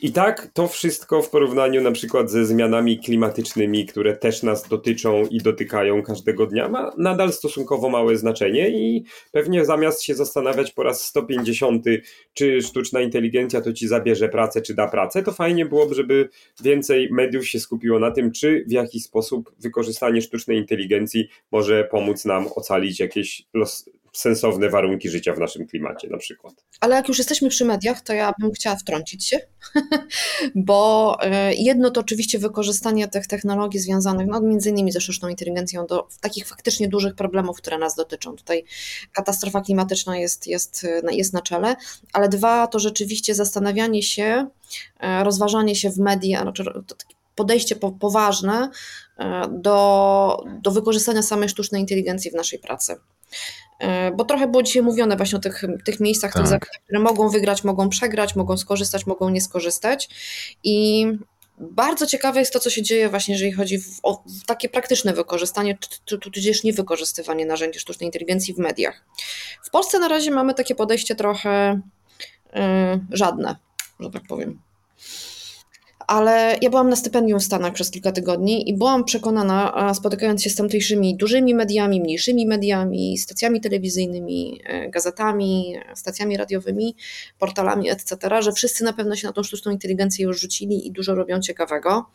I 0.00 0.12
tak 0.12 0.50
to 0.52 0.68
wszystko 0.68 1.22
w 1.22 1.30
porównaniu 1.30 1.82
na 1.82 1.92
przykład 1.92 2.30
ze 2.30 2.46
zmianami 2.46 2.98
klimatycznymi, 2.98 3.86
które 3.86 4.16
też 4.16 4.42
nas 4.42 4.68
dotyczą 4.68 5.26
i 5.26 5.38
dotykają 5.38 6.02
każdego 6.02 6.46
dnia, 6.46 6.68
ma 6.68 6.92
nadal 6.98 7.32
stosunkowo 7.32 7.88
małe 7.88 8.16
znaczenie 8.16 8.70
i 8.70 9.04
pewnie 9.32 9.64
zamiast 9.64 10.02
się 10.02 10.14
zastanawiać 10.14 10.72
po 10.72 10.82
raz 10.82 11.04
150, 11.04 11.84
czy 12.34 12.62
sztuczna 12.62 13.00
inteligencja 13.00 13.60
to 13.60 13.72
ci 13.72 13.88
zabierze 13.88 14.28
pracę, 14.28 14.62
czy 14.62 14.74
da 14.74 14.88
pracę, 14.88 15.22
to 15.22 15.32
fajnie 15.32 15.66
byłoby, 15.66 15.94
żeby 15.94 16.28
więcej 16.62 17.08
mediów 17.12 17.48
się 17.48 17.60
skupiło 17.60 17.98
na 17.98 18.10
tym, 18.10 18.32
czy 18.32 18.64
w 18.68 18.72
jakiś 18.72 19.04
sposób 19.04 19.54
wykorzystanie 19.58 20.22
sztucznej 20.22 20.58
inteligencji 20.58 21.28
może 21.52 21.84
pomóc 21.84 22.24
nam 22.24 22.46
ocalić 22.54 23.00
jakieś 23.00 23.42
los, 23.54 23.90
sensowne 24.18 24.70
warunki 24.70 25.08
życia 25.08 25.34
w 25.34 25.38
naszym 25.38 25.66
klimacie 25.66 26.08
na 26.08 26.18
przykład. 26.18 26.54
Ale 26.80 26.96
jak 26.96 27.08
już 27.08 27.18
jesteśmy 27.18 27.48
przy 27.48 27.64
mediach, 27.64 28.00
to 28.00 28.12
ja 28.12 28.32
bym 28.40 28.52
chciała 28.52 28.76
wtrącić 28.76 29.28
się, 29.28 29.40
bo 30.54 31.16
e, 31.20 31.54
jedno 31.54 31.90
to 31.90 32.00
oczywiście 32.00 32.38
wykorzystanie 32.38 33.08
tych 33.08 33.26
technologii 33.26 33.80
związanych 33.80 34.26
no, 34.26 34.40
między 34.40 34.70
innymi 34.70 34.92
ze 34.92 35.00
sztuczną 35.00 35.28
inteligencją 35.28 35.86
do 35.86 36.08
takich 36.20 36.48
faktycznie 36.48 36.88
dużych 36.88 37.14
problemów, 37.14 37.56
które 37.56 37.78
nas 37.78 37.94
dotyczą. 37.94 38.36
Tutaj 38.36 38.64
katastrofa 39.12 39.60
klimatyczna 39.60 40.18
jest, 40.18 40.46
jest, 40.46 40.86
jest 41.10 41.32
na 41.32 41.42
czele, 41.42 41.76
ale 42.12 42.28
dwa 42.28 42.66
to 42.66 42.78
rzeczywiście 42.78 43.34
zastanawianie 43.34 44.02
się, 44.02 44.46
e, 45.00 45.24
rozważanie 45.24 45.74
się 45.74 45.90
w 45.90 45.98
media, 45.98 46.42
znaczy 46.42 46.64
podejście 47.36 47.76
poważne 48.00 48.70
e, 49.18 49.42
do, 49.50 50.44
do 50.62 50.70
wykorzystania 50.70 51.22
samej 51.22 51.48
sztucznej 51.48 51.80
inteligencji 51.80 52.30
w 52.30 52.34
naszej 52.34 52.58
pracy. 52.58 52.96
E, 53.78 54.10
bo 54.10 54.24
trochę 54.24 54.48
było 54.48 54.62
dzisiaj 54.62 54.82
mówione 54.82 55.16
właśnie 55.16 55.38
o 55.38 55.40
tych, 55.40 55.64
tych 55.84 56.00
miejscach, 56.00 56.32
tak. 56.32 56.48
tych 56.48 56.82
które 56.84 57.00
mogą 57.00 57.28
wygrać, 57.28 57.64
mogą 57.64 57.88
przegrać, 57.88 58.36
mogą 58.36 58.56
skorzystać, 58.56 59.06
mogą 59.06 59.28
nie 59.28 59.40
skorzystać. 59.40 60.08
I 60.64 61.06
bardzo 61.58 62.06
ciekawe 62.06 62.40
jest 62.40 62.52
to, 62.52 62.60
co 62.60 62.70
się 62.70 62.82
dzieje 62.82 63.08
właśnie, 63.08 63.34
jeżeli 63.34 63.52
chodzi 63.52 63.78
o 64.02 64.24
takie 64.46 64.68
praktyczne 64.68 65.12
wykorzystanie, 65.12 65.78
tudzież 66.04 66.64
niewykorzystywanie 66.64 67.46
narzędzi 67.46 67.80
sztucznej 67.80 68.08
inteligencji 68.08 68.54
w 68.54 68.58
mediach. 68.58 69.04
W 69.64 69.70
Polsce 69.70 69.98
na 69.98 70.08
razie 70.08 70.30
mamy 70.30 70.54
takie 70.54 70.74
podejście 70.74 71.14
trochę 71.14 71.80
yy, 72.52 72.60
żadne, 73.10 73.56
że 74.00 74.10
tak 74.10 74.22
powiem 74.28 74.60
ale 76.06 76.58
ja 76.62 76.70
byłam 76.70 76.90
na 76.90 76.96
stypendium 76.96 77.40
w 77.40 77.42
Stanach 77.44 77.72
przez 77.72 77.90
kilka 77.90 78.12
tygodni 78.12 78.70
i 78.70 78.74
byłam 78.74 79.04
przekonana, 79.04 79.94
spotykając 79.94 80.42
się 80.42 80.50
z 80.50 80.54
tamtejszymi 80.54 81.16
dużymi 81.16 81.54
mediami, 81.54 82.00
mniejszymi 82.00 82.46
mediami, 82.46 83.18
stacjami 83.18 83.60
telewizyjnymi, 83.60 84.60
e, 84.64 84.90
gazetami, 84.90 85.76
stacjami 85.94 86.36
radiowymi, 86.36 86.96
portalami, 87.38 87.90
etc., 87.90 88.42
że 88.42 88.52
wszyscy 88.52 88.84
na 88.84 88.92
pewno 88.92 89.16
się 89.16 89.26
na 89.26 89.32
tą 89.32 89.42
sztuczną 89.42 89.72
inteligencję 89.72 90.24
już 90.24 90.40
rzucili 90.40 90.86
i 90.86 90.92
dużo 90.92 91.14
robią 91.14 91.40
ciekawego, 91.40 92.06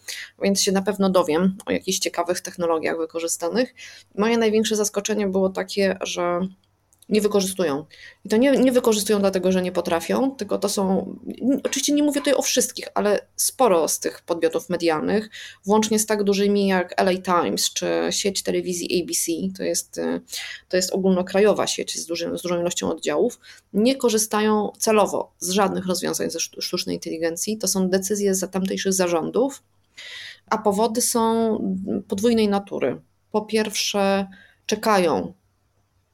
więc 0.42 0.62
się 0.62 0.72
na 0.72 0.82
pewno 0.82 1.10
dowiem 1.10 1.58
o 1.66 1.72
jakichś 1.72 2.00
ciekawych 2.00 2.42
technologiach 2.42 2.98
wykorzystanych. 2.98 3.74
Moje 4.18 4.38
największe 4.38 4.76
zaskoczenie 4.76 5.28
było 5.28 5.50
takie, 5.50 5.98
że 6.02 6.40
nie 7.12 7.22
wykorzystują. 7.22 7.86
I 8.26 8.30
to 8.30 8.38
nie, 8.38 8.52
nie 8.52 8.72
wykorzystują 8.72 9.20
dlatego, 9.20 9.52
że 9.52 9.62
nie 9.62 9.72
potrafią, 9.72 10.32
tylko 10.32 10.58
to 10.58 10.70
są, 10.70 11.16
oczywiście 11.64 11.94
nie 11.94 12.04
mówię 12.04 12.22
tutaj 12.22 12.34
o 12.34 12.42
wszystkich, 12.42 12.88
ale 12.94 13.28
sporo 13.36 13.88
z 13.88 14.00
tych 14.00 14.22
podmiotów 14.22 14.70
medialnych, 14.70 15.30
włącznie 15.66 16.00
z 16.00 16.06
tak 16.06 16.24
dużymi 16.24 16.68
jak 16.68 17.02
LA 17.02 17.18
Times 17.18 17.74
czy 17.74 17.88
sieć 18.10 18.44
telewizji 18.44 19.02
ABC, 19.02 19.32
to 19.58 19.64
jest, 19.64 20.02
to 20.70 20.78
jest 20.78 20.94
ogólnokrajowa 20.94 21.68
sieć 21.68 22.00
z, 22.00 22.06
dużym, 22.06 22.38
z 22.38 22.42
dużą 22.42 22.60
ilością 22.60 22.92
oddziałów, 22.92 23.40
nie 23.74 23.96
korzystają 23.96 24.72
celowo 24.78 25.34
z 25.40 25.50
żadnych 25.50 25.86
rozwiązań 25.86 26.30
ze 26.30 26.40
sztucznej 26.40 26.96
inteligencji. 26.96 27.58
To 27.58 27.68
są 27.68 27.90
decyzje 27.90 28.36
za 28.36 28.48
tamtejszych 28.48 28.94
zarządów, 28.94 29.64
a 30.50 30.58
powody 30.58 31.02
są 31.02 31.58
podwójnej 32.08 32.48
natury. 32.48 33.02
Po 33.32 33.42
pierwsze, 33.42 34.28
czekają 34.66 35.34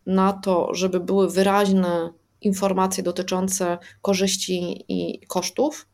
na 0.08 0.34
to, 0.34 0.74
żeby 0.74 1.00
były 1.00 1.30
wyraźne 1.30 2.10
informacje 2.42 3.04
dotyczące 3.04 3.78
korzyści 4.02 4.86
i 4.88 5.20
kosztów 5.28 5.88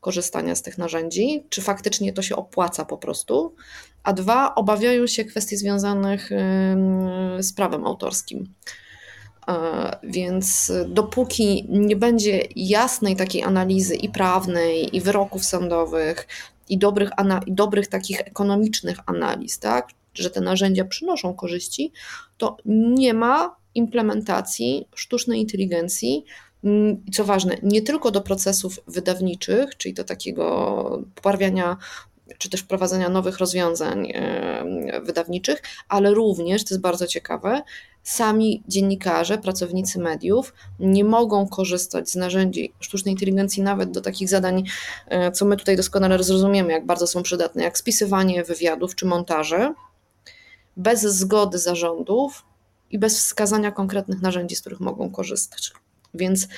korzystania 0.00 0.54
z 0.54 0.62
tych 0.62 0.78
narzędzi, 0.78 1.44
czy 1.48 1.62
faktycznie 1.62 2.12
to 2.12 2.22
się 2.22 2.36
opłaca 2.36 2.84
po 2.84 2.98
prostu, 2.98 3.54
a 4.02 4.12
dwa, 4.12 4.54
obawiają 4.54 5.06
się 5.06 5.24
kwestii 5.24 5.56
związanych 5.56 6.30
z 7.38 7.52
prawem 7.52 7.86
autorskim. 7.86 8.54
E, 9.48 9.98
więc 10.02 10.72
dopóki 10.88 11.66
nie 11.68 11.96
będzie 11.96 12.42
jasnej 12.56 13.16
takiej 13.16 13.42
analizy 13.42 13.94
i 13.94 14.08
prawnej, 14.08 14.96
i 14.96 15.00
wyroków 15.00 15.44
sądowych, 15.44 16.26
i 16.68 16.78
dobrych, 16.78 17.10
dobrych 17.46 17.86
takich 17.86 18.20
ekonomicznych 18.20 18.98
analiz, 19.06 19.58
tak, 19.58 19.88
że 20.18 20.30
te 20.30 20.40
narzędzia 20.40 20.84
przynoszą 20.84 21.34
korzyści, 21.34 21.92
to 22.36 22.56
nie 22.66 23.14
ma 23.14 23.56
implementacji 23.74 24.88
sztucznej 24.94 25.40
inteligencji, 25.40 26.24
mm, 26.64 27.04
co 27.12 27.24
ważne, 27.24 27.56
nie 27.62 27.82
tylko 27.82 28.10
do 28.10 28.20
procesów 28.20 28.80
wydawniczych, 28.86 29.76
czyli 29.76 29.94
do 29.94 30.04
takiego 30.04 31.02
poprawiania 31.14 31.76
czy 32.38 32.50
też 32.50 32.60
wprowadzania 32.60 33.08
nowych 33.08 33.38
rozwiązań 33.38 34.12
wydawniczych, 35.02 35.62
ale 35.88 36.14
również, 36.14 36.64
to 36.64 36.74
jest 36.74 36.82
bardzo 36.82 37.06
ciekawe, 37.06 37.62
sami 38.02 38.62
dziennikarze, 38.68 39.38
pracownicy 39.38 39.98
mediów 39.98 40.54
nie 40.80 41.04
mogą 41.04 41.48
korzystać 41.48 42.10
z 42.10 42.14
narzędzi 42.14 42.72
sztucznej 42.80 43.12
inteligencji 43.12 43.62
nawet 43.62 43.90
do 43.90 44.00
takich 44.00 44.28
zadań, 44.28 44.64
e, 45.08 45.32
co 45.32 45.44
my 45.44 45.56
tutaj 45.56 45.76
doskonale 45.76 46.22
zrozumiemy, 46.22 46.72
jak 46.72 46.86
bardzo 46.86 47.06
są 47.06 47.22
przydatne, 47.22 47.62
jak 47.62 47.78
spisywanie 47.78 48.44
wywiadów 48.44 48.94
czy 48.94 49.06
montaże, 49.06 49.74
bez 50.76 51.00
zgody 51.00 51.58
zarządów 51.58 52.44
i 52.90 52.98
bez 52.98 53.18
wskazania 53.18 53.72
konkretnych 53.72 54.22
narzędzi, 54.22 54.56
z 54.56 54.60
których 54.60 54.80
mogą 54.80 55.10
korzystać. 55.10 55.72
Więc 56.14 56.48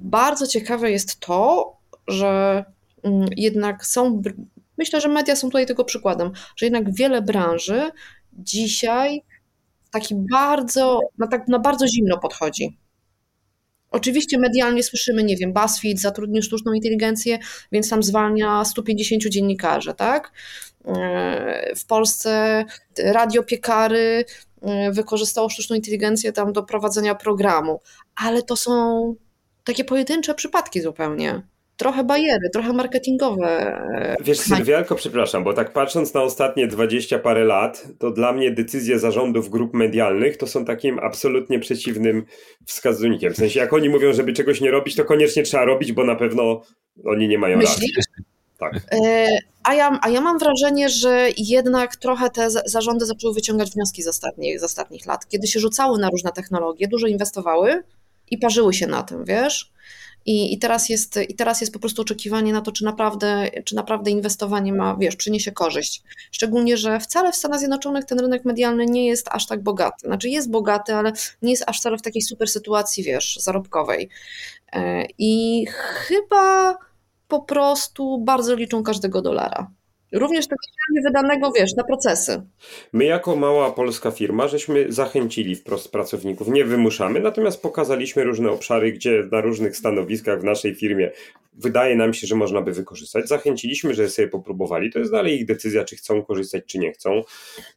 bardzo 0.00 0.46
ciekawe 0.46 0.90
jest 0.90 1.20
to, 1.20 1.72
że 2.08 2.64
mm, 3.02 3.28
jednak 3.36 3.86
są, 3.86 4.22
myślę, 4.78 5.00
że 5.00 5.08
media 5.08 5.36
są 5.36 5.48
tutaj 5.48 5.66
tego 5.66 5.84
przykładem, 5.84 6.30
że 6.56 6.66
jednak 6.66 6.94
wiele 6.94 7.22
branży 7.22 7.90
dzisiaj 8.32 9.22
taki 9.90 10.14
bardzo, 10.32 11.00
na, 11.18 11.26
tak, 11.26 11.48
na 11.48 11.58
bardzo 11.58 11.88
zimno 11.88 12.18
podchodzi. 12.18 12.78
Oczywiście 13.90 14.38
medialnie 14.38 14.82
słyszymy, 14.82 15.24
nie 15.24 15.36
wiem, 15.36 15.52
BuzzFeed 15.52 16.00
zatrudnił 16.00 16.42
sztuczną 16.42 16.72
inteligencję, 16.72 17.38
więc 17.72 17.90
tam 17.90 18.02
zwalnia 18.02 18.64
150 18.64 19.22
dziennikarzy, 19.24 19.94
tak? 19.94 20.32
W 21.76 21.86
Polsce 21.86 22.64
radiopiekary 22.98 24.24
wykorzystało 24.92 25.48
sztuczną 25.48 25.76
inteligencję 25.76 26.32
tam 26.32 26.52
do 26.52 26.62
prowadzenia 26.62 27.14
programu, 27.14 27.80
ale 28.16 28.42
to 28.42 28.56
są 28.56 29.14
takie 29.64 29.84
pojedyncze 29.84 30.34
przypadki 30.34 30.80
zupełnie 30.80 31.42
trochę 31.76 32.04
bariery, 32.04 32.50
trochę 32.52 32.72
marketingowe. 32.72 33.48
E, 33.48 34.16
Wiesz, 34.20 34.38
Sylwialko, 34.38 34.94
przepraszam, 34.94 35.44
bo 35.44 35.52
tak 35.52 35.72
patrząc 35.72 36.14
na 36.14 36.22
ostatnie 36.22 36.66
20 36.66 37.18
parę 37.18 37.44
lat, 37.44 37.88
to 37.98 38.10
dla 38.10 38.32
mnie 38.32 38.50
decyzje 38.50 38.98
zarządów 38.98 39.50
grup 39.50 39.74
medialnych 39.74 40.36
to 40.36 40.46
są 40.46 40.64
takim 40.64 40.98
absolutnie 40.98 41.58
przeciwnym 41.58 42.24
wskaźnikiem. 42.66 43.32
W 43.32 43.36
sensie, 43.36 43.60
jak 43.60 43.72
oni 43.72 43.88
mówią, 43.88 44.12
żeby 44.12 44.32
czegoś 44.32 44.60
nie 44.60 44.70
robić, 44.70 44.96
to 44.96 45.04
koniecznie 45.04 45.42
trzeba 45.42 45.64
robić, 45.64 45.92
bo 45.92 46.04
na 46.04 46.16
pewno 46.16 46.62
oni 47.04 47.28
nie 47.28 47.38
mają 47.38 47.60
racji. 47.60 47.92
Tak. 48.58 48.74
E, 48.92 49.28
a 49.62 49.74
ja, 49.74 49.98
a 50.02 50.08
ja 50.08 50.20
mam 50.20 50.38
wrażenie, 50.38 50.88
że 50.88 51.28
jednak 51.36 51.96
trochę 51.96 52.30
te 52.30 52.50
zarządy 52.50 53.06
zaczęły 53.06 53.34
wyciągać 53.34 53.70
wnioski 53.70 54.02
z 54.02 54.08
ostatnich, 54.08 54.60
z 54.60 54.64
ostatnich 54.64 55.06
lat, 55.06 55.28
kiedy 55.28 55.46
się 55.46 55.60
rzucały 55.60 55.98
na 55.98 56.10
różne 56.10 56.32
technologie, 56.32 56.88
dużo 56.88 57.06
inwestowały 57.06 57.82
i 58.30 58.38
parzyły 58.38 58.74
się 58.74 58.86
na 58.86 59.02
tym, 59.02 59.24
wiesz? 59.24 59.72
I, 60.26 60.54
i, 60.54 60.58
teraz 60.58 60.88
jest, 60.88 61.18
I 61.28 61.34
teraz 61.34 61.60
jest 61.60 61.72
po 61.72 61.78
prostu 61.78 62.02
oczekiwanie 62.02 62.52
na 62.52 62.60
to, 62.60 62.72
czy 62.72 62.84
naprawdę, 62.84 63.50
czy 63.64 63.74
naprawdę 63.74 64.10
inwestowanie 64.10 64.72
ma, 64.72 64.96
wiesz, 64.96 65.16
przyniesie 65.16 65.52
korzyść. 65.52 66.02
Szczególnie, 66.30 66.76
że 66.76 67.00
wcale 67.00 67.32
w 67.32 67.36
Stanach 67.36 67.58
Zjednoczonych 67.58 68.04
ten 68.04 68.20
rynek 68.20 68.44
medialny 68.44 68.86
nie 68.86 69.06
jest 69.06 69.28
aż 69.30 69.46
tak 69.46 69.62
bogaty. 69.62 70.06
Znaczy 70.06 70.28
jest 70.28 70.50
bogaty, 70.50 70.94
ale 70.94 71.12
nie 71.42 71.50
jest 71.50 71.64
aż 71.66 71.80
wcale 71.80 71.98
w 71.98 72.02
takiej 72.02 72.22
super 72.22 72.48
sytuacji, 72.48 73.04
wiesz, 73.04 73.38
zarobkowej. 73.40 74.08
E, 74.72 75.06
I 75.18 75.64
chyba 75.70 76.76
po 77.28 77.40
prostu 77.42 78.18
bardzo 78.18 78.54
liczą 78.54 78.82
każdego 78.82 79.22
dolara. 79.22 79.70
Również 80.12 80.46
tego 80.46 80.60
wydanego, 81.04 81.52
wiesz, 81.52 81.74
na 81.76 81.84
procesy. 81.84 82.42
My 82.92 83.04
jako 83.04 83.36
mała 83.36 83.70
polska 83.70 84.10
firma, 84.10 84.48
żeśmy 84.48 84.92
zachęcili 84.92 85.56
wprost 85.56 85.92
pracowników, 85.92 86.48
nie 86.48 86.64
wymuszamy, 86.64 87.20
natomiast 87.20 87.62
pokazaliśmy 87.62 88.24
różne 88.24 88.50
obszary, 88.50 88.92
gdzie 88.92 89.28
na 89.32 89.40
różnych 89.40 89.76
stanowiskach 89.76 90.40
w 90.40 90.44
naszej 90.44 90.74
firmie 90.74 91.10
wydaje 91.58 91.96
nam 91.96 92.14
się, 92.14 92.26
że 92.26 92.34
można 92.34 92.62
by 92.62 92.72
wykorzystać. 92.72 93.28
Zachęciliśmy, 93.28 93.94
że 93.94 94.08
sobie 94.08 94.28
popróbowali. 94.28 94.92
To 94.92 94.98
jest 94.98 95.10
dalej 95.10 95.34
ich 95.40 95.46
decyzja, 95.46 95.84
czy 95.84 95.96
chcą 95.96 96.22
korzystać, 96.22 96.64
czy 96.66 96.78
nie 96.78 96.92
chcą. 96.92 97.22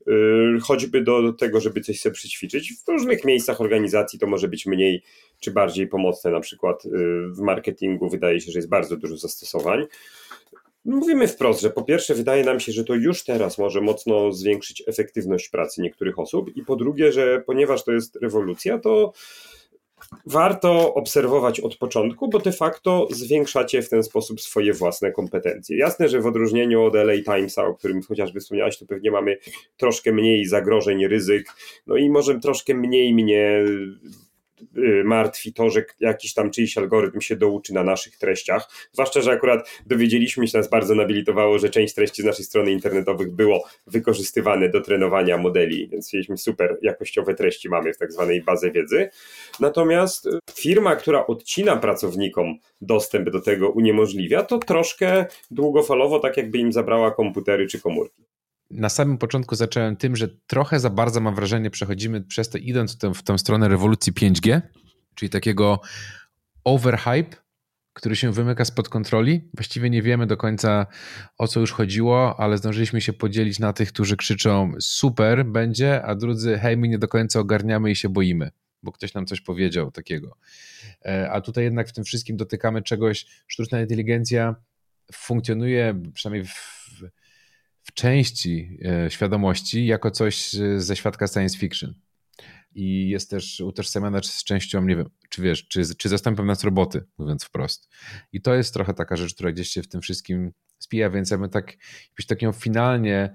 Yy, 0.08 0.60
choćby 0.62 1.02
do 1.02 1.34
tego, 1.34 1.62
żeby 1.62 1.82
coś 1.82 2.00
sobie 2.00 2.14
przećwiczyć. 2.14 2.74
W 2.86 2.88
różnych 2.88 3.26
miejscach 3.26 3.62
organizacji 3.62 4.20
to 4.20 4.28
może 4.28 4.48
być 4.48 4.66
mniej 4.66 5.04
czy 5.40 5.52
bardziej 5.52 5.88
pomocne, 5.88 6.32
na 6.32 6.40
przykład 6.40 6.86
yy, 6.86 6.92
w 7.32 7.40
marketingu 7.40 8.10
wydaje 8.10 8.42
się, 8.42 8.52
że 8.52 8.60
jest 8.60 8.70
bardzo 8.70 8.98
dużo 8.98 9.18
zastosowań. 9.18 9.86
Mówimy 10.86 11.28
wprost, 11.28 11.62
że 11.62 11.70
po 11.70 11.84
pierwsze 11.84 12.16
wydaje 12.16 12.44
nam 12.44 12.60
się, 12.60 12.72
że 12.72 12.84
to 12.84 12.96
już 12.96 13.24
teraz 13.24 13.58
może 13.58 13.82
mocno 13.82 14.32
zwiększyć 14.32 14.84
efektywność 14.88 15.50
pracy 15.50 15.82
niektórych 15.82 16.20
osób 16.20 16.56
i 16.56 16.66
po 16.66 16.76
drugie, 16.76 17.12
że 17.12 17.44
ponieważ 17.46 17.84
to 17.84 17.92
jest 17.92 18.16
rewolucja, 18.16 18.80
to 18.80 19.14
warto 20.26 20.94
obserwować 20.94 21.60
od 21.60 21.78
początku, 21.78 22.30
bo 22.30 22.40
de 22.40 22.52
facto 22.52 23.08
zwiększacie 23.12 23.82
w 23.82 23.90
ten 23.90 24.04
sposób 24.04 24.42
swoje 24.42 24.74
własne 24.74 25.12
kompetencje. 25.12 25.78
Jasne, 25.78 26.10
że 26.10 26.22
w 26.22 26.26
odróżnieniu 26.26 26.84
od 26.84 26.96
LA 26.96 27.14
Timesa, 27.26 27.66
o 27.66 27.76
którym 27.76 28.02
chociażby 28.02 28.40
wspomniałeś, 28.40 28.78
to 28.78 28.86
pewnie 28.86 29.12
mamy 29.12 29.38
troszkę 29.78 30.12
mniej 30.12 30.46
zagrożeń, 30.46 31.08
ryzyk, 31.08 31.46
no 31.88 31.96
i 31.98 32.10
może 32.10 32.40
troszkę 32.40 32.74
mniej 32.74 33.14
mnie 33.14 33.66
martwi 35.04 35.54
to, 35.54 35.70
że 35.70 35.86
jakiś 36.00 36.34
tam 36.34 36.52
czyjś 36.52 36.78
algorytm 36.78 37.22
się 37.22 37.36
douczy 37.36 37.74
na 37.74 37.84
naszych 37.84 38.18
treściach. 38.18 38.70
Zwłaszcza, 38.92 39.22
że 39.22 39.32
akurat 39.32 39.70
dowiedzieliśmy 39.86 40.48
się, 40.48 40.58
nas 40.58 40.70
bardzo 40.70 40.96
nobilitowało, 40.96 41.60
że 41.60 41.70
część 41.70 41.94
treści 41.94 42.22
z 42.22 42.26
naszej 42.26 42.46
strony 42.46 42.72
internetowych 42.72 43.32
było 43.32 43.64
wykorzystywane 43.88 44.70
do 44.70 44.82
trenowania 44.82 45.38
modeli, 45.38 45.88
więc 45.88 46.14
mieliśmy 46.14 46.38
super 46.38 46.78
jakościowe 46.82 47.36
treści 47.36 47.70
mamy 47.70 47.94
w 47.94 47.98
tak 47.98 48.12
zwanej 48.12 48.42
bazie 48.42 48.72
wiedzy. 48.72 49.10
Natomiast 49.60 50.26
y, 50.26 50.40
firma, 50.54 50.96
która 50.96 51.28
odcina 51.28 51.78
pracownikom 51.78 52.56
dostęp 52.82 53.30
do 53.30 53.42
tego, 53.42 53.70
uniemożliwia, 53.70 54.44
to 54.44 54.58
troszkę 54.58 55.26
długofalowo 55.52 56.20
tak 56.20 56.38
jakby 56.38 56.58
im 56.58 56.72
zabrała 56.72 57.12
komputery 57.12 57.68
czy 57.68 57.82
komórki 57.82 58.24
na 58.72 58.90
samym 58.90 59.18
początku 59.18 59.56
zacząłem 59.56 59.96
tym, 59.96 60.16
że 60.16 60.28
trochę 60.48 60.80
za 60.80 60.90
bardzo 60.90 61.20
mam 61.20 61.36
wrażenie, 61.36 61.70
przechodzimy 61.70 62.22
przez 62.22 62.50
to 62.50 62.58
idąc 62.58 62.96
w 62.96 62.98
tę, 62.98 63.14
w 63.14 63.24
tę 63.24 63.38
stronę 63.38 63.68
rewolucji 63.68 64.14
5G, 64.14 64.62
czyli 65.16 65.30
takiego 65.30 65.82
overhype, 66.64 67.36
który 67.94 68.16
się 68.16 68.32
wymyka 68.32 68.66
spod 68.66 68.90
kontroli. 68.90 69.50
Właściwie 69.54 69.90
nie 69.90 70.02
wiemy 70.02 70.28
do 70.28 70.38
końca 70.38 70.86
o 71.38 71.48
co 71.48 71.60
już 71.60 71.72
chodziło, 71.72 72.40
ale 72.40 72.58
zdążyliśmy 72.58 73.02
się 73.02 73.14
podzielić 73.14 73.60
na 73.60 73.74
tych, 73.74 73.94
którzy 73.94 74.18
krzyczą 74.18 74.74
super 74.80 75.46
będzie, 75.46 76.04
a 76.04 76.16
drudzy 76.16 76.58
hej, 76.58 76.78
my 76.78 76.88
nie 76.88 76.98
do 77.00 77.08
końca 77.08 77.40
ogarniamy 77.40 77.92
i 77.92 77.96
się 77.96 78.10
boimy, 78.10 78.52
bo 78.84 78.92
ktoś 78.92 79.14
nam 79.14 79.26
coś 79.26 79.42
powiedział 79.42 79.92
takiego. 79.92 80.38
E, 81.06 81.32
a 81.32 81.42
tutaj 81.42 81.64
jednak 81.64 81.90
w 81.90 81.94
tym 81.94 82.04
wszystkim 82.04 82.38
dotykamy 82.38 82.82
czegoś, 82.82 83.26
sztuczna 83.48 83.82
inteligencja 83.82 84.56
funkcjonuje 85.14 86.02
przynajmniej 86.14 86.46
w 86.46 86.80
części 87.94 88.78
e, 88.86 89.12
świadomości 89.12 89.86
jako 89.86 90.12
coś 90.12 90.56
ze 90.78 90.96
świadka 90.96 91.28
science 91.28 91.58
fiction. 91.58 91.94
I 92.76 93.10
jest 93.10 93.30
też 93.30 93.62
utożsamiana 93.62 94.24
z 94.24 94.44
częścią, 94.44 94.86
nie 94.86 94.96
wiem, 94.96 95.10
czy 95.30 95.42
wiesz, 95.42 95.68
czy, 95.68 95.96
czy 95.96 96.10
zastąpią 96.10 96.46
nas 96.46 96.64
roboty, 96.64 97.06
mówiąc 97.18 97.44
wprost. 97.44 97.90
I 98.34 98.42
to 98.42 98.54
jest 98.54 98.74
trochę 98.74 98.94
taka 98.94 99.16
rzecz, 99.16 99.34
która 99.34 99.52
gdzieś 99.52 99.70
się 99.70 99.82
w 99.82 99.88
tym 99.88 100.02
wszystkim 100.02 100.52
spija, 100.80 101.10
więc 101.10 101.32
ja 101.32 101.38
bym 101.38 101.50
tak, 101.50 101.78
jakbyś 102.10 102.26
tak 102.26 102.40
finalnie 102.56 103.34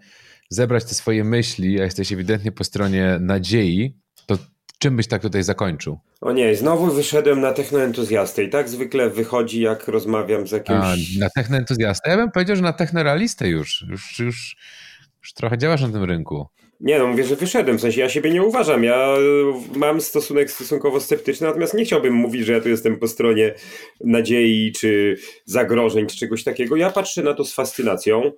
zebrać 0.48 0.84
te 0.84 0.94
swoje 0.94 1.24
myśli, 1.24 1.80
a 1.80 1.84
jesteś 1.84 2.12
ewidentnie 2.12 2.52
po 2.52 2.64
stronie 2.64 3.18
nadziei, 3.20 4.00
to 4.26 4.38
czym 4.84 4.96
byś 4.96 5.08
tak 5.08 5.22
tutaj 5.22 5.42
zakończył? 5.42 5.98
O 6.20 6.32
nie, 6.32 6.56
znowu 6.56 6.86
wyszedłem 6.86 7.40
na 7.40 7.52
technoentuzjastę 7.52 8.44
i 8.44 8.50
tak 8.50 8.68
zwykle 8.68 9.10
wychodzi, 9.10 9.60
jak 9.60 9.88
rozmawiam 9.88 10.46
z 10.46 10.50
jakimś... 10.50 10.78
A, 10.78 10.94
na 11.18 11.30
technoentuzjastę? 11.30 12.10
Ja 12.10 12.16
bym 12.16 12.30
powiedział, 12.30 12.56
że 12.56 12.62
na 12.62 12.72
technorealistę 12.72 13.48
już. 13.48 13.84
Już, 13.90 14.18
już, 14.18 14.56
już 15.22 15.32
trochę 15.32 15.58
działasz 15.58 15.82
na 15.82 15.88
tym 15.88 16.04
rynku. 16.04 16.46
Nie 16.80 16.98
no, 16.98 17.06
mówię, 17.06 17.24
że 17.24 17.36
wyszedłem, 17.36 17.78
w 17.78 17.80
sensie 17.80 18.00
ja 18.00 18.08
siebie 18.08 18.30
nie 18.30 18.42
uważam, 18.42 18.84
ja 18.84 19.14
mam 19.76 20.00
stosunek 20.00 20.50
stosunkowo 20.50 21.00
sceptyczny, 21.00 21.46
natomiast 21.46 21.74
nie 21.74 21.84
chciałbym 21.84 22.14
mówić, 22.14 22.46
że 22.46 22.52
ja 22.52 22.60
tu 22.60 22.68
jestem 22.68 22.98
po 22.98 23.08
stronie 23.08 23.54
nadziei, 24.00 24.72
czy 24.72 25.16
zagrożeń, 25.44 26.06
czy 26.06 26.16
czegoś 26.16 26.44
takiego. 26.44 26.76
Ja 26.76 26.90
patrzę 26.90 27.22
na 27.22 27.34
to 27.34 27.44
z 27.44 27.54
fascynacją, 27.54 28.32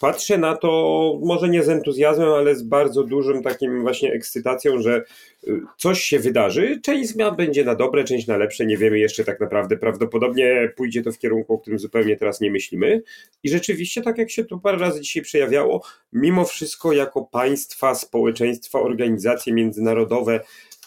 patrzę 0.00 0.38
na 0.38 0.56
to 0.56 1.18
może 1.22 1.48
nie 1.48 1.62
z 1.62 1.68
entuzjazmem, 1.68 2.28
ale 2.28 2.54
z 2.54 2.62
bardzo 2.62 3.04
dużym 3.04 3.42
takim 3.42 3.82
właśnie 3.82 4.12
ekscytacją, 4.12 4.82
że 4.82 5.04
y, 5.48 5.60
coś 5.78 6.00
się 6.00 6.18
wydarzy. 6.18 6.80
Część 6.82 7.10
zmian 7.10 7.36
będzie 7.36 7.64
na 7.64 7.74
dobre, 7.74 8.04
część 8.04 8.26
na 8.26 8.36
lepsze, 8.36 8.66
nie 8.66 8.76
wiemy 8.76 8.98
jeszcze 8.98 9.24
tak 9.24 9.40
naprawdę. 9.40 9.76
Prawdopodobnie 9.76 10.72
pójdzie 10.76 11.02
to 11.02 11.12
w 11.12 11.18
kierunku, 11.18 11.54
o 11.54 11.58
którym 11.58 11.78
zupełnie 11.78 12.16
teraz 12.16 12.40
nie 12.40 12.50
myślimy. 12.50 13.02
I 13.42 13.48
rzeczywiście, 13.48 14.02
tak 14.02 14.18
jak 14.18 14.30
się 14.30 14.44
to 14.44 14.58
parę 14.58 14.78
razy 14.78 15.00
dzisiaj 15.00 15.22
przejawiało, 15.22 15.82
mimo 16.12 16.44
wszystko 16.44 16.92
jako 16.92 17.22
państwa, 17.24 17.94
społeczeństwa, 17.94 18.80
organizacje 18.80 19.52
międzynarodowe, 19.52 20.40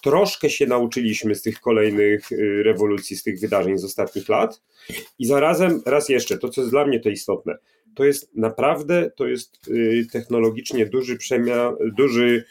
troszkę 0.04 0.50
się 0.50 0.68
nauczyliśmy 0.68 1.36
z 1.36 1.42
tych 1.42 1.60
kolejnych 1.60 2.32
y, 2.32 2.64
rewolucji, 2.64 3.18
z 3.18 3.24
tych 3.24 3.40
wydarzeń 3.40 3.78
z 3.78 3.86
ostatnich 3.86 4.30
lat. 4.30 4.62
I 5.20 5.26
zarazem, 5.26 5.82
raz 5.86 6.10
jeszcze, 6.10 6.38
to 6.38 6.50
co 6.50 6.62
jest 6.62 6.72
dla 6.72 6.86
mnie 6.86 7.00
to 7.00 7.10
istotne, 7.10 7.58
to 7.96 8.06
jest 8.06 8.36
naprawdę, 8.36 9.12
to 9.16 9.28
jest 9.28 9.68
y, 9.68 10.08
technologicznie 10.12 10.86
duży 10.86 11.18
przemian, 11.18 11.76
duży 11.98 12.46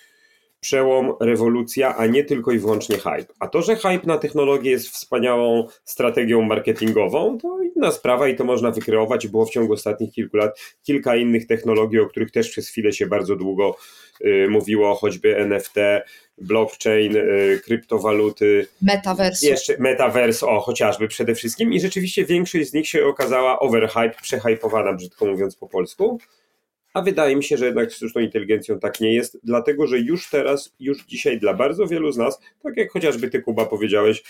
przełom, 0.64 1.12
rewolucja, 1.20 1.96
a 1.96 2.06
nie 2.06 2.24
tylko 2.24 2.52
i 2.52 2.58
wyłącznie 2.58 2.96
hype. 2.96 3.34
A 3.38 3.48
to, 3.48 3.62
że 3.62 3.76
hype 3.76 4.06
na 4.06 4.18
technologię 4.18 4.70
jest 4.70 4.88
wspaniałą 4.88 5.68
strategią 5.84 6.42
marketingową, 6.42 7.38
to 7.38 7.58
inna 7.76 7.90
sprawa 7.90 8.28
i 8.28 8.36
to 8.36 8.44
można 8.44 8.70
wykreować. 8.70 9.28
Było 9.28 9.46
w 9.46 9.50
ciągu 9.50 9.72
ostatnich 9.72 10.12
kilku 10.12 10.36
lat 10.36 10.60
kilka 10.82 11.16
innych 11.16 11.46
technologii, 11.46 12.00
o 12.00 12.06
których 12.06 12.30
też 12.30 12.50
przez 12.50 12.68
chwilę 12.68 12.92
się 12.92 13.06
bardzo 13.06 13.36
długo 13.36 13.76
y, 14.20 14.46
mówiło, 14.50 14.94
choćby 14.94 15.36
NFT, 15.36 15.74
blockchain, 16.38 17.16
y, 17.16 17.60
kryptowaluty. 17.64 18.66
Metaverse. 18.82 19.46
Jeszcze 19.46 19.76
metaverse, 19.78 20.46
o 20.46 20.60
chociażby 20.60 21.08
przede 21.08 21.34
wszystkim. 21.34 21.72
I 21.72 21.80
rzeczywiście 21.80 22.24
większość 22.24 22.70
z 22.70 22.72
nich 22.72 22.88
się 22.88 23.06
okazała 23.06 23.58
overhype, 23.58 24.14
przehypowana, 24.22 24.92
brzydko 24.92 25.26
mówiąc 25.26 25.56
po 25.56 25.68
polsku. 25.68 26.18
A 26.94 27.02
wydaje 27.02 27.36
mi 27.36 27.44
się, 27.44 27.56
że 27.56 27.66
jednak 27.66 27.92
z 27.92 27.96
sztuczną 27.96 28.20
inteligencją 28.20 28.78
tak 28.78 29.00
nie 29.00 29.14
jest, 29.14 29.38
dlatego 29.44 29.86
że 29.86 29.98
już 29.98 30.30
teraz, 30.30 30.74
już 30.80 31.04
dzisiaj 31.04 31.38
dla 31.38 31.54
bardzo 31.54 31.86
wielu 31.86 32.12
z 32.12 32.16
nas, 32.16 32.40
tak 32.62 32.76
jak 32.76 32.90
chociażby 32.90 33.30
ty 33.30 33.42
Kuba 33.42 33.66
powiedziałeś, 33.66 34.22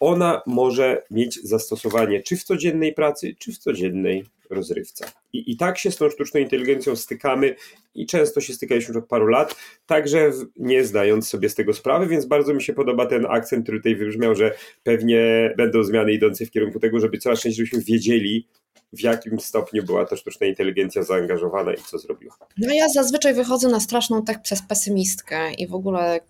ona 0.00 0.42
może 0.46 1.02
mieć 1.10 1.42
zastosowanie 1.42 2.22
czy 2.22 2.36
w 2.36 2.44
codziennej 2.44 2.94
pracy, 2.94 3.34
czy 3.38 3.52
w 3.52 3.58
codziennej 3.58 4.24
rozrywce. 4.50 5.04
I, 5.32 5.52
I 5.52 5.56
tak 5.56 5.78
się 5.78 5.90
z 5.90 5.96
tą 5.96 6.10
sztuczną 6.10 6.40
inteligencją 6.40 6.96
stykamy 6.96 7.54
i 7.94 8.06
często 8.06 8.40
się 8.40 8.52
stykaliśmy 8.52 8.98
od 8.98 9.06
paru 9.06 9.26
lat, 9.26 9.56
także 9.86 10.32
nie 10.56 10.84
zdając 10.84 11.28
sobie 11.28 11.48
z 11.48 11.54
tego 11.54 11.72
sprawy, 11.72 12.06
więc 12.06 12.26
bardzo 12.26 12.54
mi 12.54 12.62
się 12.62 12.72
podoba 12.72 13.06
ten 13.06 13.26
akcent, 13.26 13.62
który 13.62 13.78
tutaj 13.78 13.96
wybrzmiał, 13.96 14.34
że 14.34 14.54
pewnie 14.82 15.54
będą 15.56 15.84
zmiany 15.84 16.12
idące 16.12 16.46
w 16.46 16.50
kierunku 16.50 16.80
tego, 16.80 17.00
żeby 17.00 17.18
coraz 17.18 17.40
częściej 17.40 17.66
żebyśmy 17.66 17.94
wiedzieli, 17.94 18.48
w 18.92 19.00
jakim 19.00 19.40
stopniu 19.40 19.82
była 19.82 20.06
to 20.06 20.16
sztuczna 20.16 20.46
inteligencja 20.46 21.02
zaangażowana 21.02 21.72
i 21.72 21.82
co 21.90 21.98
zrobiła? 21.98 22.36
No 22.58 22.74
ja 22.74 22.88
zazwyczaj 22.88 23.34
wychodzę 23.34 23.68
na 23.68 23.80
straszną 23.80 24.24
tech 24.24 24.36
pesymistkę 24.68 25.52
i 25.52 25.66
w 25.66 25.74
ogóle 25.74 26.20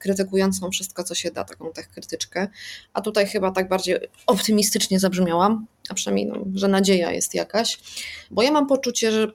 krytykującą 0.00 0.70
wszystko, 0.70 1.04
co 1.04 1.14
się 1.14 1.30
da, 1.30 1.44
taką 1.44 1.72
tech 1.72 1.88
krytyczkę, 1.88 2.48
a 2.92 3.00
tutaj 3.00 3.26
chyba 3.26 3.50
tak 3.50 3.68
bardziej 3.68 3.96
optymistycznie 4.26 5.00
zabrzmiałam, 5.00 5.66
a 5.88 5.94
przynajmniej, 5.94 6.26
no, 6.26 6.44
że 6.54 6.68
nadzieja 6.68 7.12
jest 7.12 7.34
jakaś, 7.34 7.78
bo 8.30 8.42
ja 8.42 8.52
mam 8.52 8.66
poczucie, 8.66 9.12
że 9.12 9.32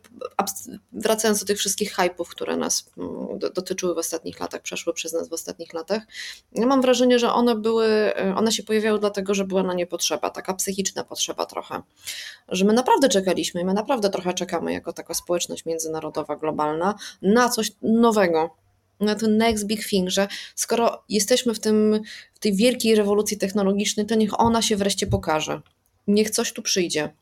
wracając 0.92 1.40
do 1.40 1.46
tych 1.46 1.58
wszystkich 1.58 1.96
hypów, 1.96 2.30
które 2.30 2.58
nas 2.58 2.92
mm, 2.98 3.40
dotyczyły 3.40 3.96
w 3.96 3.98
ostatnich 3.98 4.40
latach, 4.40 4.62
przeszły 4.62 4.94
przez 4.94 5.14
nas 5.14 5.30
w 5.30 5.34
ostatnich 5.34 5.74
latach, 5.74 6.04
ja 6.52 6.66
mam 6.66 6.82
wrażenie, 6.82 7.20
że 7.20 7.34
one 7.34 7.56
były, 7.56 8.14
one 8.36 8.52
się 8.52 8.64
pojawiały 8.64 9.00
dlatego, 9.00 9.34
że 9.34 9.46
była 9.46 9.64
na 9.64 9.74
nie 9.74 9.88
potrzeba, 9.88 10.30
taka 10.30 10.54
psychiczna 10.54 11.04
potrzeba 11.04 11.46
trochę, 11.46 11.82
że 12.48 12.66
my 12.66 12.74
naprawdę 12.74 13.10
czekaliśmy, 13.10 13.66
my 13.66 13.74
naprawdę 13.74 14.10
trochę 14.10 14.34
czekamy 14.34 14.74
jako 14.74 14.94
taka 14.94 15.14
społeczność 15.14 15.66
międzynarodowa, 15.66 16.36
globalna 16.36 16.96
na 17.22 17.50
coś 17.50 17.72
nowego, 17.82 18.56
na 19.00 19.16
ten 19.16 19.38
next 19.38 19.66
big 19.66 19.88
thing, 19.88 20.10
że 20.10 20.28
skoro 20.56 21.04
jesteśmy 21.10 21.54
w, 21.54 21.60
tym, 21.60 22.02
w 22.34 22.40
tej 22.40 22.56
wielkiej 22.56 22.96
rewolucji 22.96 23.38
technologicznej, 23.38 24.06
to 24.06 24.16
niech 24.16 24.40
ona 24.40 24.62
się 24.62 24.76
wreszcie 24.76 25.08
pokaże 25.08 25.62
niech 26.10 26.30
coś 26.30 26.54
tu 26.54 26.62
przyjdzie, 26.62 27.14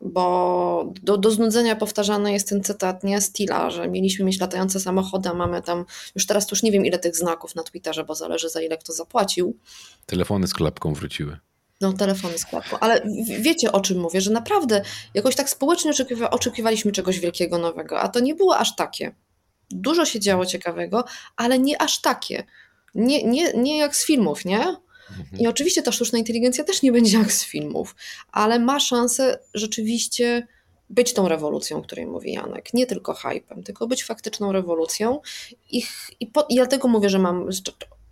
bo 0.00 0.92
do, 1.02 1.16
do 1.16 1.30
znudzenia 1.30 1.76
powtarzany 1.76 2.32
jest 2.32 2.48
ten 2.48 2.64
cytat 2.64 3.04
nie 3.04 3.20
Stila, 3.20 3.70
że 3.70 3.88
mieliśmy 3.88 4.24
mieć 4.24 4.40
latające 4.40 4.80
samochody, 4.80 5.28
a 5.28 5.34
mamy 5.34 5.62
tam, 5.62 5.84
już 6.14 6.26
teraz 6.26 6.50
już 6.50 6.62
nie 6.62 6.72
wiem 6.72 6.86
ile 6.86 6.98
tych 6.98 7.16
znaków 7.16 7.54
na 7.54 7.62
Twitterze, 7.62 8.04
bo 8.04 8.14
zależy 8.14 8.48
za 8.48 8.62
ile 8.62 8.78
kto 8.78 8.92
zapłacił. 8.92 9.58
Telefony 10.06 10.46
z 10.46 10.54
klapką 10.54 10.94
wróciły. 10.94 11.38
No, 11.80 11.92
telefony 11.92 12.38
z 12.38 12.46
klapką, 12.46 12.78
ale 12.78 13.02
wiecie 13.40 13.72
o 13.72 13.80
czym 13.80 14.00
mówię, 14.00 14.20
że 14.20 14.30
naprawdę 14.30 14.82
jakoś 15.14 15.34
tak 15.36 15.50
społecznie 15.50 15.90
oczekiwa, 15.90 16.30
oczekiwaliśmy 16.30 16.92
czegoś 16.92 17.18
wielkiego, 17.20 17.58
nowego, 17.58 18.00
a 18.00 18.08
to 18.08 18.20
nie 18.20 18.34
było 18.34 18.58
aż 18.58 18.76
takie. 18.76 19.14
Dużo 19.70 20.04
się 20.04 20.20
działo 20.20 20.46
ciekawego, 20.46 21.04
ale 21.36 21.58
nie 21.58 21.82
aż 21.82 22.00
takie. 22.00 22.44
Nie, 22.94 23.24
nie, 23.24 23.52
nie 23.52 23.78
jak 23.78 23.96
z 23.96 24.06
filmów, 24.06 24.44
nie? 24.44 24.76
Mhm. 25.10 25.42
I 25.42 25.46
oczywiście 25.46 25.82
ta 25.82 25.92
sztuczna 25.92 26.18
inteligencja 26.18 26.64
też 26.64 26.82
nie 26.82 26.92
będzie 26.92 27.18
jak 27.18 27.32
z 27.32 27.44
filmów, 27.44 27.94
ale 28.32 28.58
ma 28.58 28.80
szansę 28.80 29.38
rzeczywiście 29.54 30.46
być 30.90 31.12
tą 31.12 31.28
rewolucją, 31.28 31.78
o 31.78 31.82
której 31.82 32.06
mówi 32.06 32.32
Janek. 32.32 32.74
Nie 32.74 32.86
tylko 32.86 33.14
hypem, 33.14 33.62
tylko 33.62 33.86
być 33.86 34.04
faktyczną 34.04 34.52
rewolucją. 34.52 35.20
I, 35.70 35.82
i, 36.20 36.26
po, 36.26 36.46
i 36.48 36.54
dlatego 36.54 36.88
mówię, 36.88 37.08
że 37.08 37.18
mam, 37.18 37.48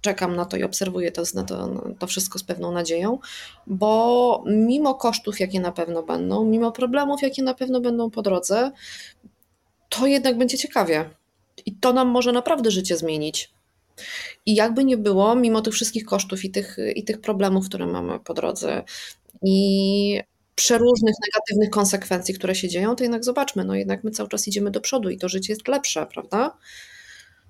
czekam 0.01 0.37
na 0.37 0.45
to 0.45 0.57
i 0.57 0.63
obserwuję 0.63 1.13
to, 1.13 1.23
na 1.35 1.45
to, 1.45 1.67
na 1.67 1.95
to 1.99 2.07
wszystko 2.07 2.39
z 2.39 2.45
pewną 2.45 2.73
nadzieją, 2.73 3.19
bo 3.67 4.45
mimo 4.47 4.95
kosztów, 4.95 5.41
jakie 5.41 5.61
na 5.61 5.73
pewno 5.73 6.03
będą, 6.03 6.45
mimo 6.45 6.73
problemów, 6.73 7.23
jakie 7.23 7.43
na 7.43 7.55
pewno 7.55 7.81
będą 7.81 8.11
po 8.11 8.23
drodze, 8.23 8.73
to 9.89 10.07
jednak 10.07 10.39
będzie 10.39 10.59
ciekawie. 10.59 11.11
I 11.67 11.77
to 11.77 11.93
nam 11.93 12.09
może 12.09 12.33
naprawdę 12.33 12.71
życie 12.71 12.97
zmienić. 12.97 13.52
I 14.47 14.55
jakby 14.55 14.85
nie 14.85 14.97
było, 14.97 15.35
mimo 15.37 15.63
tych 15.63 15.75
wszystkich 15.75 16.05
kosztów 16.05 16.45
i 16.45 16.51
tych, 16.51 16.77
i 16.95 17.05
tych 17.05 17.21
problemów, 17.21 17.69
które 17.69 17.87
mamy 17.87 18.21
po 18.21 18.35
drodze 18.35 18.83
i 19.43 20.21
przeróżnych 20.55 21.15
negatywnych 21.27 21.71
konsekwencji, 21.71 22.35
które 22.35 22.55
się 22.55 22.69
dzieją, 22.69 22.97
to 22.97 23.05
jednak 23.05 23.25
zobaczmy, 23.25 23.65
no 23.65 23.75
jednak 23.75 24.05
my 24.05 24.11
cały 24.11 24.29
czas 24.29 24.49
idziemy 24.49 24.71
do 24.71 24.81
przodu 24.81 25.11
i 25.11 25.19
to 25.19 25.29
życie 25.29 25.53
jest 25.53 25.69
lepsze, 25.69 26.07
prawda? 26.07 26.57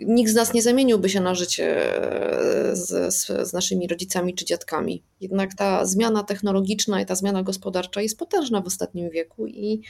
Nikt 0.01 0.31
z 0.31 0.35
nas 0.35 0.55
nie 0.55 0.63
zamieniłby 0.63 1.09
się 1.09 1.21
na 1.21 1.35
życie 1.35 1.77
z, 2.73 3.15
z, 3.15 3.49
z, 3.49 3.53
naszymi 3.53 3.89
rodzicami 3.89 4.35
czy 4.35 4.45
dziadkami. 4.45 5.03
Jednak 5.21 5.55
ta 5.55 5.87
zmiana 5.87 6.23
technologiczna 6.23 7.01
i 7.01 7.07
ta 7.07 7.15
zmiana 7.15 7.43
gospodarcza 7.43 8.03
jest 8.03 8.19
potężna 8.19 8.61
w 8.61 8.67
ostatnim 8.67 9.11
wieku 9.11 9.47
i 9.47 9.83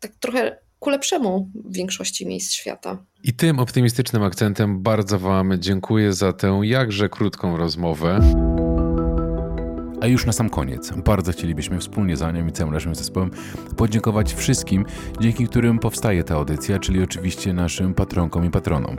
tak 0.00 0.12
trochę 0.20 0.58
ku 0.78 0.90
lepszemu 0.90 1.50
w 1.54 1.74
większości 1.74 2.26
miejsc 2.26 2.52
świata. 2.52 3.04
I 3.22 3.32
tym 3.32 3.58
optymistycznym 3.58 4.22
akcentem 4.22 4.82
bardzo 4.82 5.18
Wam 5.18 5.52
dziękuję 5.58 6.12
za 6.12 6.32
tę 6.32 6.60
jakże 6.62 7.08
krótką 7.08 7.56
rozmowę. 7.56 8.20
A 10.00 10.06
już 10.06 10.26
na 10.26 10.32
sam 10.32 10.50
koniec, 10.50 10.92
bardzo 11.04 11.32
chcielibyśmy 11.32 11.78
wspólnie 11.78 12.16
z 12.16 12.22
Anią 12.22 12.46
i 12.46 12.52
całym 12.52 12.74
naszym 12.74 12.94
zespołem 12.94 13.30
podziękować 13.76 14.34
wszystkim, 14.34 14.84
dzięki 15.20 15.46
którym 15.46 15.78
powstaje 15.78 16.24
ta 16.24 16.34
audycja, 16.34 16.78
czyli 16.78 17.02
oczywiście 17.02 17.52
naszym 17.52 17.94
patronkom 17.94 18.44
i 18.44 18.50
patronom. 18.50 18.96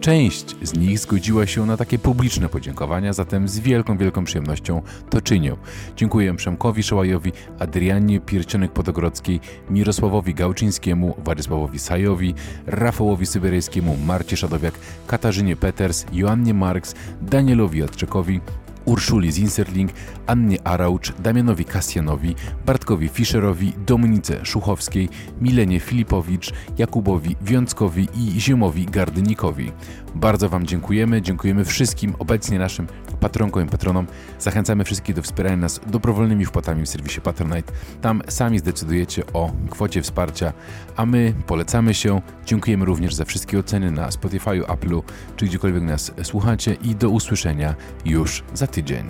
Część 0.00 0.56
z 0.62 0.74
nich 0.74 0.98
zgodziła 0.98 1.46
się 1.46 1.66
na 1.66 1.76
takie 1.76 1.98
publiczne 1.98 2.48
podziękowania, 2.48 3.12
zatem 3.12 3.48
z 3.48 3.58
wielką, 3.58 3.98
wielką 3.98 4.24
przyjemnością 4.24 4.82
to 5.10 5.20
czynię. 5.20 5.56
Dziękuję 5.96 6.36
Przemkowi 6.36 6.82
Szołajowi, 6.82 7.32
Adrianie 7.58 8.20
Piercionek-Podogrodzkiej, 8.20 9.40
Mirosławowi 9.70 10.34
Gałczyńskiemu, 10.34 11.14
Władysławowi 11.24 11.78
Sajowi, 11.78 12.34
Rafałowi 12.66 13.26
Syberyjskiemu, 13.26 13.96
Marcie 14.06 14.36
Szadowiak, 14.36 14.74
Katarzynie 15.06 15.56
Peters, 15.56 16.06
Joannie 16.12 16.54
Marks, 16.54 16.94
Danielowi 17.22 17.78
Jadczekowi, 17.78 18.40
Urszuli 18.88 19.32
Zinserling, 19.32 19.90
Annie 20.26 20.58
Araucz, 20.64 21.12
Damianowi 21.12 21.64
Kasjanowi, 21.64 22.34
Bartkowi 22.66 23.08
Fischerowi, 23.08 23.72
Dominice 23.86 24.44
Szuchowskiej, 24.44 25.08
Milenie 25.40 25.80
Filipowicz, 25.80 26.52
Jakubowi 26.78 27.36
Wiąckowi 27.42 28.08
i 28.14 28.40
Ziemowi 28.40 28.86
Gardynikowi. 28.86 29.72
Bardzo 30.14 30.48
Wam 30.48 30.66
dziękujemy, 30.66 31.22
dziękujemy 31.22 31.64
wszystkim 31.64 32.14
obecnie 32.18 32.58
naszym 32.58 32.86
patronkom 33.20 33.66
i 33.66 33.68
patronom. 33.68 34.06
Zachęcamy 34.38 34.84
wszystkich 34.84 35.14
do 35.14 35.22
wspierania 35.22 35.56
nas 35.56 35.80
dobrowolnymi 35.86 36.44
wpłatami 36.44 36.86
w 36.86 36.88
serwisie 36.88 37.20
Patronite. 37.20 37.72
Tam 38.00 38.22
sami 38.28 38.58
zdecydujecie 38.58 39.22
o 39.32 39.52
kwocie 39.70 40.02
wsparcia, 40.02 40.52
a 40.96 41.06
my 41.06 41.34
polecamy 41.46 41.94
się. 41.94 42.20
Dziękujemy 42.46 42.84
również 42.84 43.14
za 43.14 43.24
wszystkie 43.24 43.58
oceny 43.58 43.90
na 43.90 44.10
Spotify, 44.10 44.66
Appleu 44.68 45.02
czy 45.36 45.44
gdziekolwiek 45.46 45.82
nas 45.82 46.12
słuchacie 46.22 46.76
i 46.82 46.94
do 46.94 47.10
usłyszenia 47.10 47.74
już 48.04 48.42
za 48.54 48.66
tydzień. 48.66 49.04